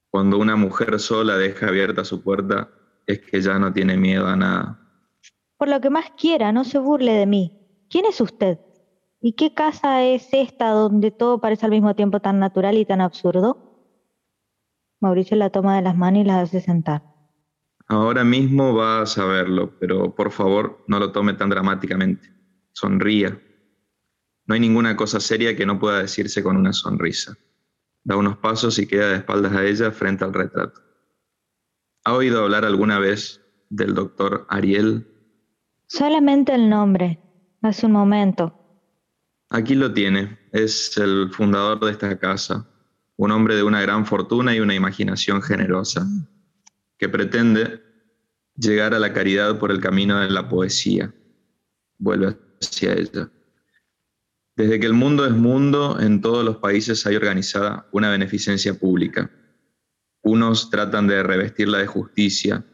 Cuando 0.08 0.38
una 0.38 0.54
mujer 0.54 1.00
sola 1.00 1.36
deja 1.36 1.66
abierta 1.66 2.04
su 2.04 2.22
puerta, 2.22 2.70
es 3.06 3.18
que 3.20 3.40
ya 3.40 3.58
no 3.58 3.72
tiene 3.72 3.96
miedo 3.96 4.26
a 4.26 4.36
nada. 4.36 4.78
Por 5.56 5.68
lo 5.68 5.80
que 5.80 5.90
más 5.90 6.12
quiera, 6.16 6.52
no 6.52 6.62
se 6.62 6.78
burle 6.78 7.12
de 7.12 7.26
mí. 7.26 7.58
¿Quién 7.90 8.06
es 8.06 8.20
usted? 8.20 8.60
¿Y 9.20 9.32
qué 9.32 9.52
casa 9.52 10.04
es 10.04 10.28
esta 10.30 10.70
donde 10.70 11.10
todo 11.10 11.40
parece 11.40 11.66
al 11.66 11.72
mismo 11.72 11.96
tiempo 11.96 12.20
tan 12.20 12.38
natural 12.38 12.78
y 12.78 12.86
tan 12.86 13.00
absurdo? 13.00 13.67
Mauricio 15.00 15.36
la 15.36 15.50
toma 15.50 15.76
de 15.76 15.82
las 15.82 15.96
manos 15.96 16.22
y 16.22 16.24
la 16.24 16.40
hace 16.40 16.60
sentar. 16.60 17.02
Ahora 17.86 18.24
mismo 18.24 18.74
va 18.74 19.02
a 19.02 19.06
saberlo, 19.06 19.78
pero 19.78 20.14
por 20.14 20.30
favor 20.30 20.84
no 20.88 20.98
lo 20.98 21.12
tome 21.12 21.34
tan 21.34 21.48
dramáticamente. 21.48 22.30
Sonría. 22.72 23.40
No 24.46 24.54
hay 24.54 24.60
ninguna 24.60 24.96
cosa 24.96 25.20
seria 25.20 25.56
que 25.56 25.66
no 25.66 25.78
pueda 25.78 26.00
decirse 26.00 26.42
con 26.42 26.56
una 26.56 26.72
sonrisa. 26.72 27.36
Da 28.04 28.16
unos 28.16 28.38
pasos 28.38 28.78
y 28.78 28.86
queda 28.86 29.08
de 29.10 29.16
espaldas 29.16 29.52
a 29.52 29.64
ella 29.64 29.90
frente 29.90 30.24
al 30.24 30.34
retrato. 30.34 30.80
¿Ha 32.04 32.14
oído 32.14 32.42
hablar 32.42 32.64
alguna 32.64 32.98
vez 32.98 33.40
del 33.70 33.94
doctor 33.94 34.46
Ariel? 34.48 35.06
Solamente 35.86 36.54
el 36.54 36.68
nombre, 36.68 37.20
hace 37.62 37.86
un 37.86 37.92
momento. 37.92 38.54
Aquí 39.50 39.74
lo 39.74 39.92
tiene, 39.92 40.38
es 40.52 40.96
el 40.98 41.30
fundador 41.32 41.80
de 41.80 41.90
esta 41.90 42.18
casa, 42.18 42.68
un 43.18 43.32
hombre 43.32 43.56
de 43.56 43.64
una 43.64 43.82
gran 43.82 44.06
fortuna 44.06 44.54
y 44.54 44.60
una 44.60 44.74
imaginación 44.74 45.42
generosa, 45.42 46.06
que 46.98 47.08
pretende 47.08 47.82
llegar 48.56 48.94
a 48.94 49.00
la 49.00 49.12
caridad 49.12 49.58
por 49.58 49.72
el 49.72 49.80
camino 49.80 50.20
de 50.20 50.30
la 50.30 50.48
poesía. 50.48 51.12
Vuelve 51.98 52.38
hacia 52.62 52.92
ella. 52.92 53.28
Desde 54.54 54.78
que 54.78 54.86
el 54.86 54.92
mundo 54.92 55.26
es 55.26 55.32
mundo, 55.32 55.98
en 56.00 56.20
todos 56.20 56.44
los 56.44 56.58
países 56.58 57.06
hay 57.06 57.16
organizada 57.16 57.88
una 57.90 58.08
beneficencia 58.08 58.74
pública. 58.74 59.30
Unos 60.22 60.70
tratan 60.70 61.08
de 61.08 61.22
revestirla 61.22 61.78
de 61.78 61.86
justicia, 61.88 62.64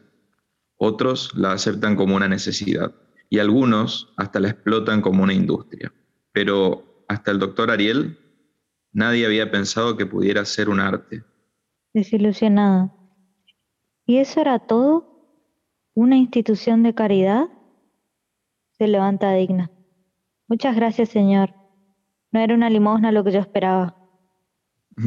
otros 0.77 1.33
la 1.35 1.53
aceptan 1.53 1.95
como 1.95 2.15
una 2.15 2.27
necesidad 2.27 2.93
y 3.31 3.39
algunos 3.39 4.13
hasta 4.15 4.39
la 4.39 4.49
explotan 4.49 5.01
como 5.01 5.23
una 5.23 5.33
industria. 5.33 5.91
Pero 6.31 7.03
hasta 7.07 7.31
el 7.31 7.39
doctor 7.39 7.71
Ariel, 7.71 8.19
nadie 8.95 9.25
había 9.25 9.51
pensado 9.51 9.97
que 9.97 10.05
pudiera 10.05 10.45
ser 10.45 10.69
un 10.69 10.79
arte. 10.79 11.23
Desilusionada. 11.93 12.93
¿Y 14.05 14.17
eso 14.17 14.39
era 14.39 14.59
todo? 14.59 15.05
¿Una 15.93 16.15
institución 16.15 16.81
de 16.81 16.95
caridad? 16.95 17.47
Se 18.77 18.87
levanta 18.87 19.33
digna. 19.33 19.69
Muchas 20.47 20.75
gracias, 20.75 21.09
señor. 21.09 21.53
No 22.31 22.39
era 22.39 22.55
una 22.55 22.69
limosna 22.69 23.11
lo 23.11 23.23
que 23.23 23.33
yo 23.33 23.39
esperaba. 23.39 23.97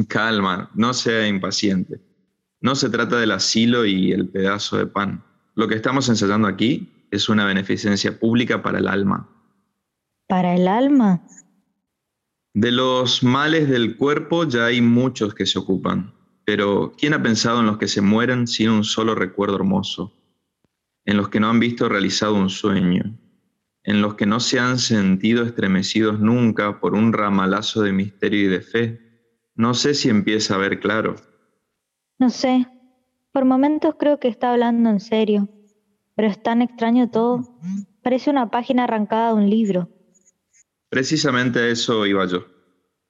Calma, 0.07 0.69
no 0.75 0.93
sea 0.93 1.27
impaciente. 1.27 1.99
No 2.61 2.75
se 2.75 2.89
trata 2.89 3.17
del 3.19 3.31
asilo 3.31 3.85
y 3.85 4.11
el 4.11 4.29
pedazo 4.29 4.77
de 4.77 4.85
pan. 4.85 5.23
Lo 5.55 5.67
que 5.67 5.75
estamos 5.75 6.07
ensayando 6.09 6.47
aquí 6.47 7.07
es 7.09 7.27
una 7.27 7.45
beneficencia 7.45 8.19
pública 8.19 8.61
para 8.61 8.77
el 8.77 8.87
alma. 8.87 9.27
¿Para 10.27 10.53
el 10.55 10.67
alma? 10.67 11.23
De 12.53 12.71
los 12.71 13.23
males 13.23 13.69
del 13.69 13.95
cuerpo 13.97 14.43
ya 14.43 14.65
hay 14.65 14.81
muchos 14.81 15.35
que 15.35 15.45
se 15.45 15.59
ocupan, 15.59 16.13
pero 16.45 16.93
¿quién 16.97 17.13
ha 17.13 17.21
pensado 17.21 17.59
en 17.59 17.67
los 17.67 17.77
que 17.77 17.87
se 17.87 18.01
mueren 18.01 18.47
sin 18.47 18.69
un 18.69 18.83
solo 18.83 19.15
recuerdo 19.15 19.55
hermoso? 19.55 20.13
En 21.05 21.17
los 21.17 21.29
que 21.29 21.39
no 21.39 21.49
han 21.49 21.59
visto 21.59 21.87
realizado 21.87 22.35
un 22.35 22.49
sueño, 22.49 23.17
en 23.83 24.01
los 24.01 24.15
que 24.15 24.25
no 24.25 24.39
se 24.39 24.59
han 24.59 24.79
sentido 24.79 25.43
estremecidos 25.43 26.19
nunca 26.19 26.79
por 26.79 26.95
un 26.95 27.13
ramalazo 27.13 27.81
de 27.81 27.93
misterio 27.93 28.41
y 28.41 28.47
de 28.47 28.61
fe. 28.61 28.99
No 29.55 29.73
sé 29.73 29.93
si 29.93 30.09
empieza 30.09 30.55
a 30.55 30.59
ver 30.59 30.79
claro. 30.79 31.15
No 32.17 32.29
sé. 32.29 32.67
Por 33.31 33.45
momentos 33.45 33.95
creo 33.97 34.19
que 34.19 34.27
está 34.27 34.51
hablando 34.51 34.89
en 34.89 34.99
serio 34.99 35.49
pero 36.19 36.27
es 36.27 36.43
tan 36.43 36.61
extraño 36.61 37.09
todo. 37.09 37.39
Parece 38.03 38.29
una 38.29 38.51
página 38.51 38.83
arrancada 38.83 39.29
de 39.29 39.35
un 39.35 39.49
libro. 39.49 39.87
Precisamente 40.89 41.59
a 41.59 41.67
eso 41.67 42.05
iba 42.05 42.25
yo. 42.25 42.45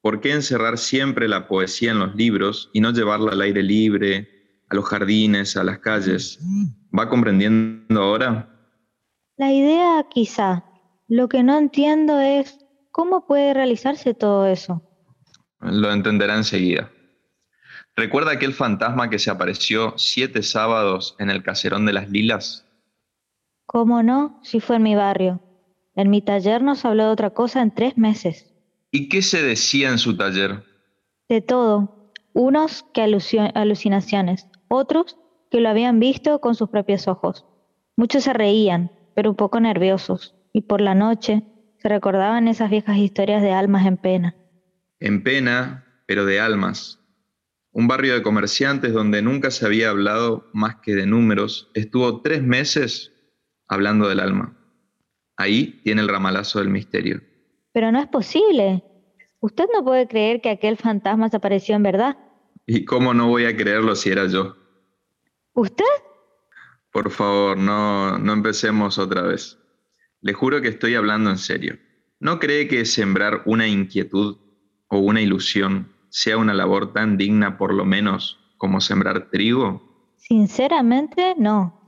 ¿Por 0.01 0.21
qué 0.21 0.33
encerrar 0.33 0.77
siempre 0.77 1.27
la 1.27 1.47
poesía 1.47 1.91
en 1.91 1.99
los 1.99 2.15
libros 2.15 2.69
y 2.73 2.81
no 2.81 2.91
llevarla 2.91 3.31
al 3.31 3.41
aire 3.41 3.63
libre, 3.63 4.29
a 4.69 4.75
los 4.75 4.85
jardines, 4.85 5.57
a 5.57 5.63
las 5.63 5.79
calles? 5.79 6.39
¿Va 6.97 7.09
comprendiendo 7.09 8.01
ahora? 8.01 8.49
La 9.37 9.51
idea 9.51 10.05
quizá. 10.09 10.65
Lo 11.07 11.27
que 11.27 11.43
no 11.43 11.57
entiendo 11.57 12.19
es 12.19 12.59
cómo 12.91 13.25
puede 13.25 13.53
realizarse 13.53 14.13
todo 14.13 14.45
eso. 14.45 14.83
Lo 15.61 15.91
entenderá 15.91 16.35
enseguida. 16.35 16.91
¿Recuerda 17.95 18.31
aquel 18.31 18.53
fantasma 18.53 19.09
que 19.09 19.19
se 19.19 19.29
apareció 19.29 19.93
siete 19.97 20.43
sábados 20.43 21.15
en 21.19 21.29
el 21.29 21.43
caserón 21.43 21.85
de 21.85 21.93
las 21.93 22.09
lilas? 22.09 22.65
¿Cómo 23.65 24.03
no? 24.03 24.39
Si 24.43 24.59
fue 24.59 24.77
en 24.77 24.83
mi 24.83 24.95
barrio. 24.95 25.41
En 25.99 26.09
mi 26.09 26.21
taller 26.21 26.61
nos 26.63 26.85
habló 26.85 27.07
de 27.07 27.09
otra 27.09 27.31
cosa 27.31 27.61
en 27.61 27.75
tres 27.75 27.97
meses. 27.97 28.49
¿Y 28.89 29.09
qué 29.09 29.21
se 29.21 29.43
decía 29.43 29.89
en 29.89 29.97
su 29.97 30.15
taller? 30.15 30.63
De 31.27 31.41
todo. 31.41 32.13
Unos 32.31 32.85
que 32.93 33.01
alucinaciones, 33.01 34.47
otros 34.69 35.17
que 35.51 35.59
lo 35.59 35.67
habían 35.67 35.99
visto 35.99 36.39
con 36.39 36.55
sus 36.55 36.69
propios 36.69 37.09
ojos. 37.09 37.45
Muchos 37.97 38.23
se 38.23 38.31
reían, 38.31 38.93
pero 39.13 39.31
un 39.31 39.35
poco 39.35 39.59
nerviosos, 39.59 40.35
y 40.53 40.61
por 40.61 40.79
la 40.79 40.95
noche 40.95 41.43
se 41.79 41.89
recordaban 41.89 42.47
esas 42.47 42.69
viejas 42.69 42.95
historias 42.95 43.41
de 43.41 43.51
almas 43.51 43.85
en 43.85 43.97
pena. 43.97 44.37
En 45.01 45.21
pena, 45.21 45.83
pero 46.05 46.23
de 46.23 46.39
almas, 46.39 47.01
un 47.73 47.89
barrio 47.89 48.13
de 48.13 48.21
comerciantes 48.21 48.93
donde 48.93 49.21
nunca 49.21 49.51
se 49.51 49.65
había 49.65 49.89
hablado 49.89 50.47
más 50.53 50.77
que 50.77 50.95
de 50.95 51.05
números, 51.05 51.69
estuvo 51.73 52.21
tres 52.21 52.41
meses 52.41 53.11
hablando 53.67 54.07
del 54.07 54.21
alma. 54.21 54.58
Ahí 55.39 55.79
tiene 55.85 56.01
el 56.01 56.09
ramalazo 56.09 56.59
del 56.59 56.67
misterio. 56.67 57.21
Pero 57.71 57.93
no 57.93 57.99
es 58.01 58.07
posible. 58.07 58.83
Usted 59.39 59.67
no 59.73 59.85
puede 59.85 60.05
creer 60.05 60.41
que 60.41 60.49
aquel 60.49 60.75
fantasma 60.75 61.29
se 61.29 61.37
apareció 61.37 61.77
en 61.77 61.83
verdad. 61.83 62.17
¿Y 62.67 62.83
cómo 62.83 63.13
no 63.13 63.29
voy 63.29 63.45
a 63.45 63.55
creerlo 63.55 63.95
si 63.95 64.09
era 64.09 64.27
yo? 64.27 64.57
¿Usted? 65.53 65.85
Por 66.91 67.09
favor, 67.09 67.57
no, 67.57 68.17
no 68.17 68.33
empecemos 68.33 68.97
otra 68.97 69.21
vez. 69.21 69.57
Le 70.19 70.33
juro 70.33 70.61
que 70.61 70.67
estoy 70.67 70.95
hablando 70.95 71.29
en 71.29 71.37
serio. 71.37 71.79
¿No 72.19 72.37
cree 72.37 72.67
que 72.67 72.83
sembrar 72.83 73.43
una 73.45 73.65
inquietud 73.65 74.39
o 74.89 74.99
una 74.99 75.21
ilusión 75.21 75.93
sea 76.09 76.37
una 76.37 76.53
labor 76.53 76.91
tan 76.91 77.15
digna 77.15 77.57
por 77.57 77.73
lo 77.73 77.85
menos 77.85 78.37
como 78.57 78.81
sembrar 78.81 79.29
trigo? 79.31 80.11
Sinceramente, 80.17 81.33
no. 81.37 81.78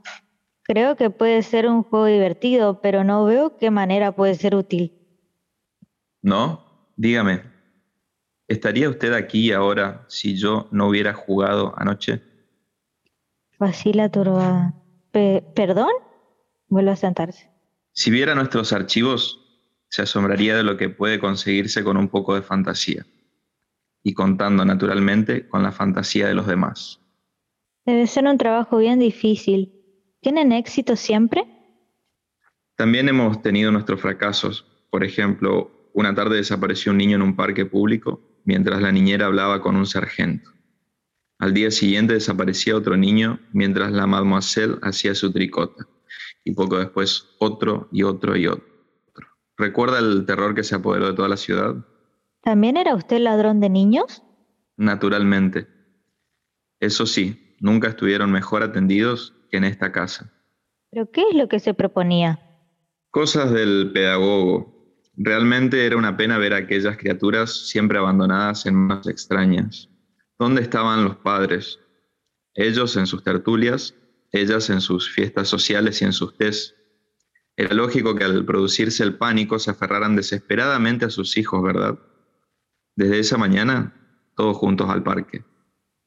Creo 0.64 0.96
que 0.96 1.10
puede 1.10 1.42
ser 1.42 1.66
un 1.66 1.82
juego 1.82 2.06
divertido, 2.06 2.80
pero 2.80 3.04
no 3.04 3.24
veo 3.24 3.56
qué 3.56 3.70
manera 3.70 4.12
puede 4.12 4.34
ser 4.34 4.54
útil. 4.54 4.92
¿No? 6.22 6.64
Dígame, 6.96 7.42
¿estaría 8.46 8.88
usted 8.88 9.12
aquí 9.12 9.50
ahora 9.50 10.04
si 10.08 10.36
yo 10.36 10.68
no 10.70 10.88
hubiera 10.88 11.14
jugado 11.14 11.74
anoche? 11.76 12.22
Vacila 13.58 14.08
turbada. 14.08 14.74
¿Perdón? 15.10 15.90
Vuelve 16.68 16.92
a 16.92 16.96
sentarse. 16.96 17.50
Si 17.92 18.10
viera 18.10 18.34
nuestros 18.34 18.72
archivos, 18.72 19.40
se 19.88 20.02
asombraría 20.02 20.56
de 20.56 20.62
lo 20.62 20.76
que 20.76 20.88
puede 20.88 21.18
conseguirse 21.18 21.84
con 21.84 21.96
un 21.96 22.08
poco 22.08 22.34
de 22.34 22.42
fantasía 22.42 23.04
y 24.02 24.14
contando 24.14 24.64
naturalmente 24.64 25.46
con 25.48 25.62
la 25.62 25.72
fantasía 25.72 26.28
de 26.28 26.34
los 26.34 26.46
demás. 26.46 27.00
Debe 27.84 28.06
ser 28.06 28.24
un 28.24 28.38
trabajo 28.38 28.78
bien 28.78 29.00
difícil. 29.00 29.81
¿Tienen 30.22 30.52
éxito 30.52 30.94
siempre? 30.94 31.44
También 32.76 33.08
hemos 33.08 33.42
tenido 33.42 33.72
nuestros 33.72 34.00
fracasos. 34.00 34.64
Por 34.88 35.02
ejemplo, 35.02 35.90
una 35.94 36.14
tarde 36.14 36.36
desapareció 36.36 36.92
un 36.92 36.98
niño 36.98 37.16
en 37.16 37.22
un 37.22 37.34
parque 37.34 37.66
público 37.66 38.20
mientras 38.44 38.80
la 38.80 38.92
niñera 38.92 39.26
hablaba 39.26 39.60
con 39.60 39.74
un 39.74 39.84
sargento. 39.84 40.48
Al 41.40 41.52
día 41.52 41.72
siguiente 41.72 42.14
desaparecía 42.14 42.76
otro 42.76 42.96
niño 42.96 43.40
mientras 43.52 43.90
la 43.90 44.06
mademoiselle 44.06 44.78
hacía 44.82 45.16
su 45.16 45.32
tricota. 45.32 45.88
Y 46.44 46.52
poco 46.52 46.78
después 46.78 47.26
otro 47.40 47.88
y 47.90 48.04
otro 48.04 48.36
y 48.36 48.46
otro. 48.46 48.66
¿Recuerda 49.56 49.98
el 49.98 50.24
terror 50.24 50.54
que 50.54 50.62
se 50.62 50.76
apoderó 50.76 51.08
de 51.08 51.14
toda 51.14 51.28
la 51.28 51.36
ciudad? 51.36 51.84
¿También 52.42 52.76
era 52.76 52.94
usted 52.94 53.18
ladrón 53.18 53.58
de 53.58 53.70
niños? 53.70 54.22
Naturalmente. 54.76 55.66
Eso 56.78 57.06
sí, 57.06 57.56
nunca 57.58 57.88
estuvieron 57.88 58.30
mejor 58.30 58.62
atendidos 58.62 59.34
que 59.52 59.58
en 59.58 59.64
esta 59.64 59.92
casa. 59.92 60.32
¿Pero 60.90 61.10
qué 61.10 61.22
es 61.30 61.36
lo 61.36 61.46
que 61.46 61.60
se 61.60 61.74
proponía? 61.74 62.40
Cosas 63.10 63.52
del 63.52 63.92
pedagogo. 63.92 64.98
Realmente 65.14 65.84
era 65.86 65.98
una 65.98 66.16
pena 66.16 66.38
ver 66.38 66.54
a 66.54 66.58
aquellas 66.58 66.96
criaturas 66.96 67.68
siempre 67.68 67.98
abandonadas 67.98 68.64
en 68.64 68.74
manos 68.74 69.06
extrañas. 69.06 69.90
¿Dónde 70.38 70.62
estaban 70.62 71.04
los 71.04 71.16
padres? 71.16 71.78
Ellos 72.54 72.96
en 72.96 73.06
sus 73.06 73.22
tertulias, 73.22 73.94
ellas 74.32 74.70
en 74.70 74.80
sus 74.80 75.10
fiestas 75.10 75.48
sociales 75.48 76.00
y 76.00 76.06
en 76.06 76.14
sus 76.14 76.36
tés. 76.36 76.74
Era 77.56 77.74
lógico 77.74 78.14
que 78.14 78.24
al 78.24 78.46
producirse 78.46 79.02
el 79.02 79.18
pánico 79.18 79.58
se 79.58 79.70
aferraran 79.70 80.16
desesperadamente 80.16 81.04
a 81.04 81.10
sus 81.10 81.36
hijos, 81.36 81.62
¿verdad? 81.62 81.98
Desde 82.96 83.18
esa 83.18 83.36
mañana, 83.36 83.94
todos 84.34 84.56
juntos 84.56 84.88
al 84.88 85.02
parque. 85.02 85.44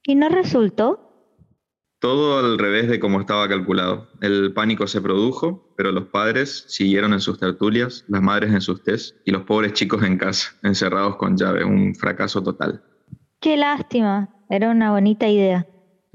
¿Y 0.03 0.15
no 0.15 0.29
resultó? 0.29 1.04
Todo 2.05 2.37
al 2.37 2.59
revés 2.59 2.87
de 2.87 2.99
como 2.99 3.19
estaba 3.19 3.49
calculado. 3.49 4.07
El 4.21 4.53
pánico 4.53 4.85
se 4.85 5.01
produjo, 5.01 5.73
pero 5.75 5.91
los 5.91 6.05
padres 6.05 6.65
siguieron 6.67 7.13
en 7.13 7.19
sus 7.19 7.39
tertulias, 7.39 8.05
las 8.07 8.21
madres 8.21 8.53
en 8.53 8.61
sus 8.61 8.83
test 8.83 9.15
y 9.25 9.31
los 9.31 9.41
pobres 9.41 9.73
chicos 9.73 10.03
en 10.03 10.19
casa, 10.19 10.55
encerrados 10.61 11.15
con 11.15 11.35
llave. 11.35 11.63
Un 11.63 11.95
fracaso 11.95 12.43
total. 12.43 12.83
Qué 13.39 13.57
lástima. 13.57 14.29
Era 14.51 14.69
una 14.69 14.91
bonita 14.91 15.27
idea. 15.27 15.65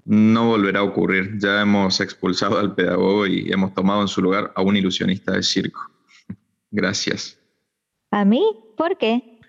No 0.05 0.47
volverá 0.47 0.79
a 0.79 0.85
ocurrir. 0.85 1.39
Ya 1.39 1.61
hemos 1.61 2.01
expulsado 2.01 2.61
al 2.61 2.77
pedagogo 2.77 3.27
y 3.27 3.51
hemos 3.51 3.75
tomado 3.75 4.03
en 4.03 4.09
su 4.09 4.23
lugar 4.23 4.53
a 4.55 4.63
un 4.63 4.77
ilusionista 4.77 5.33
de 5.33 5.43
circo. 5.43 5.81
Gracias. 6.71 7.37
¿A 8.13 8.25
mí? 8.25 8.45
¿Por 8.77 8.97
qué? 8.97 9.41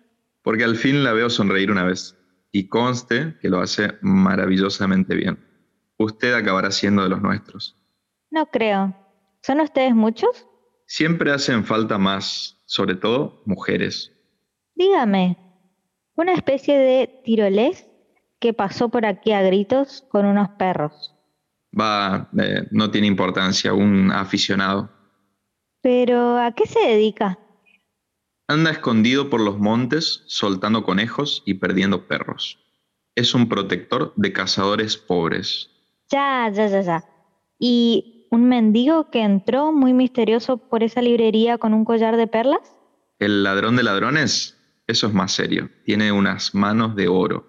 porque 0.42 0.64
al 0.64 0.76
fin 0.76 1.04
la 1.04 1.14
veo 1.14 1.30
sonreír 1.30 1.70
una 1.70 1.84
vez 1.84 2.18
y 2.52 2.68
conste 2.68 3.38
que 3.44 3.50
lo 3.50 3.62
hace 3.62 3.94
maravillosamente 4.02 5.14
bien. 5.14 5.51
Usted 6.02 6.34
acabará 6.34 6.72
siendo 6.72 7.04
de 7.04 7.10
los 7.10 7.22
nuestros. 7.22 7.76
No 8.32 8.47
creo. 8.47 8.95
¿Son 9.41 9.60
ustedes 9.60 9.93
muchos? 9.93 10.47
Siempre 10.88 11.32
hacen 11.32 11.64
falta 11.64 11.97
más, 11.97 12.60
sobre 12.66 12.95
todo 12.95 13.43
mujeres. 13.45 14.12
Dígame, 14.76 15.38
una 16.16 16.34
especie 16.34 16.78
de 16.78 17.22
tirolés 17.24 17.88
que 18.39 18.54
pasó 18.54 18.89
por 18.89 19.06
aquí 19.06 19.32
a 19.32 19.43
gritos 19.43 20.04
con 20.10 20.26
unos 20.26 20.49
perros. 20.58 21.16
Va, 21.80 22.30
eh, 22.38 22.68
no 22.72 22.89
tiene 22.89 23.08
importancia, 23.08 23.74
un 23.74 24.12
aficionado. 24.12 24.89
Pero, 25.82 26.38
¿a 26.38 26.52
qué 26.54 26.66
se 26.66 26.80
dedica? 26.80 27.39
Anda 28.47 28.72
escondido 28.72 29.30
por 29.30 29.39
los 29.39 29.60
montes, 29.60 30.24
soltando 30.26 30.84
conejos 30.84 31.43
y 31.45 31.56
perdiendo 31.56 32.08
perros. 32.08 32.60
Es 33.16 33.34
un 33.34 33.49
protector 33.49 34.14
de 34.16 34.34
cazadores 34.34 34.97
pobres. 34.97 35.71
Ya, 36.12 36.49
ya, 36.53 36.68
ya, 36.68 36.82
ya. 36.82 37.03
¿Y 37.59 38.28
un 38.32 38.47
mendigo 38.49 39.09
que 39.09 39.22
entró 39.22 39.72
muy 39.72 39.93
misterioso 39.93 40.57
por 40.57 40.84
esa 40.84 41.01
librería 41.01 41.57
con 41.57 41.74
un 41.74 41.86
collar 41.86 42.18
de 42.18 42.28
perlas? 42.28 42.78
¿El 43.20 43.43
ladrón 43.43 43.76
de 43.76 43.84
ladrones? 43.84 44.57
Eso 44.88 45.07
es 45.07 45.14
más 45.14 45.32
serio. 45.32 45.70
Tiene 45.86 46.12
unas 46.12 46.53
manos 46.53 46.95
de 46.95 47.07
oro. 47.07 47.45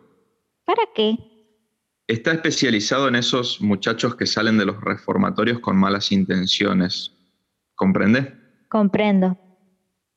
¿Para 0.65 0.83
qué? 0.95 1.17
Está 2.07 2.33
especializado 2.33 3.09
en 3.09 3.17
esos 3.17 3.61
muchachos 3.61 4.15
que 4.17 4.27
salen 4.27 4.59
de 4.59 4.67
los 4.67 4.81
reformatorios 4.81 5.61
con 5.61 5.77
malas 5.77 6.13
intenciones. 6.13 7.13
¿Comprende? 7.75 8.35
Comprendo 8.69 9.39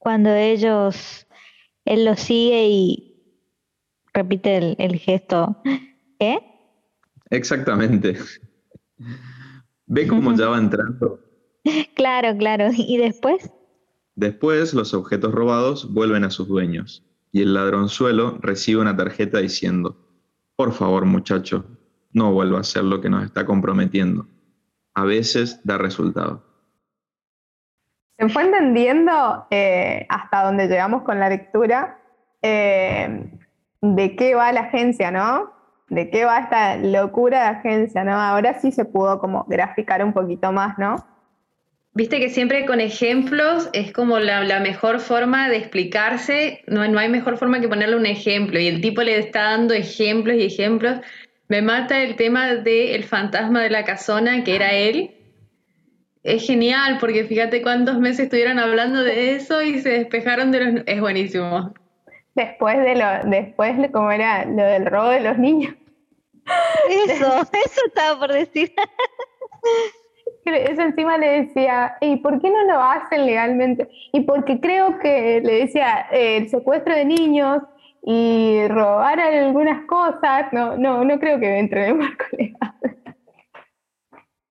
cuando 0.05 0.31
ellos, 0.35 1.25
él 1.83 2.05
lo 2.05 2.15
sigue 2.15 2.67
y 2.67 3.41
repite 4.13 4.75
el, 4.77 4.99
gesto, 4.99 5.63
¿qué? 6.19 6.37
Exactamente. 7.29 8.17
¿Ve 9.87 10.07
cómo 10.07 10.33
ya 10.33 10.49
va 10.49 10.57
entrando? 10.57 11.19
Claro, 11.95 12.37
claro. 12.37 12.69
¿Y 12.75 12.97
después? 12.97 13.51
Después 14.15 14.73
los 14.73 14.93
objetos 14.93 15.33
robados 15.33 15.91
vuelven 15.93 16.23
a 16.23 16.29
sus 16.29 16.47
dueños 16.47 17.03
y 17.31 17.41
el 17.41 17.53
ladronzuelo 17.53 18.37
recibe 18.39 18.81
una 18.81 18.95
tarjeta 18.95 19.39
diciendo, 19.39 19.97
por 20.55 20.71
favor 20.71 21.05
muchacho, 21.05 21.65
no 22.13 22.31
vuelva 22.31 22.59
a 22.59 22.61
hacer 22.61 22.83
lo 22.83 23.01
que 23.01 23.09
nos 23.09 23.25
está 23.25 23.45
comprometiendo. 23.45 24.27
A 24.93 25.03
veces 25.03 25.59
da 25.65 25.77
resultado. 25.77 26.43
Se 28.17 28.29
fue 28.29 28.43
entendiendo 28.43 29.47
eh, 29.51 30.05
hasta 30.07 30.45
donde 30.45 30.67
llegamos 30.67 31.03
con 31.03 31.19
la 31.19 31.27
lectura 31.27 31.99
eh, 32.41 33.29
de 33.81 34.15
qué 34.15 34.35
va 34.35 34.53
la 34.53 34.61
agencia, 34.61 35.11
¿no? 35.11 35.54
De 35.89 36.09
qué 36.09 36.25
va 36.25 36.39
esta 36.39 36.77
locura 36.77 37.43
de 37.43 37.57
agencia, 37.57 38.03
¿no? 38.03 38.13
Ahora 38.13 38.59
sí 38.59 38.71
se 38.71 38.85
pudo 38.85 39.19
como 39.19 39.45
graficar 39.47 40.03
un 40.03 40.13
poquito 40.13 40.51
más, 40.51 40.77
¿no? 40.77 41.05
Viste 41.93 42.19
que 42.19 42.29
siempre 42.29 42.65
con 42.65 42.81
ejemplos 42.81 43.69
es 43.71 43.93
como 43.93 44.19
la, 44.19 44.59
mejor 44.59 44.99
forma 44.99 45.47
de 45.47 45.57
explicarse, 45.57 46.61
no, 46.67 46.85
no 46.87 46.99
hay 46.99 47.07
mejor 47.07 47.37
forma 47.37 47.61
que 47.61 47.69
ponerle 47.69 47.95
un 47.95 48.05
ejemplo 48.05 48.59
y 48.59 48.67
el 48.67 48.81
tipo 48.81 49.01
le 49.01 49.17
está 49.17 49.43
dando 49.43 49.73
ejemplos 49.73 50.35
y 50.35 50.45
ejemplos. 50.45 50.99
Me 51.47 51.61
mata 51.61 52.01
el 52.01 52.15
tema 52.15 52.55
del 52.55 53.03
fantasma 53.03 53.61
de 53.61 53.69
la 53.69 53.85
casona, 53.85 54.43
que 54.43 54.55
era 54.55 54.73
él, 54.73 55.15
es 56.25 56.47
genial 56.47 56.97
porque 56.99 57.23
fíjate 57.25 57.61
cuántos 57.61 57.99
meses 57.99 58.21
estuvieron 58.21 58.57
hablando 58.57 59.03
de 59.03 59.35
eso 59.35 59.61
y 59.61 59.79
se 59.79 59.89
despejaron 59.89 60.51
de 60.51 60.59
los... 60.59 60.83
Es 60.87 60.99
buenísimo. 60.99 61.71
Después 62.35 62.77
de 62.77 62.95
lo, 62.95 63.29
después 63.29 63.91
como 63.91 64.11
era 64.11 64.45
lo 64.45 64.63
del 64.63 64.85
robo 64.85 65.09
de 65.09 65.21
los 65.21 65.37
niños. 65.37 65.73
Eso, 67.07 67.25
eso 67.65 67.81
estaba 67.87 68.19
por 68.19 68.31
decir. 68.31 68.73
Eso 70.45 70.81
encima 70.81 71.17
le 71.17 71.43
decía, 71.43 71.97
¿y 72.01 72.17
por 72.17 72.39
qué 72.39 72.51
no 72.51 72.63
lo 72.65 72.79
hacen 72.79 73.25
legalmente? 73.25 73.89
Y 74.13 74.21
porque 74.21 74.59
creo 74.59 74.99
que 74.99 75.41
le 75.43 75.61
decía, 75.61 76.07
eh, 76.11 76.37
el 76.37 76.49
secuestro 76.49 76.93
de 76.93 77.05
niños 77.05 77.63
y 78.03 78.67
robar 78.67 79.19
algunas 79.19 79.85
cosas, 79.87 80.53
no, 80.53 80.77
no, 80.77 81.03
no 81.03 81.19
creo 81.19 81.39
que 81.39 81.57
entre 81.57 81.85
en 81.85 81.89
el 81.89 81.95
marco 81.95 82.25
legal. 82.37 82.75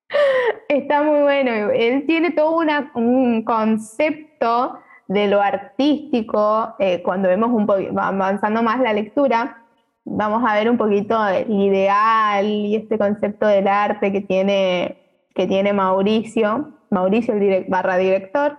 Está 0.67 1.03
muy 1.03 1.21
bueno. 1.21 1.51
Él 1.71 2.05
tiene 2.05 2.31
todo 2.31 2.57
un 2.95 3.43
concepto 3.43 4.79
de 5.07 5.27
lo 5.27 5.41
artístico. 5.41 6.75
Eh, 6.79 7.01
cuando 7.03 7.29
vemos 7.29 7.51
un 7.51 7.65
poquito, 7.65 7.99
avanzando 7.99 8.63
más 8.63 8.79
la 8.79 8.93
lectura, 8.93 9.63
vamos 10.03 10.43
a 10.47 10.53
ver 10.55 10.69
un 10.69 10.77
poquito 10.77 11.17
el 11.27 11.51
ideal 11.51 12.45
y 12.45 12.75
este 12.75 12.97
concepto 12.97 13.47
del 13.47 13.67
arte 13.67 14.11
que 14.11 14.21
tiene, 14.21 14.97
que 15.33 15.47
tiene 15.47 15.73
Mauricio, 15.73 16.73
Mauricio 16.89 17.33
el 17.33 17.65
barra 17.67 17.97
director, 17.97 18.57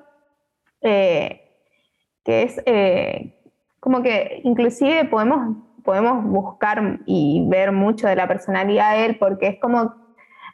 eh, 0.82 1.42
que 2.24 2.42
es 2.42 2.60
eh, 2.66 3.34
como 3.80 4.02
que 4.02 4.40
inclusive 4.44 5.04
podemos, 5.04 5.56
podemos 5.84 6.24
buscar 6.24 7.00
y 7.06 7.44
ver 7.48 7.72
mucho 7.72 8.08
de 8.08 8.16
la 8.16 8.26
personalidad 8.26 8.96
de 8.96 9.06
él 9.06 9.18
porque 9.18 9.46
es 9.46 9.60
como 9.60 9.94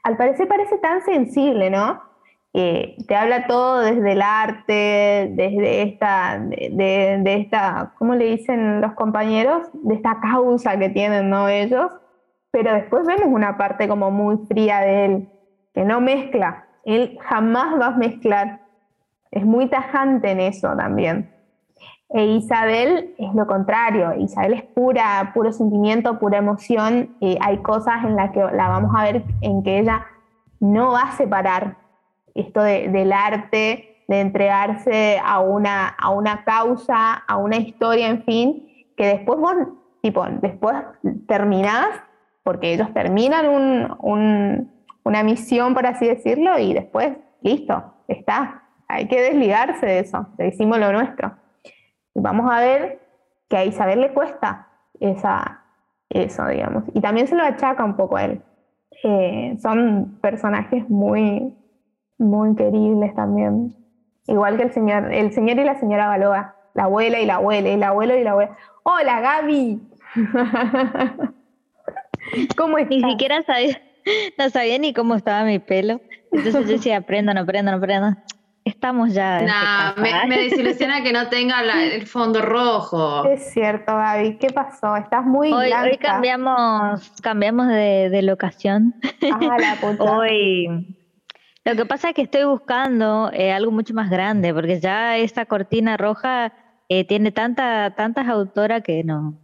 al 0.02 0.16
parecer 0.16 0.48
parece 0.48 0.78
tan 0.78 1.02
sensible, 1.02 1.70
¿no? 1.70 2.11
Te 2.52 3.16
habla 3.16 3.46
todo 3.46 3.80
desde 3.80 4.12
el 4.12 4.20
arte, 4.20 5.32
desde 5.32 5.82
esta, 5.82 6.38
de, 6.38 7.22
esta, 7.24 7.92
¿cómo 7.98 8.14
le 8.14 8.26
dicen 8.26 8.80
los 8.80 8.92
compañeros? 8.92 9.68
De 9.72 9.94
esta 9.94 10.20
causa 10.20 10.78
que 10.78 10.90
tienen, 10.90 11.30
¿no? 11.30 11.48
Ellos. 11.48 11.90
Pero 12.50 12.74
después 12.74 13.06
vemos 13.06 13.28
una 13.28 13.56
parte 13.56 13.88
como 13.88 14.10
muy 14.10 14.36
fría 14.46 14.80
de 14.80 15.04
él, 15.06 15.28
que 15.72 15.84
no 15.84 16.02
mezcla. 16.02 16.66
Él 16.84 17.18
jamás 17.22 17.80
va 17.80 17.86
a 17.86 17.96
mezclar. 17.96 18.60
Es 19.30 19.46
muy 19.46 19.68
tajante 19.68 20.30
en 20.30 20.40
eso 20.40 20.76
también. 20.76 21.32
E 22.10 22.26
Isabel 22.26 23.14
es 23.16 23.34
lo 23.34 23.46
contrario, 23.46 24.12
Isabel 24.18 24.52
es 24.52 24.62
pura, 24.64 25.30
puro 25.32 25.50
sentimiento, 25.50 26.18
pura 26.18 26.36
emoción. 26.36 27.16
y 27.20 27.38
hay 27.40 27.62
cosas 27.62 28.04
en 28.04 28.16
las 28.16 28.32
que 28.32 28.40
la 28.40 28.68
vamos 28.68 28.92
a 28.94 29.04
ver 29.04 29.24
en 29.40 29.62
que 29.62 29.78
ella 29.78 30.04
no 30.60 30.92
va 30.92 31.04
a 31.04 31.12
separar 31.12 31.81
esto 32.34 32.62
del 32.62 33.12
arte, 33.12 34.04
de 34.08 34.20
entregarse 34.20 35.20
a 35.24 35.40
una, 35.40 35.88
a 35.88 36.10
una 36.10 36.44
causa, 36.44 37.14
a 37.14 37.36
una 37.36 37.56
historia, 37.56 38.08
en 38.08 38.24
fin, 38.24 38.86
que 38.96 39.06
después 39.06 39.38
vos, 39.38 39.54
tipo, 40.02 40.24
después 40.40 40.74
terminás, 41.26 41.88
porque 42.42 42.74
ellos 42.74 42.92
terminan 42.92 43.46
una 45.04 45.22
misión, 45.22 45.74
por 45.74 45.86
así 45.86 46.06
decirlo, 46.06 46.58
y 46.58 46.74
después, 46.74 47.16
listo, 47.40 47.94
está. 48.08 48.64
Hay 48.88 49.08
que 49.08 49.22
desligarse 49.22 49.86
de 49.86 50.00
eso, 50.00 50.26
le 50.38 50.46
decimos 50.46 50.78
lo 50.78 50.92
nuestro. 50.92 51.32
Vamos 52.14 52.50
a 52.52 52.60
ver 52.60 53.00
que 53.48 53.56
a 53.56 53.64
Isabel 53.64 54.00
le 54.00 54.12
cuesta 54.12 54.68
esa, 55.00 55.62
eso, 56.10 56.46
digamos. 56.46 56.84
Y 56.92 57.00
también 57.00 57.26
se 57.26 57.34
lo 57.34 57.44
achaca 57.44 57.84
un 57.84 57.96
poco 57.96 58.16
a 58.16 58.24
él. 58.24 58.42
Eh, 59.04 59.56
son 59.60 60.18
personajes 60.20 60.88
muy, 60.90 61.56
muy 62.22 62.54
queribles 62.54 63.14
también. 63.14 63.74
Igual 64.26 64.56
que 64.56 64.64
el 64.64 64.72
señor, 64.72 65.12
el 65.12 65.32
señor 65.32 65.58
y 65.58 65.64
la 65.64 65.78
señora 65.78 66.08
Baloa, 66.08 66.54
la 66.74 66.84
abuela 66.84 67.20
y 67.20 67.26
la 67.26 67.36
abuela, 67.36 67.68
y 67.68 67.72
el 67.72 67.82
abuelo 67.82 68.16
y 68.16 68.24
la 68.24 68.30
abuela. 68.30 68.56
¡Hola, 68.84 69.20
Gaby! 69.20 69.80
¿Cómo 72.56 72.78
estás? 72.78 72.96
Ni 72.96 73.10
siquiera 73.10 73.42
sabía, 73.42 73.80
no 74.38 74.50
sabía 74.50 74.78
ni 74.78 74.94
cómo 74.94 75.16
estaba 75.16 75.44
mi 75.44 75.58
pelo. 75.58 76.00
Entonces 76.30 76.66
yo 76.66 76.72
decía, 76.72 77.00
prendo, 77.02 77.34
no 77.34 77.44
prendo 77.44 77.72
estamos 78.64 79.12
ya. 79.12 79.42
No, 79.42 80.02
me, 80.02 80.38
desilusiona 80.38 81.02
que 81.02 81.12
no 81.12 81.28
tenga 81.28 81.62
el 81.82 82.06
fondo 82.06 82.42
rojo. 82.42 83.24
Es 83.26 83.52
cierto, 83.52 83.96
Gaby. 83.96 84.38
¿Qué 84.38 84.50
pasó? 84.50 84.96
Estás 84.96 85.24
muy 85.24 85.52
hoy, 85.52 85.72
Hoy 85.72 85.98
cambiamos, 85.98 87.12
cambiamos 87.22 87.68
de, 87.68 88.20
locación. 88.22 88.94
Ah, 89.32 89.56
la 89.58 89.76
puta. 89.80 90.04
hoy. 90.04 90.96
Lo 91.64 91.76
que 91.76 91.86
pasa 91.86 92.08
es 92.08 92.14
que 92.14 92.22
estoy 92.22 92.44
buscando 92.44 93.30
eh, 93.32 93.52
algo 93.52 93.70
mucho 93.70 93.94
más 93.94 94.10
grande, 94.10 94.52
porque 94.52 94.80
ya 94.80 95.16
esta 95.16 95.46
cortina 95.46 95.96
roja 95.96 96.52
eh, 96.88 97.06
tiene 97.06 97.30
tanta, 97.30 97.94
tantas 97.94 98.26
autoras 98.28 98.82
que 98.82 99.04
no. 99.04 99.38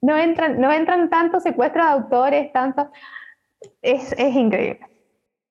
No 0.00 0.16
entran, 0.16 0.58
no 0.58 0.72
entran 0.72 1.10
tantos 1.10 1.42
secuestros 1.42 1.84
de 1.84 1.90
autores, 1.90 2.52
tantos. 2.52 2.86
Es, 3.82 4.12
es 4.12 4.34
increíble. 4.34 4.80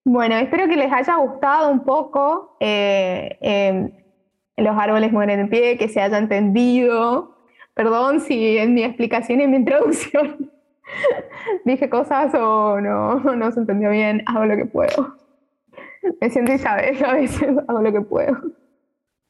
Bueno, 0.04 0.36
espero 0.38 0.68
que 0.68 0.76
les 0.76 0.92
haya 0.92 1.16
gustado 1.18 1.72
un 1.72 1.82
poco 1.82 2.58
eh, 2.60 3.38
em, 3.42 3.92
Los 4.58 4.76
árboles 4.76 5.12
mueren 5.12 5.40
en 5.42 5.50
pie, 5.50 5.78
que 5.78 5.90
se 5.90 6.02
haya 6.02 6.18
entendido. 6.18 7.38
Perdón 7.76 8.20
si 8.22 8.58
en 8.58 8.74
mi 8.74 8.84
explicación 8.84 9.42
y 9.42 9.44
en 9.44 9.52
mi 9.52 9.58
introducción 9.64 10.52
dije 11.66 11.88
cosas 11.88 12.34
o 12.34 12.82
no, 12.82 13.20
no 13.20 13.52
se 13.52 13.60
entendió 13.60 13.92
bien, 13.92 14.24
hago 14.26 14.46
lo 14.46 14.56
que 14.56 14.66
puedo. 14.66 15.19
Me 16.22 16.30
siento 16.30 16.54
Isabel, 16.54 17.04
a 17.04 17.14
veces 17.14 17.50
hago 17.68 17.82
lo 17.82 17.92
que 17.92 18.02
puedo. 18.02 18.38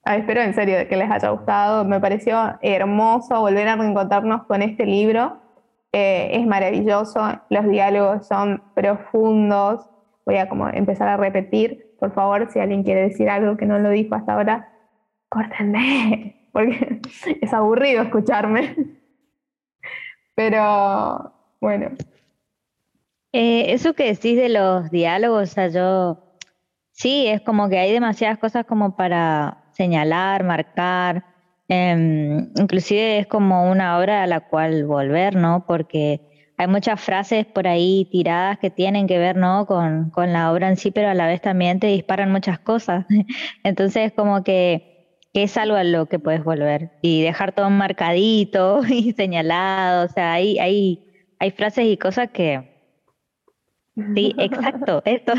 Ah, 0.03 0.17
espero 0.17 0.41
en 0.41 0.53
serio 0.53 0.75
que 0.87 0.95
les 0.95 1.11
haya 1.11 1.29
gustado. 1.29 1.85
Me 1.85 1.99
pareció 1.99 2.57
hermoso 2.61 3.39
volver 3.41 3.67
a 3.67 3.75
reencontrarnos 3.75 4.43
con 4.45 4.61
este 4.61 4.85
libro. 4.85 5.39
Eh, 5.91 6.31
es 6.33 6.45
maravilloso, 6.45 7.19
los 7.49 7.67
diálogos 7.67 8.27
son 8.27 8.61
profundos, 8.75 9.89
voy 10.25 10.37
a 10.37 10.47
como 10.47 10.69
empezar 10.69 11.07
a 11.09 11.17
repetir. 11.17 11.95
Por 11.99 12.13
favor, 12.13 12.49
si 12.51 12.59
alguien 12.59 12.83
quiere 12.83 13.01
decir 13.01 13.29
algo 13.29 13.57
que 13.57 13.65
no 13.65 13.79
lo 13.79 13.89
dijo 13.89 14.15
hasta 14.15 14.33
ahora, 14.33 14.71
córtenme, 15.29 16.47
porque 16.53 17.01
es 17.41 17.53
aburrido 17.53 18.03
escucharme. 18.03 18.75
Pero 20.35 21.33
bueno. 21.59 21.89
Eh, 23.33 23.73
eso 23.73 23.93
que 23.93 24.05
decís 24.05 24.37
de 24.37 24.49
los 24.49 24.89
diálogos, 24.89 25.43
o 25.43 25.53
sea, 25.53 25.67
yo 25.67 26.28
sí, 26.99 27.27
es 27.27 27.41
como 27.41 27.69
que 27.69 27.79
hay 27.79 27.91
demasiadas 27.93 28.37
cosas 28.37 28.65
como 28.65 28.95
para 28.95 29.57
señalar, 29.71 30.43
marcar. 30.43 31.23
Em, 31.69 32.51
inclusive 32.55 33.19
es 33.19 33.27
como 33.27 33.69
una 33.71 33.97
obra 33.99 34.23
a 34.23 34.27
la 34.27 34.41
cual 34.41 34.85
volver, 34.85 35.35
¿no? 35.35 35.65
Porque 35.67 36.21
hay 36.57 36.67
muchas 36.67 37.01
frases 37.01 37.45
por 37.45 37.67
ahí 37.67 38.07
tiradas 38.11 38.59
que 38.59 38.69
tienen 38.69 39.07
que 39.07 39.17
ver 39.17 39.37
¿no? 39.37 39.65
con, 39.65 40.11
la 40.33 40.51
obra 40.51 40.67
en 40.67 40.75
sí, 40.77 40.91
pero 40.91 41.09
a 41.09 41.13
la 41.13 41.27
vez 41.27 41.41
también 41.41 41.79
te 41.79 41.87
disparan 41.87 42.31
muchas 42.31 42.59
cosas. 42.59 43.05
Entonces, 43.63 44.11
como 44.13 44.43
que, 44.43 44.85
es 45.33 45.55
algo 45.57 45.77
a 45.77 45.83
lo 45.85 46.07
que 46.07 46.19
puedes 46.19 46.43
volver 46.43 46.91
y 47.01 47.21
dejar 47.21 47.53
todo 47.53 47.69
marcadito 47.69 48.81
y 48.89 49.13
señalado. 49.13 50.05
O 50.05 50.09
sea, 50.09 50.33
hay, 50.33 50.59
hay, 50.59 50.99
hay 51.39 51.51
frases 51.51 51.85
y 51.85 51.97
cosas 51.97 52.29
que. 52.31 52.77
Sí, 54.15 54.33
exacto, 54.37 55.01
esto. 55.05 55.33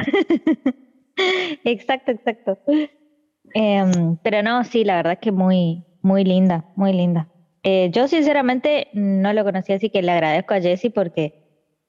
Exacto, 1.64 2.12
exacto. 2.12 2.58
Em, 3.54 4.16
pero 4.22 4.42
no, 4.42 4.64
sí, 4.64 4.84
la 4.84 4.96
verdad 4.96 5.14
es 5.14 5.18
que 5.18 5.32
muy, 5.32 5.84
muy 6.02 6.24
linda, 6.24 6.64
muy 6.76 6.92
linda. 6.92 7.28
Eh, 7.62 7.90
yo 7.92 8.08
sinceramente 8.08 8.88
no 8.94 9.32
lo 9.32 9.44
conocía, 9.44 9.76
así 9.76 9.90
que 9.90 10.02
le 10.02 10.12
agradezco 10.12 10.54
a 10.54 10.60
Jessie 10.60 10.90
porque 10.90 11.40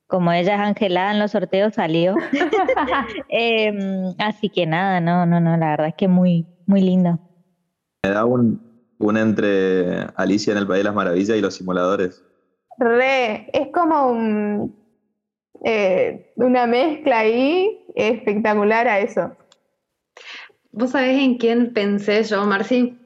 como 0.08 0.32
ella 0.34 0.56
es 0.56 0.62
angelada 0.62 1.14
en 1.14 1.20
los 1.20 1.32
sorteos 1.32 1.76
salió. 1.76 2.16
Em, 3.30 4.14
así 4.18 4.50
que 4.50 4.66
nada, 4.66 5.00
no, 5.00 5.26
no, 5.26 5.40
no, 5.40 5.56
la 5.56 5.70
verdad 5.70 5.88
es 5.88 5.96
que 5.96 6.08
muy, 6.08 6.46
muy 6.66 6.82
lindo. 6.82 7.18
Me 8.04 8.12
da 8.12 8.26
un, 8.26 8.62
un 9.00 9.18
entre 9.18 10.08
Alicia 10.16 10.52
en 10.52 10.58
el 10.58 10.68
País 10.68 10.80
de 10.80 10.84
las 10.86 10.96
Maravillas 10.96 11.38
y 11.38 11.42
los 11.42 11.56
simuladores. 11.56 12.24
Re, 12.78 13.50
es 13.54 13.70
como 13.74 14.70
eh, 15.64 16.32
una 16.36 16.68
mezcla 16.68 17.20
ahí 17.20 17.86
espectacular 17.96 18.88
a 18.88 19.00
eso. 19.00 19.36
¿Vos 20.72 20.92
sabés 20.92 21.20
en 21.20 21.38
quién 21.38 21.74
pensé 21.74 22.24
yo, 22.24 22.46
Marci? 22.46 22.98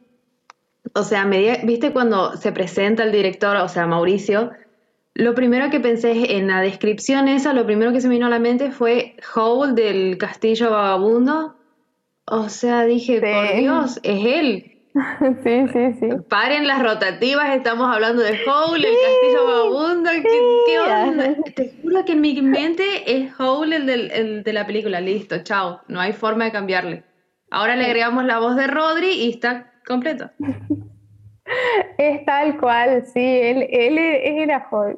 o 0.93 1.03
sea, 1.03 1.26
viste 1.26 1.91
cuando 1.91 2.38
se 2.38 2.53
presenta 2.53 3.03
el 3.03 3.12
director, 3.12 3.58
o 3.58 3.68
sea, 3.68 3.86
Mauricio, 3.86 4.51
lo 5.14 5.36
primero 5.36 5.70
que 5.70 5.82
pensé 5.82 6.38
en 6.38 6.47
la 6.47 6.62
descripción 6.62 7.28
esa, 7.28 7.53
lo 7.53 7.66
primero 7.66 7.91
que 7.91 7.99
se 7.99 8.08
me 8.08 8.16
vino 8.16 8.28
a 8.28 8.30
la 8.30 8.39
mente 8.39 8.72
fue 8.72 9.16
Howl 9.36 9.76
del 9.76 10.18
Castillo 10.18 10.72
Vagabundo. 10.72 11.56
O 12.26 12.49
sea, 12.49 12.86
dije, 12.86 13.20
por 13.20 13.60
Dios, 13.60 13.99
es 14.03 14.26
él. 14.26 14.75
Sí, 15.43 15.68
sí, 15.74 15.93
sí. 16.00 16.10
Paren 16.30 16.68
las 16.68 16.82
rotativas, 16.82 17.56
estamos 17.56 17.93
hablando 17.93 18.22
de 18.24 18.39
Howl, 18.48 18.84
el 18.84 18.93
Castillo 18.93 19.46
Vagabundo. 19.46 20.10
¿Qué, 20.66 20.80
onda? 20.80 21.36
Te 21.56 21.74
juro 21.82 22.06
que 22.06 22.14
en 22.14 22.22
mi 22.22 22.41
mente 22.41 22.84
es 23.06 23.38
Howl 23.39 23.74
el, 23.74 23.89
el 23.89 24.43
de 24.43 24.54
la 24.54 24.66
película. 24.66 25.02
Listo, 25.02 25.43
chao. 25.43 25.82
No 25.88 26.00
hay 26.00 26.14
forma 26.14 26.46
de 26.46 26.52
cambiarle. 26.52 27.04
Ahora 27.52 27.76
le 27.76 27.86
agregamos 27.86 28.24
la 28.26 28.39
voz 28.39 28.56
de 28.56 28.68
Rodri 28.68 29.12
y 29.12 29.32
está 29.32 29.74
completo. 29.86 30.30
Es 32.00 32.26
tal 32.26 32.60
cual, 32.60 33.06
sí, 33.06 33.20
él, 33.24 33.68
él, 33.70 34.00
era 34.00 34.62
joven. 34.62 34.98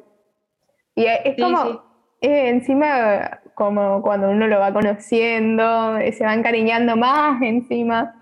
Y 0.94 1.04
es 1.04 1.36
como, 1.38 1.82
eh, 2.22 2.48
encima 2.48 3.40
como 3.54 4.00
cuando 4.00 4.30
uno 4.30 4.46
lo 4.46 4.58
va 4.58 4.72
conociendo, 4.72 5.98
se 6.10 6.24
va 6.24 6.32
encariñando 6.32 6.96
más 6.96 7.42
encima. 7.42 8.14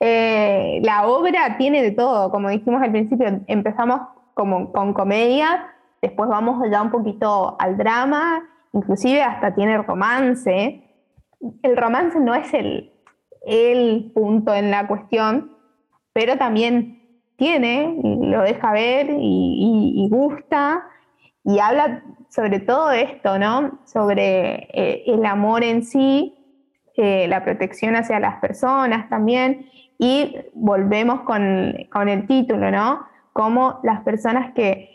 Eh, 0.00 0.80
la 0.82 1.06
obra 1.06 1.56
tiene 1.56 1.82
de 1.82 1.92
todo, 1.92 2.30
como 2.30 2.50
dijimos 2.50 2.82
al 2.82 2.92
principio, 2.92 3.40
empezamos 3.46 4.00
como 4.34 4.72
con 4.72 4.92
comedia, 4.92 5.72
después 6.02 6.28
vamos 6.28 6.62
ya 6.70 6.82
un 6.82 6.90
poquito 6.90 7.56
al 7.58 7.78
drama, 7.78 8.42
inclusive 8.72 9.22
hasta 9.22 9.54
tiene 9.54 9.78
romance. 9.78 10.82
El 11.62 11.76
romance 11.76 12.20
no 12.20 12.34
es 12.34 12.52
el, 12.52 12.92
el 13.46 14.12
punto 14.14 14.54
en 14.54 14.70
la 14.70 14.86
cuestión, 14.86 15.56
pero 16.12 16.36
también 16.36 16.96
tiene, 17.36 17.98
lo 18.02 18.42
deja 18.42 18.72
ver 18.72 19.08
y, 19.18 20.08
gusta, 20.10 20.82
y 21.44 21.58
habla 21.58 22.02
sobre 22.28 22.60
todo 22.60 22.90
esto, 22.90 23.38
¿no? 23.38 23.78
Sobre 23.84 24.68
eh, 24.72 25.04
el 25.06 25.24
amor 25.24 25.62
en 25.62 25.84
sí, 25.84 26.34
eh, 26.96 27.28
la 27.28 27.44
protección 27.44 27.94
hacia 27.94 28.18
las 28.18 28.40
personas 28.40 29.08
también, 29.08 29.66
y 29.98 30.36
volvemos 30.54 31.22
con, 31.22 32.08
el 32.08 32.26
título, 32.26 32.70
¿no? 32.70 33.06
Como 33.32 33.80
las 33.82 34.02
personas 34.02 34.52
que 34.54 34.90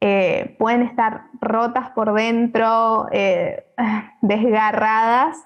eh, 0.00 0.56
pueden 0.58 0.82
estar 0.82 1.26
rotas 1.40 1.90
por 1.90 2.12
dentro, 2.14 3.06
desgarradas, 4.22 5.36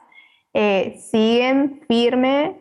siguen 0.97 1.83
firme 1.89 2.61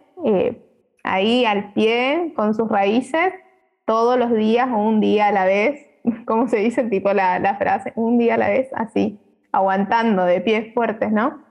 ahí 1.04 1.46
al 1.46 1.74
pie 1.74 2.34
con 2.36 2.54
sus 2.56 2.70
raíces 2.70 3.34
todos 3.86 4.18
los 4.18 4.34
días 4.34 4.70
o 4.72 4.78
un 4.78 5.02
día 5.02 5.28
a 5.28 5.32
la 5.32 5.46
vez, 5.46 5.86
¿cómo 6.26 6.48
se 6.48 6.58
dice 6.58 6.84
tipo 6.86 7.14
la, 7.14 7.56
frase? 7.58 7.94
Un 7.96 8.18
día 8.18 8.36
a 8.36 8.38
la 8.38 8.50
vez, 8.50 8.70
así, 8.74 9.20
aguantando 9.52 10.26
de 10.26 10.42
pies 10.42 10.74
fuertes, 10.74 11.12
¿no? 11.12 11.44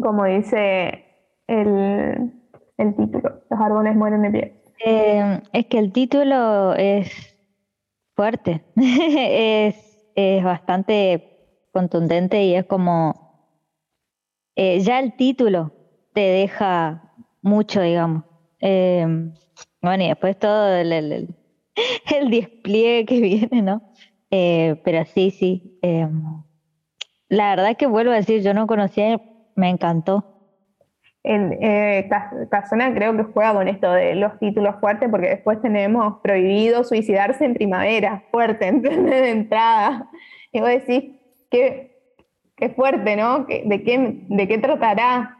Como 0.00 0.24
dice 0.24 1.04
el, 1.46 2.32
título, 2.76 3.42
los 3.50 3.60
árboles 3.60 3.94
mueren 3.94 4.22
de 4.22 4.30
pie. 4.30 4.62
Eh, 4.84 5.40
es 5.52 5.66
que 5.66 5.78
el 5.78 5.92
título 5.92 6.74
es 6.74 7.36
fuerte, 8.14 8.64
es, 8.76 10.44
bastante 10.44 11.68
contundente 11.72 12.44
y 12.44 12.54
es 12.54 12.66
como, 12.66 13.58
eh, 14.56 14.80
ya 14.80 14.98
el 14.98 15.16
título 15.16 15.72
te 16.12 16.20
deja 16.20 17.14
mucho, 17.40 17.80
digamos. 17.80 18.24
Eh, 18.60 19.06
bueno, 19.80 20.04
y 20.04 20.08
después 20.08 20.38
todo 20.38 20.74
el, 20.74 20.92
el, 20.92 21.36
despliegue 22.30 23.06
que 23.06 23.20
viene, 23.20 23.62
¿no? 23.62 23.82
Pero 24.30 25.04
sí, 25.04 25.30
sí. 25.30 25.78
La 27.28 27.50
verdad 27.56 27.76
que 27.76 27.86
vuelvo 27.86 28.12
a 28.12 28.16
decir, 28.16 28.42
yo 28.42 28.52
no 28.54 28.66
conocía, 28.66 29.20
me 29.54 29.70
encantó. 29.70 30.31
En 31.24 31.56
eh, 31.60 32.10
Casona 32.50 32.92
creo 32.92 33.16
que 33.16 33.22
juega 33.22 33.54
con 33.54 33.68
esto 33.68 33.92
de 33.92 34.16
los 34.16 34.38
títulos 34.40 34.76
fuertes, 34.80 35.08
porque 35.08 35.28
después 35.28 35.62
tenemos 35.62 36.20
prohibido 36.20 36.82
suicidarse 36.82 37.44
en 37.44 37.54
primavera, 37.54 38.24
fuerte, 38.32 38.72
de 38.72 39.30
entrada. 39.30 40.10
Y 40.50 40.60
vos 40.60 40.68
decís, 40.68 41.12
qué, 41.50 41.96
qué 42.56 42.70
fuerte, 42.70 43.16
¿no? 43.16 43.44
¿De 43.44 43.82
qué, 43.84 44.24
¿De 44.28 44.48
qué 44.48 44.58
tratará? 44.58 45.38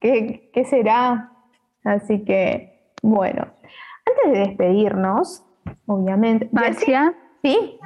¿Qué, 0.00 0.50
¿Qué 0.52 0.64
será? 0.64 1.32
Así 1.84 2.24
que, 2.24 2.92
bueno. 3.02 3.46
Antes 4.06 4.32
de 4.32 4.48
despedirnos, 4.48 5.44
obviamente. 5.86 6.48
Marcia. 6.52 7.14
Sí. 7.42 7.78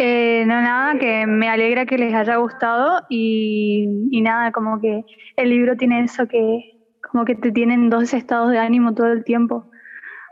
Eh, 0.00 0.44
no, 0.46 0.62
nada, 0.62 0.96
que 0.96 1.26
me 1.26 1.48
alegra 1.48 1.84
que 1.84 1.98
les 1.98 2.14
haya 2.14 2.36
gustado 2.36 3.02
y, 3.08 4.20
nada, 4.22 4.52
como 4.52 4.80
que 4.80 5.04
el 5.36 5.50
libro 5.50 5.76
tiene 5.76 6.04
eso 6.04 6.28
que 6.28 6.76
como 7.10 7.24
que 7.24 7.34
te 7.34 7.50
tienen 7.50 7.90
dos 7.90 8.14
estados 8.14 8.50
de 8.52 8.58
ánimo 8.58 8.94
todo 8.94 9.08
el 9.08 9.24
tiempo, 9.24 9.68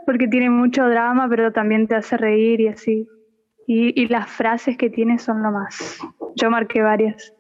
porque 0.05 0.29
tiene 0.29 0.51
mucho 0.51 0.89
drama, 0.89 1.29
pero 1.29 1.53
también 1.53 1.89
te 1.89 1.97
hace 1.97 2.17
reír 2.17 2.61
y 2.61 2.69
así. 2.69 3.09
Y, 3.67 4.07
las 4.07 4.31
frases 4.31 4.77
que 4.77 4.89
tiene 4.89 5.19
son 5.19 5.43
lo 5.43 5.51
más. 5.51 5.99
Yo 6.37 6.49
marqué 6.49 6.83
varias. 6.83 7.35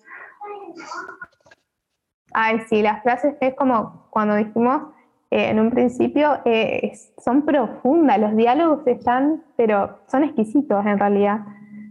Ay, 2.32 2.60
sí, 2.68 2.82
las 2.82 3.04
frases 3.04 3.36
es 3.40 3.54
como 3.54 4.08
cuando 4.10 4.34
dijimos 4.34 4.94
eh, 5.30 5.50
en 5.50 5.60
un 5.60 5.70
principio 5.70 6.40
eh, 6.44 6.92
son 7.18 7.44
profundas, 7.44 8.18
los 8.18 8.34
diálogos 8.34 8.84
están, 8.86 9.44
pero 9.56 10.00
son 10.08 10.24
exquisitos 10.24 10.84
en 10.84 10.98
realidad. 10.98 11.40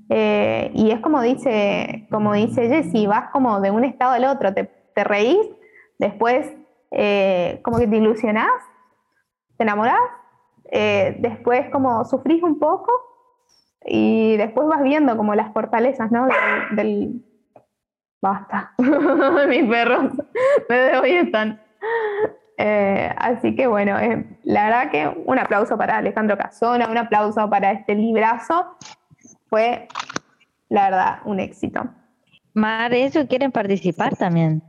Eh, 0.09 0.71
y 0.73 0.91
es 0.91 0.99
como 0.99 1.21
dice, 1.21 2.07
como 2.11 2.33
dice 2.33 2.67
Jessie, 2.67 3.07
vas 3.07 3.31
como 3.31 3.59
de 3.59 3.71
un 3.71 3.83
estado 3.83 4.13
al 4.13 4.25
otro, 4.25 4.53
te, 4.53 4.65
te 4.93 5.03
reís, 5.03 5.47
después 5.99 6.51
como 7.61 7.77
que 7.77 7.87
te 7.87 7.97
ilusionás, 7.97 8.53
te 9.57 9.63
enamorás, 9.63 9.99
después 10.71 11.69
como 11.69 12.05
sufrís 12.05 12.41
un 12.41 12.57
poco 12.57 12.89
y 13.85 14.35
después 14.37 14.67
vas 14.67 14.81
viendo 14.81 15.15
como 15.15 15.35
las 15.35 15.53
fortalezas, 15.53 16.11
¿no? 16.11 16.27
Del. 16.71 17.23
Basta, 18.21 18.73
mis 19.47 19.69
perros, 19.69 20.13
me 20.67 20.97
hoy 20.97 21.11
están. 21.11 21.61
Eh, 22.57 23.13
así 23.17 23.55
que 23.55 23.67
bueno, 23.67 23.99
eh, 23.99 24.25
la 24.43 24.65
verdad 24.65 24.89
que 24.89 25.23
un 25.25 25.37
aplauso 25.37 25.77
para 25.77 25.97
Alejandro 25.97 26.35
Casona, 26.35 26.87
un 26.89 26.97
aplauso 26.97 27.47
para 27.49 27.71
este 27.71 27.93
librazo. 27.93 28.77
Fue, 29.49 29.87
la 30.69 30.89
verdad, 30.89 31.19
un 31.25 31.39
éxito. 31.39 31.83
Mar, 32.53 32.93
eso 32.93 33.27
quieren 33.27 33.51
participar 33.51 34.15
también. 34.15 34.63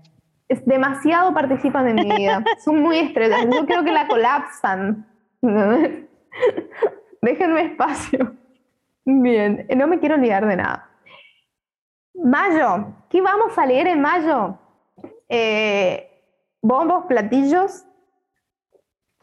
Es 0.49 0.65
demasiado 0.65 1.35
participan 1.35 1.89
en 1.89 1.95
mi 1.97 2.17
vida. 2.17 2.45
Son 2.65 2.81
muy 2.81 2.99
estrellas. 2.99 3.47
Yo 3.53 3.67
creo 3.67 3.85
que 3.85 3.93
la 3.93 4.07
colapsan. 4.07 5.07
Déjenme 7.23 7.63
espacio. 7.63 8.35
Bien, 9.05 9.67
no 9.77 9.87
me 9.87 9.99
quiero 9.99 10.17
olvidar 10.17 10.47
de 10.47 10.57
nada. 10.57 10.91
Mayo, 12.15 12.95
¿qué 13.09 13.21
vamos 13.21 13.57
a 13.57 13.67
leer 13.67 13.87
en 13.89 14.01
mayo? 14.01 14.59
Eh, 15.29 16.11
bombos, 16.63 17.07
platillos. 17.07 17.85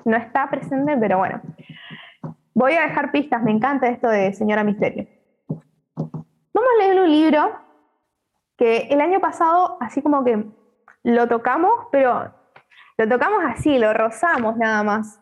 No 0.06 0.16
está 0.18 0.49
presente, 0.49 0.95
pero 0.97 1.18
bueno. 1.18 1.41
Voy 2.54 2.74
a 2.74 2.88
dejar 2.88 3.12
pistas, 3.12 3.41
me 3.43 3.51
encanta 3.51 3.88
esto 3.88 4.08
de 4.10 4.34
Señora 4.34 4.64
Misterio. 4.64 5.08
Vamos 6.64 6.80
a 6.80 6.88
leer 6.88 7.01
un 7.01 7.11
libro 7.11 7.51
que 8.57 8.88
el 8.89 9.01
año 9.01 9.20
pasado, 9.20 9.76
así 9.82 10.01
como 10.01 10.24
que 10.24 10.45
lo 11.03 11.28
tocamos, 11.28 11.72
pero 11.91 12.34
lo 12.97 13.09
tocamos 13.09 13.43
así, 13.45 13.78
lo 13.78 13.93
rozamos 13.93 14.55
nada 14.55 14.82
más. 14.82 15.20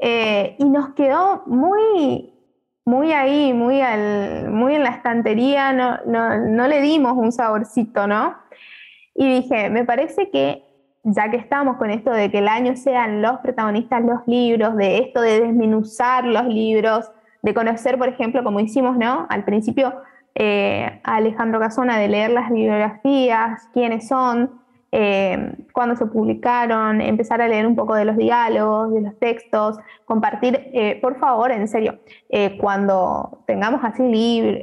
Eh, 0.00 0.56
y 0.58 0.64
nos 0.64 0.92
quedó 0.94 1.44
muy, 1.46 2.34
muy 2.84 3.12
ahí, 3.12 3.54
muy, 3.54 3.80
en 3.80 4.82
la 4.82 4.90
estantería, 4.90 5.72
no, 5.72 5.98
no, 6.04 6.38
no 6.48 6.66
le 6.66 6.80
dimos 6.80 7.12
un 7.16 7.30
saborcito, 7.30 8.08
¿no? 8.08 8.36
Y 9.14 9.42
dije, 9.42 9.70
me 9.70 9.84
parece 9.84 10.30
que 10.30 10.64
ya 11.04 11.30
que 11.30 11.36
estamos 11.36 11.76
con 11.76 11.90
esto 11.90 12.10
de 12.10 12.28
que 12.32 12.38
el 12.38 12.48
año 12.48 12.74
sean 12.74 13.22
los 13.22 13.38
protagonistas 13.38 14.02
los 14.02 14.26
libros, 14.26 14.76
de 14.76 14.98
esto 14.98 15.20
de 15.20 15.42
desmenuzar 15.42 16.24
los 16.24 16.46
libros, 16.46 17.08
de 17.42 17.54
conocer, 17.54 17.98
por 17.98 18.08
ejemplo, 18.08 18.42
como 18.42 18.58
hicimos, 18.58 18.96
¿no? 18.96 19.28
Al 19.30 19.44
principio, 19.44 19.94
eh, 20.34 21.00
a 21.04 21.16
Alejandro 21.16 21.60
Casona, 21.60 21.98
de 21.98 22.08
leer 22.08 22.30
las 22.30 22.50
bibliografías, 22.50 23.68
quiénes 23.72 24.08
son, 24.08 24.62
eh, 24.90 25.56
cuándo 25.72 25.96
se 25.96 26.06
publicaron, 26.06 27.00
empezar 27.00 27.40
a 27.42 27.48
leer 27.48 27.66
un 27.66 27.76
poco 27.76 27.94
de 27.94 28.04
los 28.04 28.16
diálogos, 28.16 28.92
de 28.92 29.00
los 29.02 29.18
textos, 29.18 29.78
compartir, 30.04 30.70
eh, 30.72 30.98
por 31.00 31.18
favor, 31.18 31.50
en 31.50 31.68
serio, 31.68 31.98
cuando 32.60 33.42
tengamos 33.46 33.82
así 33.84 34.60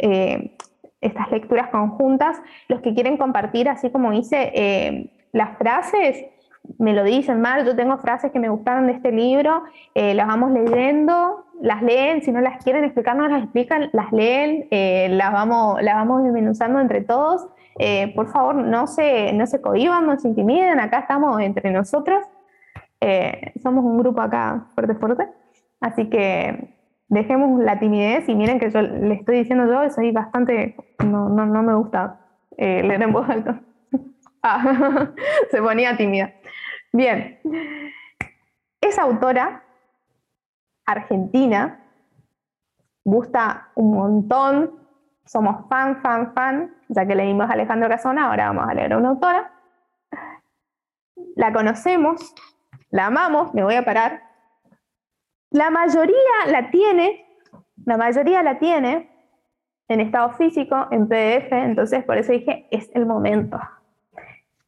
estas 1.01 1.31
lecturas 1.31 1.69
conjuntas, 1.69 2.41
los 2.67 2.81
que 2.81 2.93
quieren 2.93 3.17
compartir, 3.17 3.69
así 3.69 3.89
como 3.89 4.11
hice, 4.13 5.09
las 5.31 5.57
frases 5.57 6.25
me 6.77 6.93
lo 6.93 7.03
dicen 7.03 7.41
mal, 7.41 7.65
yo 7.65 7.75
tengo 7.75 7.97
frases 7.97 8.31
que 8.31 8.39
me 8.39 8.49
gustaron 8.49 8.87
de 8.87 8.93
este 8.93 9.11
libro, 9.11 9.63
eh, 9.95 10.13
las 10.13 10.27
vamos 10.27 10.51
leyendo, 10.51 11.45
las 11.61 11.81
leen, 11.81 12.21
si 12.21 12.31
no 12.31 12.41
las 12.41 12.63
quieren 12.63 12.83
explicar, 12.83 13.15
no 13.15 13.27
las 13.27 13.43
explican, 13.43 13.89
las 13.93 14.11
leen, 14.11 14.67
eh, 14.71 15.07
las, 15.09 15.31
vamos, 15.31 15.81
las 15.81 15.95
vamos 15.95 16.23
desmenuzando 16.23 16.79
entre 16.79 17.01
todos. 17.01 17.47
Eh, 17.79 18.13
por 18.15 18.27
favor, 18.27 18.55
no 18.55 18.87
se, 18.87 19.33
no 19.33 19.47
se 19.47 19.61
cohiban, 19.61 20.05
no 20.05 20.19
se 20.19 20.27
intimiden, 20.27 20.79
acá 20.79 20.99
estamos 20.99 21.41
entre 21.41 21.71
nosotros. 21.71 22.25
somos 23.63 23.83
un 23.85 23.97
grupo 23.97 24.21
acá 24.21 24.67
fuerte, 24.75 24.95
fuerte. 24.95 25.27
Así 25.79 26.09
que 26.09 26.75
dejemos 27.07 27.61
la 27.61 27.79
timidez 27.79 28.27
y 28.27 28.35
miren 28.35 28.59
que 28.59 28.69
yo 28.69 28.81
le 28.81 29.15
estoy 29.15 29.39
diciendo 29.39 29.65
yo, 29.65 29.89
soy 29.89 30.11
bastante, 30.11 30.75
no, 31.05 31.29
no, 31.29 31.45
no 31.45 31.63
me 31.63 31.73
gusta 31.75 32.19
leer 32.57 33.01
en 33.01 33.13
voz 33.13 33.29
alta. 33.29 33.61
Ah, 34.41 35.11
se 35.51 35.61
ponía 35.61 35.97
tímida. 35.97 36.31
Bien. 36.91 37.39
Esa 38.81 39.03
autora 39.03 39.63
argentina 40.85 41.79
gusta 43.03 43.71
un 43.75 43.93
montón. 43.93 44.79
somos 45.25 45.67
fan, 45.69 46.01
fan, 46.01 46.33
fan, 46.33 46.75
ya 46.87 47.05
que 47.05 47.13
leímos 47.13 47.47
a 47.47 47.53
Alejandro 47.53 47.87
Casona, 47.87 48.25
ahora 48.25 48.47
vamos 48.47 48.67
a 48.67 48.73
leer 48.73 48.93
a 48.93 48.97
una 48.97 49.09
autora. 49.09 49.51
La 51.35 51.53
conocemos, 51.53 52.33
la 52.89 53.05
amamos, 53.05 53.53
me 53.53 53.63
voy 53.63 53.75
a 53.75 53.85
parar. 53.85 54.23
La 55.51 55.69
mayoría 55.69 56.15
la 56.47 56.71
tiene, 56.71 57.27
la 57.85 57.97
mayoría 57.97 58.41
la 58.41 58.57
tiene 58.57 59.11
en 59.87 59.99
estado 59.99 60.31
físico, 60.31 60.87
en 60.89 61.07
PDF, 61.07 61.51
entonces 61.51 62.03
por 62.03 62.17
eso 62.17 62.31
dije, 62.31 62.67
es 62.71 62.89
el 62.95 63.05
momento. 63.05 63.59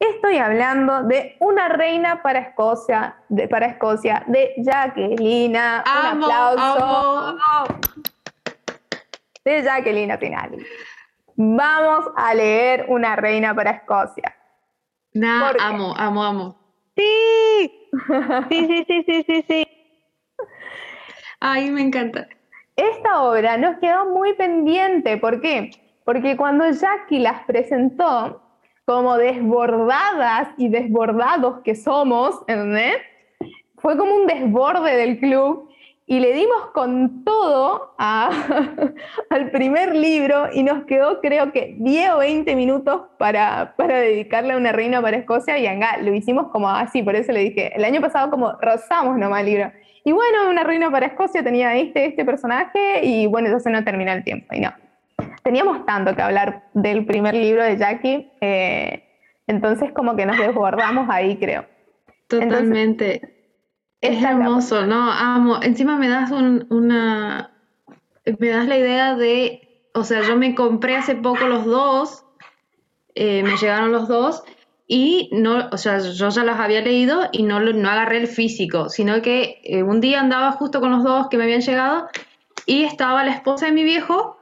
Estoy 0.02 0.36
hablando 0.38 1.04
de 1.04 1.36
una 1.38 1.68
reina 1.68 2.22
para 2.22 2.40
Escocia, 2.40 3.14
de, 3.28 3.46
para 3.46 3.66
Escocia, 3.66 4.24
de 4.26 4.52
Jacquelina. 4.56 5.84
Amo, 5.86 6.26
un 6.26 6.32
aplauso. 6.32 7.38
amo. 7.48 7.78
De 9.44 9.62
Jacquelina 9.62 10.18
Tinali. 10.18 10.66
Vamos 11.36 12.06
a 12.16 12.34
leer 12.34 12.86
Una 12.88 13.14
reina 13.14 13.54
para 13.54 13.70
Escocia. 13.70 14.34
Amo, 15.60 15.94
amo, 15.96 16.24
amo. 16.24 16.58
Sí, 16.96 17.88
sí, 18.48 18.66
sí, 18.66 18.84
sí, 18.88 19.04
sí, 19.06 19.24
sí, 19.24 19.44
sí. 19.46 19.68
Ay, 21.38 21.70
me 21.70 21.80
encanta. 21.80 22.26
Esta 22.74 23.22
obra 23.22 23.56
nos 23.56 23.78
quedó 23.78 24.06
muy 24.06 24.34
pendiente. 24.34 25.16
¿Por 25.18 25.40
qué? 25.40 25.70
Porque 26.04 26.36
cuando 26.36 26.68
Jackie 26.68 27.20
las 27.20 27.44
presentó, 27.44 28.41
como 28.84 29.16
desbordadas 29.16 30.48
y 30.56 30.68
desbordados 30.68 31.60
que 31.62 31.74
somos, 31.74 32.40
¿entendés? 32.48 32.96
Fue 33.78 33.96
como 33.96 34.14
un 34.14 34.26
desborde 34.26 34.96
del 34.96 35.18
club 35.18 35.68
y 36.06 36.18
le 36.20 36.32
dimos 36.32 36.66
con 36.74 37.24
todo 37.24 37.94
a- 37.98 38.30
al 39.30 39.50
primer 39.50 39.94
libro 39.94 40.48
y 40.52 40.62
nos 40.62 40.84
quedó 40.84 41.20
creo 41.20 41.52
que 41.52 41.76
10 41.78 42.10
o 42.10 42.18
20 42.18 42.54
minutos 42.56 43.02
para, 43.18 43.74
para 43.76 43.98
dedicarle 44.00 44.52
a 44.54 44.56
una 44.56 44.72
reina 44.72 45.00
para 45.00 45.16
Escocia 45.16 45.58
y 45.58 45.66
Anga 45.66 45.98
lo 45.98 46.12
hicimos 46.12 46.48
como 46.48 46.68
así, 46.68 47.02
por 47.02 47.14
eso 47.14 47.32
le 47.32 47.40
dije, 47.40 47.72
el 47.76 47.84
año 47.84 48.00
pasado 48.00 48.30
como 48.30 48.52
rozamos 48.60 49.16
nomás 49.16 49.40
el 49.40 49.46
libro. 49.46 49.72
Y 50.04 50.10
bueno, 50.10 50.50
una 50.50 50.64
reina 50.64 50.90
para 50.90 51.06
Escocia 51.06 51.44
tenía 51.44 51.76
este, 51.76 52.06
este 52.06 52.24
personaje 52.24 53.04
y 53.04 53.28
bueno, 53.28 53.46
entonces 53.46 53.72
no 53.72 53.84
terminó 53.84 54.10
el 54.12 54.24
tiempo 54.24 54.52
y 54.54 54.60
no. 54.60 54.72
Teníamos 55.42 55.84
tanto 55.86 56.14
que 56.14 56.22
hablar 56.22 56.68
del 56.74 57.04
primer 57.04 57.34
libro 57.34 57.62
de 57.64 57.76
Jackie, 57.76 58.30
eh, 58.40 59.04
entonces 59.46 59.90
como 59.92 60.14
que 60.16 60.24
nos 60.26 60.38
desbordamos 60.38 61.08
ahí, 61.10 61.36
creo. 61.36 61.66
Totalmente. 62.28 63.28
es 64.00 64.22
hermoso, 64.24 64.84
¿no? 64.86 65.10
Amo. 65.12 65.62
Encima 65.62 65.96
me 65.96 66.08
das 66.08 66.30
un- 66.32 66.66
una. 66.70 67.50
Me 68.38 68.48
das 68.48 68.66
la 68.66 68.76
idea 68.78 69.14
de. 69.14 69.88
O 69.94 70.02
sea, 70.04 70.22
yo 70.22 70.36
me 70.36 70.54
compré 70.54 70.96
hace 70.96 71.14
poco 71.14 71.46
los 71.46 71.64
dos. 71.66 72.24
eh, 73.14 73.42
me 73.42 73.56
llegaron 73.58 73.92
los 73.92 74.08
dos. 74.08 74.42
Y 74.88 75.28
no, 75.32 75.68
o 75.70 75.76
sea, 75.76 75.98
yo 75.98 76.30
ya 76.30 76.44
los 76.44 76.58
había 76.58 76.80
leído 76.80 77.28
y 77.30 77.42
no, 77.42 77.60
no 77.60 77.90
agarré 77.90 78.16
el 78.18 78.26
físico, 78.26 78.88
sino 78.88 79.20
que 79.22 79.60
eh, 79.64 79.82
un 79.82 80.00
día 80.00 80.20
andaba 80.20 80.52
justo 80.52 80.80
con 80.80 80.90
los 80.92 81.04
dos 81.04 81.28
que 81.28 81.36
me 81.36 81.44
habían 81.44 81.60
llegado 81.60 82.08
y 82.66 82.84
estaba 82.84 83.22
la 83.24 83.32
esposa 83.32 83.66
de 83.66 83.72
mi 83.72 83.82
viejo 83.84 84.38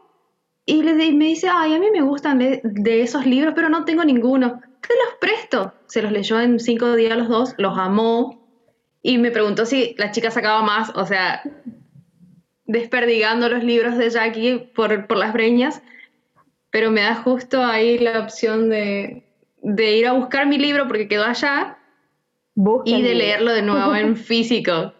y 0.66 0.82
le 0.82 0.94
me 1.12 1.24
dice, 1.26 1.48
ay, 1.52 1.74
a 1.74 1.78
mí 1.78 1.90
me 1.90 2.02
gustan 2.02 2.38
de, 2.38 2.60
de 2.62 3.02
esos 3.02 3.26
libros, 3.26 3.54
pero 3.56 3.68
no 3.68 3.84
tengo 3.84 4.04
ninguno. 4.04 4.60
Te 4.80 4.94
los 5.04 5.14
presto. 5.20 5.74
Se 5.86 6.02
los 6.02 6.12
leyó 6.12 6.40
en 6.40 6.58
cinco 6.60 6.94
días 6.94 7.16
los 7.18 7.28
dos, 7.28 7.54
los 7.58 7.76
amó 7.78 8.48
y 9.02 9.18
me 9.18 9.30
preguntó 9.30 9.64
si 9.66 9.94
la 9.98 10.10
chica 10.10 10.30
sacaba 10.30 10.62
más, 10.62 10.90
o 10.94 11.06
sea, 11.06 11.42
desperdigando 12.66 13.48
los 13.48 13.64
libros 13.64 13.96
de 13.96 14.10
Jackie 14.10 14.70
por, 14.74 15.06
por 15.06 15.16
las 15.16 15.32
breñas, 15.32 15.82
pero 16.70 16.90
me 16.90 17.00
da 17.02 17.14
justo 17.16 17.64
ahí 17.64 17.98
la 17.98 18.20
opción 18.20 18.68
de, 18.68 19.24
de 19.62 19.96
ir 19.96 20.06
a 20.06 20.12
buscar 20.12 20.46
mi 20.46 20.58
libro 20.58 20.86
porque 20.86 21.08
quedó 21.08 21.24
allá 21.24 21.78
Busquen 22.54 22.98
y 22.98 23.02
de 23.02 23.14
leerlo 23.14 23.52
de 23.52 23.62
nuevo 23.62 23.94
en 23.96 24.16
físico. 24.16 24.92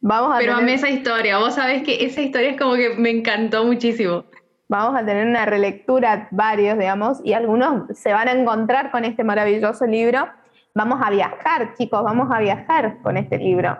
Vamos 0.00 0.34
a 0.34 0.38
Pero 0.38 0.52
tener- 0.54 0.62
amé 0.64 0.74
esa 0.74 0.90
historia, 0.90 1.38
vos 1.38 1.54
sabés 1.54 1.82
que 1.82 2.04
esa 2.04 2.22
historia 2.22 2.50
es 2.50 2.58
como 2.58 2.74
que 2.74 2.90
me 2.96 3.10
encantó 3.10 3.64
muchísimo. 3.64 4.24
Vamos 4.68 5.00
a 5.00 5.04
tener 5.04 5.26
una 5.26 5.46
relectura, 5.46 6.28
varios, 6.30 6.78
digamos, 6.78 7.20
y 7.24 7.32
algunos 7.32 7.96
se 7.98 8.12
van 8.12 8.28
a 8.28 8.32
encontrar 8.32 8.90
con 8.90 9.04
este 9.04 9.24
maravilloso 9.24 9.86
libro. 9.86 10.28
Vamos 10.74 11.00
a 11.02 11.10
viajar, 11.10 11.74
chicos, 11.74 12.04
vamos 12.04 12.28
a 12.30 12.38
viajar 12.38 12.98
con 13.02 13.16
este 13.16 13.38
libro. 13.38 13.78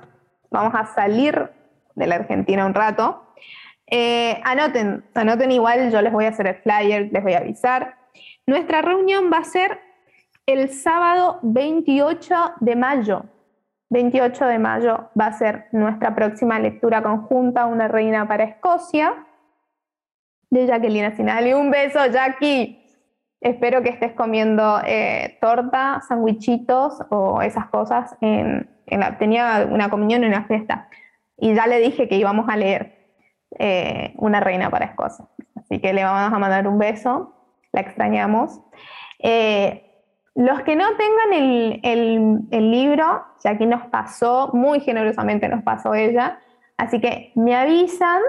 Vamos 0.50 0.74
a 0.74 0.86
salir 0.86 1.50
de 1.94 2.06
la 2.06 2.16
Argentina 2.16 2.64
un 2.66 2.74
rato. 2.74 3.34
Eh, 3.86 4.40
anoten, 4.44 5.04
anoten 5.14 5.52
igual, 5.52 5.90
yo 5.92 6.02
les 6.02 6.12
voy 6.12 6.24
a 6.24 6.28
hacer 6.30 6.46
el 6.46 6.56
flyer, 6.56 7.10
les 7.12 7.22
voy 7.22 7.34
a 7.34 7.38
avisar. 7.38 7.96
Nuestra 8.46 8.82
reunión 8.82 9.30
va 9.32 9.38
a 9.38 9.44
ser 9.44 9.80
el 10.46 10.70
sábado 10.70 11.38
28 11.42 12.54
de 12.60 12.76
mayo. 12.76 13.24
28 13.90 14.46
de 14.46 14.58
mayo 14.58 15.10
va 15.18 15.26
a 15.26 15.32
ser 15.32 15.66
nuestra 15.72 16.14
próxima 16.14 16.58
lectura 16.58 17.02
conjunta, 17.02 17.66
Una 17.66 17.88
reina 17.88 18.26
para 18.26 18.44
Escocia 18.44 19.26
de 20.50 20.66
Jacqueline 20.66 21.14
Sinali. 21.16 21.52
Un 21.52 21.70
beso, 21.70 21.98
Jackie. 22.06 22.78
Espero 23.40 23.82
que 23.82 23.90
estés 23.90 24.12
comiendo 24.14 24.80
eh, 24.84 25.38
torta, 25.40 26.02
sandwichitos 26.08 27.00
o 27.10 27.40
esas 27.40 27.66
cosas. 27.66 28.16
En, 28.20 28.68
la, 28.86 29.18
tenía 29.18 29.68
una 29.70 29.90
comunión 29.90 30.24
en 30.24 30.30
una 30.30 30.44
fiesta 30.44 30.88
y 31.36 31.54
ya 31.54 31.66
le 31.66 31.78
dije 31.78 32.08
que 32.08 32.16
íbamos 32.16 32.48
a 32.48 32.56
leer 32.56 32.98
eh, 33.58 34.12
Una 34.16 34.40
reina 34.40 34.70
para 34.70 34.86
Escocia. 34.86 35.26
Así 35.56 35.80
que 35.80 35.92
le 35.92 36.04
vamos 36.04 36.32
a 36.32 36.38
mandar 36.38 36.66
un 36.66 36.78
beso, 36.78 37.34
la 37.72 37.80
extrañamos. 37.80 38.60
Eh, 39.20 39.84
los 40.34 40.62
que 40.62 40.76
no 40.76 40.84
tengan 40.96 41.32
el, 41.32 41.80
el, 41.82 42.38
el 42.50 42.70
libro, 42.70 43.24
Jackie 43.42 43.66
nos 43.66 43.86
pasó, 43.86 44.50
muy 44.52 44.80
generosamente 44.80 45.48
nos 45.48 45.62
pasó 45.62 45.94
ella, 45.94 46.38
así 46.76 47.00
que 47.00 47.32
me 47.34 47.56
avisan 47.56 48.20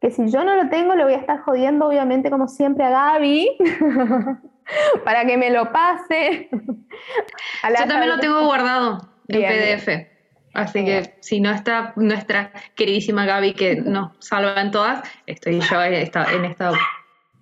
que 0.00 0.10
si 0.10 0.30
yo 0.30 0.44
no 0.44 0.56
lo 0.56 0.68
tengo, 0.70 0.94
le 0.94 1.04
voy 1.04 1.12
a 1.14 1.18
estar 1.18 1.40
jodiendo, 1.40 1.86
obviamente, 1.86 2.30
como 2.30 2.48
siempre, 2.48 2.84
a 2.84 2.90
Gaby, 2.90 3.50
para 5.04 5.24
que 5.24 5.36
me 5.36 5.50
lo 5.50 5.70
pase. 5.72 6.48
A 7.62 7.70
la 7.70 7.80
Yo 7.80 7.86
también 7.86 8.08
lo 8.10 8.18
tengo 8.18 8.44
guardado 8.44 9.08
en 9.28 9.38
Bien, 9.38 9.78
PDF. 9.78 10.06
Así 10.54 10.82
Bien. 10.82 11.04
que 11.04 11.14
si 11.20 11.40
no 11.40 11.50
está 11.50 11.92
nuestra 11.96 12.50
queridísima 12.74 13.24
Gaby 13.24 13.54
que 13.54 13.76
nos 13.76 14.12
salva 14.18 14.60
en 14.60 14.70
todas, 14.70 15.02
estoy 15.26 15.60
yo 15.60 15.82
en 15.82 15.94
esta, 15.94 16.24
en 16.32 16.44
esta 16.44 16.72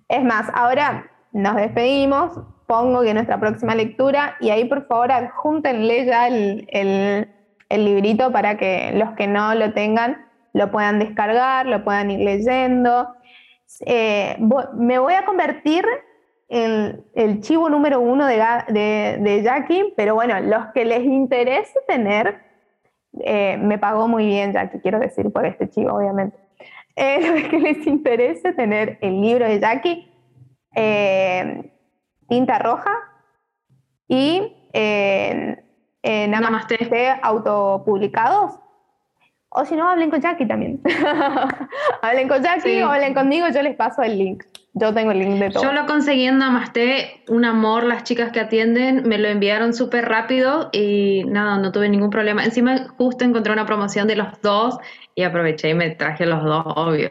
Es 0.09 0.23
más, 0.23 0.47
ahora 0.53 1.09
nos 1.31 1.55
despedimos, 1.55 2.39
pongo 2.67 3.01
que 3.01 3.13
nuestra 3.13 3.39
próxima 3.39 3.73
lectura, 3.75 4.35
y 4.39 4.49
ahí 4.51 4.65
por 4.65 4.85
favor 4.87 5.11
adjúntenle 5.11 6.05
ya 6.05 6.27
el, 6.27 6.67
el- 6.71 7.27
el 7.69 7.85
librito 7.85 8.31
para 8.31 8.57
que 8.57 8.91
los 8.95 9.11
que 9.15 9.27
no 9.27 9.53
lo 9.55 9.73
tengan 9.73 10.25
lo 10.53 10.71
puedan 10.71 10.99
descargar, 10.99 11.65
lo 11.65 11.83
puedan 11.83 12.11
ir 12.11 12.19
leyendo. 12.19 13.13
Eh, 13.85 14.37
me 14.73 14.99
voy 14.99 15.13
a 15.13 15.25
convertir 15.25 15.85
en 16.49 17.05
el 17.13 17.41
chivo 17.41 17.69
número 17.69 17.99
uno 17.99 18.25
de, 18.25 18.37
de- 18.69 19.17
de 19.21 19.43
Jackie, 19.43 19.93
pero 19.95 20.15
bueno, 20.15 20.39
los 20.39 20.67
que 20.73 20.83
les 20.85 21.03
interese 21.03 21.79
tener, 21.87 22.41
eh, 23.23 23.57
me 23.57 23.77
pagó 23.77 24.07
muy 24.07 24.25
bien 24.25 24.53
Jackie, 24.53 24.79
quiero 24.79 24.99
decir, 24.99 25.31
por 25.31 25.45
este 25.45 25.69
chivo, 25.69 25.93
obviamente. 25.93 26.37
Eh, 26.95 27.19
los 27.41 27.49
que 27.49 27.59
les 27.59 27.85
interese 27.87 28.53
tener 28.53 28.97
el 29.01 29.21
libro 29.21 29.45
de 29.47 29.59
Jackie, 29.59 30.11
tinta 32.27 32.59
roja 32.59 32.91
y 34.07 34.69
eh, 34.73 35.57
Namaste. 36.03 36.77
Namaste 36.79 37.09
autopublicados. 37.21 38.59
O 39.51 39.65
si 39.65 39.75
no, 39.75 39.89
hablen 39.89 40.11
con 40.11 40.21
Jackie 40.21 40.45
también. 40.47 40.79
hablen 42.01 42.27
con 42.27 42.41
Jackie 42.43 42.61
Sí. 42.61 42.81
o 42.81 42.89
hablen 42.91 43.13
conmigo, 43.15 43.47
yo 43.53 43.61
les 43.63 43.75
paso 43.75 44.03
el 44.03 44.17
link. 44.17 44.43
Yo 44.73 44.93
tengo 44.93 45.11
el 45.11 45.19
link 45.19 45.39
de 45.39 45.49
todo. 45.49 45.63
Yo 45.63 45.71
lo 45.73 45.87
conseguí 45.87 46.25
en 46.27 46.37
Namaste, 46.37 47.23
un 47.27 47.43
amor, 47.43 47.83
las 47.83 48.03
chicas 48.03 48.31
que 48.31 48.39
atienden 48.39 49.07
me 49.07 49.17
lo 49.17 49.27
enviaron 49.27 49.73
súper 49.73 50.07
rápido 50.07 50.69
y 50.71 51.23
nada, 51.25 51.57
no 51.57 51.71
tuve 51.71 51.89
ningún 51.89 52.11
problema. 52.11 52.45
Encima 52.45 52.87
justo 52.97 53.25
encontré 53.25 53.51
una 53.51 53.65
promoción 53.65 54.07
de 54.07 54.15
los 54.15 54.39
dos 54.41 54.77
y 55.15 55.23
aproveché 55.23 55.69
y 55.69 55.73
me 55.73 55.89
traje 55.89 56.27
los 56.27 56.43
dos, 56.43 56.63
obvio. 56.75 57.09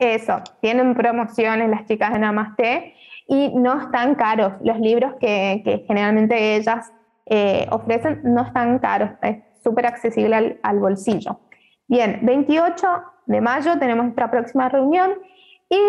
Eso, 0.00 0.42
tienen 0.60 0.94
promociones 0.94 1.70
las 1.70 1.84
chicas 1.86 2.12
de 2.12 2.18
Namaste 2.18 2.94
y 3.28 3.50
no 3.54 3.80
están 3.80 4.16
caros. 4.16 4.54
Los 4.64 4.80
libros 4.80 5.12
que, 5.20 5.62
que 5.64 5.84
generalmente 5.86 6.56
ellas 6.56 6.92
eh, 7.26 7.66
ofrecen 7.70 8.20
no 8.24 8.42
están 8.42 8.80
caros, 8.80 9.10
es 9.22 9.36
súper 9.62 9.86
accesible 9.86 10.34
al, 10.34 10.58
al 10.64 10.80
bolsillo. 10.80 11.38
Bien, 11.90 12.20
28 12.22 12.86
de 13.26 13.40
mayo 13.40 13.76
tenemos 13.80 14.04
nuestra 14.04 14.30
próxima 14.30 14.68
reunión 14.68 15.10
y 15.68 15.80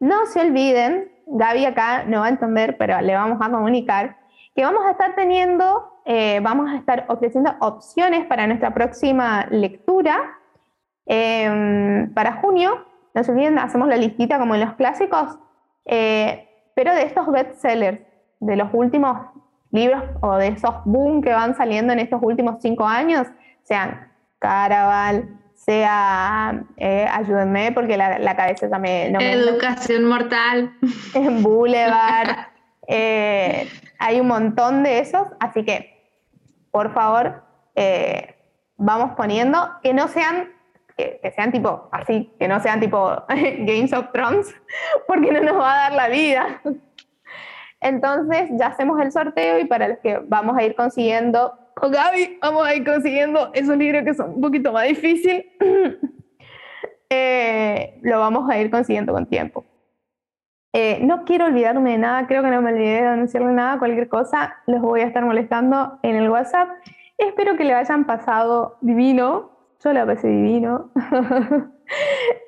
no 0.00 0.26
se 0.26 0.40
olviden, 0.40 1.12
Gaby 1.28 1.64
acá 1.64 2.02
no 2.02 2.18
va 2.18 2.26
a 2.26 2.30
entender, 2.30 2.76
pero 2.76 3.00
le 3.00 3.14
vamos 3.14 3.38
a 3.40 3.48
comunicar 3.48 4.16
que 4.56 4.64
vamos 4.64 4.84
a 4.84 4.90
estar 4.90 5.14
teniendo, 5.14 6.00
eh, 6.06 6.40
vamos 6.42 6.68
a 6.68 6.74
estar 6.74 7.04
ofreciendo 7.06 7.52
opciones 7.60 8.26
para 8.26 8.48
nuestra 8.48 8.74
próxima 8.74 9.46
lectura 9.48 10.40
eh, 11.06 12.08
para 12.16 12.32
junio. 12.40 12.84
No 13.14 13.22
se 13.22 13.30
olviden, 13.30 13.60
hacemos 13.60 13.86
la 13.86 13.96
listita 13.96 14.40
como 14.40 14.56
en 14.56 14.62
los 14.62 14.74
clásicos. 14.74 15.38
Eh, 15.84 16.48
pero 16.74 16.92
de 16.92 17.02
estos 17.02 17.28
bestsellers, 17.28 18.00
de 18.40 18.56
los 18.56 18.70
últimos 18.72 19.16
libros 19.70 20.02
o 20.20 20.34
de 20.34 20.48
esos 20.48 20.74
boom 20.84 21.22
que 21.22 21.32
van 21.32 21.54
saliendo 21.54 21.92
en 21.92 22.00
estos 22.00 22.20
últimos 22.24 22.56
cinco 22.60 22.84
años, 22.84 23.28
sean 23.62 24.07
Caraval, 24.38 25.38
sea, 25.68 26.64
eh, 26.78 27.06
ayúdenme 27.12 27.72
porque 27.72 27.98
la, 27.98 28.34
cabeza 28.36 28.68
ya 28.70 28.78
me... 28.78 29.08
Educación 29.08 30.04
mortal. 30.04 30.72
En 31.14 31.42
Boulevard. 31.42 32.48
Eh, 32.90 33.68
hay 33.98 34.18
un 34.18 34.28
montón 34.28 34.82
de 34.82 35.00
esos, 35.00 35.28
así 35.40 35.62
que, 35.62 36.10
por 36.70 36.94
favor, 36.94 37.42
eh, 37.74 38.34
vamos 38.78 39.10
poniendo 39.14 39.72
que 39.82 39.92
no 39.92 40.08
sean 40.08 40.48
que, 40.96 41.20
sean 41.36 41.52
tipo 41.52 41.90
así, 41.92 42.32
que 42.38 42.48
no 42.48 42.60
sean 42.60 42.80
tipo 42.80 43.24
Games 43.28 43.92
of 43.92 44.10
Thrones, 44.10 44.54
porque 45.06 45.30
no 45.32 45.42
nos 45.42 45.58
va 45.58 45.74
a 45.74 45.76
dar 45.76 45.92
la 45.92 46.08
vida. 46.08 46.62
Entonces 47.82 48.48
ya 48.58 48.68
hacemos 48.68 48.98
el 49.02 49.12
sorteo 49.12 49.58
y 49.58 49.66
para 49.66 49.88
los 49.88 49.98
que 49.98 50.20
vamos 50.24 50.56
a 50.56 50.62
ir 50.62 50.74
consiguiendo, 50.74 51.57
con 51.80 51.92
Gaby, 51.92 52.38
vamos 52.40 52.66
a 52.66 52.74
ir 52.74 52.84
consiguiendo 52.84 53.50
esos 53.54 53.76
libros 53.76 54.04
que 54.04 54.14
son 54.14 54.34
un 54.34 54.40
poquito 54.40 54.72
más 54.72 54.86
difíciles, 54.88 55.46
eh, 57.10 57.98
lo 58.02 58.18
vamos 58.18 58.48
a 58.50 58.58
ir 58.58 58.70
consiguiendo 58.70 59.12
con 59.12 59.26
tiempo. 59.26 59.64
Eh, 60.74 61.00
no 61.02 61.24
quiero 61.24 61.46
olvidarme 61.46 61.92
de 61.92 61.98
nada, 61.98 62.26
creo 62.26 62.42
que 62.42 62.50
no 62.50 62.60
me 62.60 62.72
olvidé 62.72 63.00
de 63.00 63.06
anunciarle 63.06 63.52
nada, 63.52 63.78
cualquier 63.78 64.08
cosa, 64.08 64.56
los 64.66 64.82
voy 64.82 65.00
a 65.00 65.06
estar 65.06 65.24
molestando 65.24 65.98
en 66.02 66.16
el 66.16 66.28
WhatsApp. 66.28 66.68
Espero 67.16 67.56
que 67.56 67.64
le 67.64 67.74
hayan 67.74 68.04
pasado 68.04 68.76
divino, 68.80 69.50
yo 69.82 69.92
le 69.92 70.04
pasé 70.04 70.28
divino. 70.28 70.90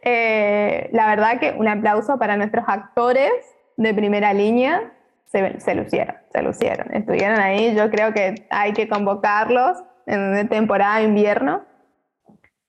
Eh, 0.02 0.90
la 0.92 1.06
verdad 1.06 1.40
que 1.40 1.54
un 1.56 1.66
aplauso 1.66 2.18
para 2.18 2.36
nuestros 2.36 2.62
actores 2.68 3.32
de 3.78 3.94
primera 3.94 4.34
línea, 4.34 4.92
se, 5.30 5.74
lucieron, 5.74 6.16
se 6.32 6.42
lucieron, 6.42 6.92
estuvieron 6.92 7.38
ahí, 7.38 7.74
yo 7.76 7.88
creo 7.90 8.12
que 8.12 8.46
hay 8.50 8.72
que 8.72 8.88
convocarlos 8.88 9.78
en 10.06 10.48
temporada 10.48 10.98
de 10.98 11.04
invierno 11.04 11.62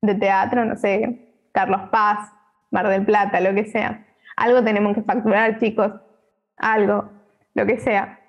de 0.02 0.16
teatro, 0.16 0.66
no 0.66 0.76
sé, 0.76 1.34
Carlos 1.52 1.82
Paz, 1.92 2.32
Mar 2.70 2.88
del 2.88 3.06
Plata, 3.06 3.40
lo 3.40 3.54
que 3.54 3.66
sea. 3.66 4.06
Algo 4.36 4.64
tenemos 4.64 4.96
que 4.96 5.02
facturar, 5.02 5.60
chicos, 5.60 5.92
algo, 6.58 7.10
lo 7.54 7.66
que 7.66 7.80
sea. 7.80 8.20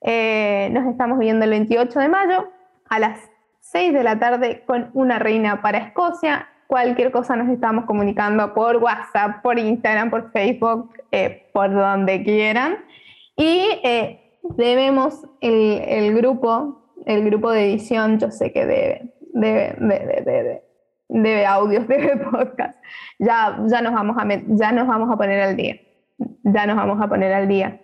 Eh, 0.00 0.68
nos 0.72 0.86
estamos 0.86 1.18
viendo 1.18 1.44
el 1.44 1.50
28 1.50 1.98
de 1.98 2.08
mayo 2.08 2.48
a 2.88 2.98
las 2.98 3.18
6 3.60 3.92
de 3.92 4.04
la 4.04 4.18
tarde 4.18 4.62
con 4.66 4.90
una 4.94 5.18
reina 5.18 5.62
para 5.62 5.78
Escocia. 5.78 6.48
Cualquier 6.66 7.10
cosa 7.10 7.36
nos 7.36 7.48
estamos 7.48 7.84
comunicando 7.86 8.52
por 8.52 8.76
WhatsApp, 8.76 9.42
por 9.42 9.58
Instagram, 9.58 10.10
por 10.10 10.30
Facebook, 10.32 10.92
eh, 11.10 11.48
por 11.52 11.72
donde 11.72 12.22
quieran. 12.22 12.78
Y 13.36 13.80
eh, 13.82 14.38
debemos 14.56 15.26
el, 15.40 15.80
el, 15.86 16.14
grupo, 16.14 16.92
el 17.06 17.24
grupo 17.24 17.50
de 17.50 17.64
edición, 17.64 18.18
yo 18.18 18.30
sé 18.30 18.52
que 18.52 18.66
debe, 18.66 19.14
debe, 19.32 19.76
debe, 19.78 20.22
debe, 20.22 20.64
debe 21.08 21.46
audios, 21.46 21.88
debe 21.88 22.16
podcast. 22.16 22.78
Ya, 23.18 23.58
ya, 23.66 23.80
nos 23.80 23.94
vamos 23.94 24.16
a, 24.18 24.26
ya 24.48 24.72
nos 24.72 24.86
vamos 24.86 25.10
a 25.10 25.16
poner 25.16 25.40
al 25.40 25.56
día. 25.56 25.80
Ya 26.44 26.66
nos 26.66 26.76
vamos 26.76 27.00
a 27.02 27.08
poner 27.08 27.32
al 27.32 27.48
día. 27.48 27.80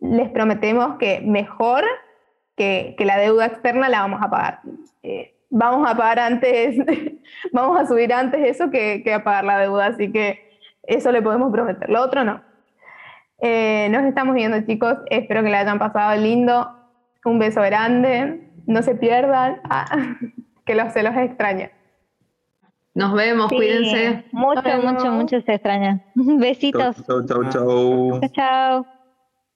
Les 0.00 0.30
prometemos 0.30 0.96
que 0.98 1.20
mejor 1.20 1.84
que, 2.56 2.94
que 2.96 3.04
la 3.04 3.18
deuda 3.18 3.46
externa 3.46 3.88
la 3.88 4.00
vamos 4.00 4.20
a 4.22 4.30
pagar. 4.30 4.60
Eh, 5.02 5.34
vamos 5.50 5.88
a 5.88 5.96
pagar 5.96 6.18
antes, 6.18 6.76
vamos 7.52 7.78
a 7.78 7.86
subir 7.86 8.12
antes 8.12 8.40
eso 8.46 8.70
que, 8.70 9.02
que 9.02 9.14
a 9.14 9.24
pagar 9.24 9.44
la 9.44 9.58
deuda, 9.58 9.86
así 9.86 10.10
que 10.10 10.48
eso 10.82 11.12
le 11.12 11.22
podemos 11.22 11.52
prometer. 11.52 11.88
Lo 11.90 12.02
otro 12.02 12.24
no. 12.24 12.47
Eh, 13.40 13.88
nos 13.90 14.04
estamos 14.04 14.34
viendo, 14.34 14.60
chicos. 14.62 14.96
Espero 15.10 15.42
que 15.42 15.50
le 15.50 15.56
hayan 15.56 15.78
pasado 15.78 16.20
lindo. 16.20 16.68
Un 17.24 17.38
beso 17.38 17.60
grande. 17.62 18.50
No 18.66 18.82
se 18.82 18.94
pierdan. 18.94 19.60
Ah, 19.64 19.86
que 20.66 20.74
los, 20.74 20.92
se 20.92 21.02
los 21.02 21.16
extraña. 21.16 21.70
Nos 22.94 23.12
vemos, 23.14 23.48
cuídense. 23.48 24.24
Mucho, 24.32 24.82
mucho, 24.82 25.12
mucho 25.12 25.40
se 25.42 25.54
extraña. 25.54 26.04
Besitos. 26.14 26.96
Chau, 27.06 27.24
chau, 27.26 27.50
chau. 27.50 28.20
Chao. 28.32 28.97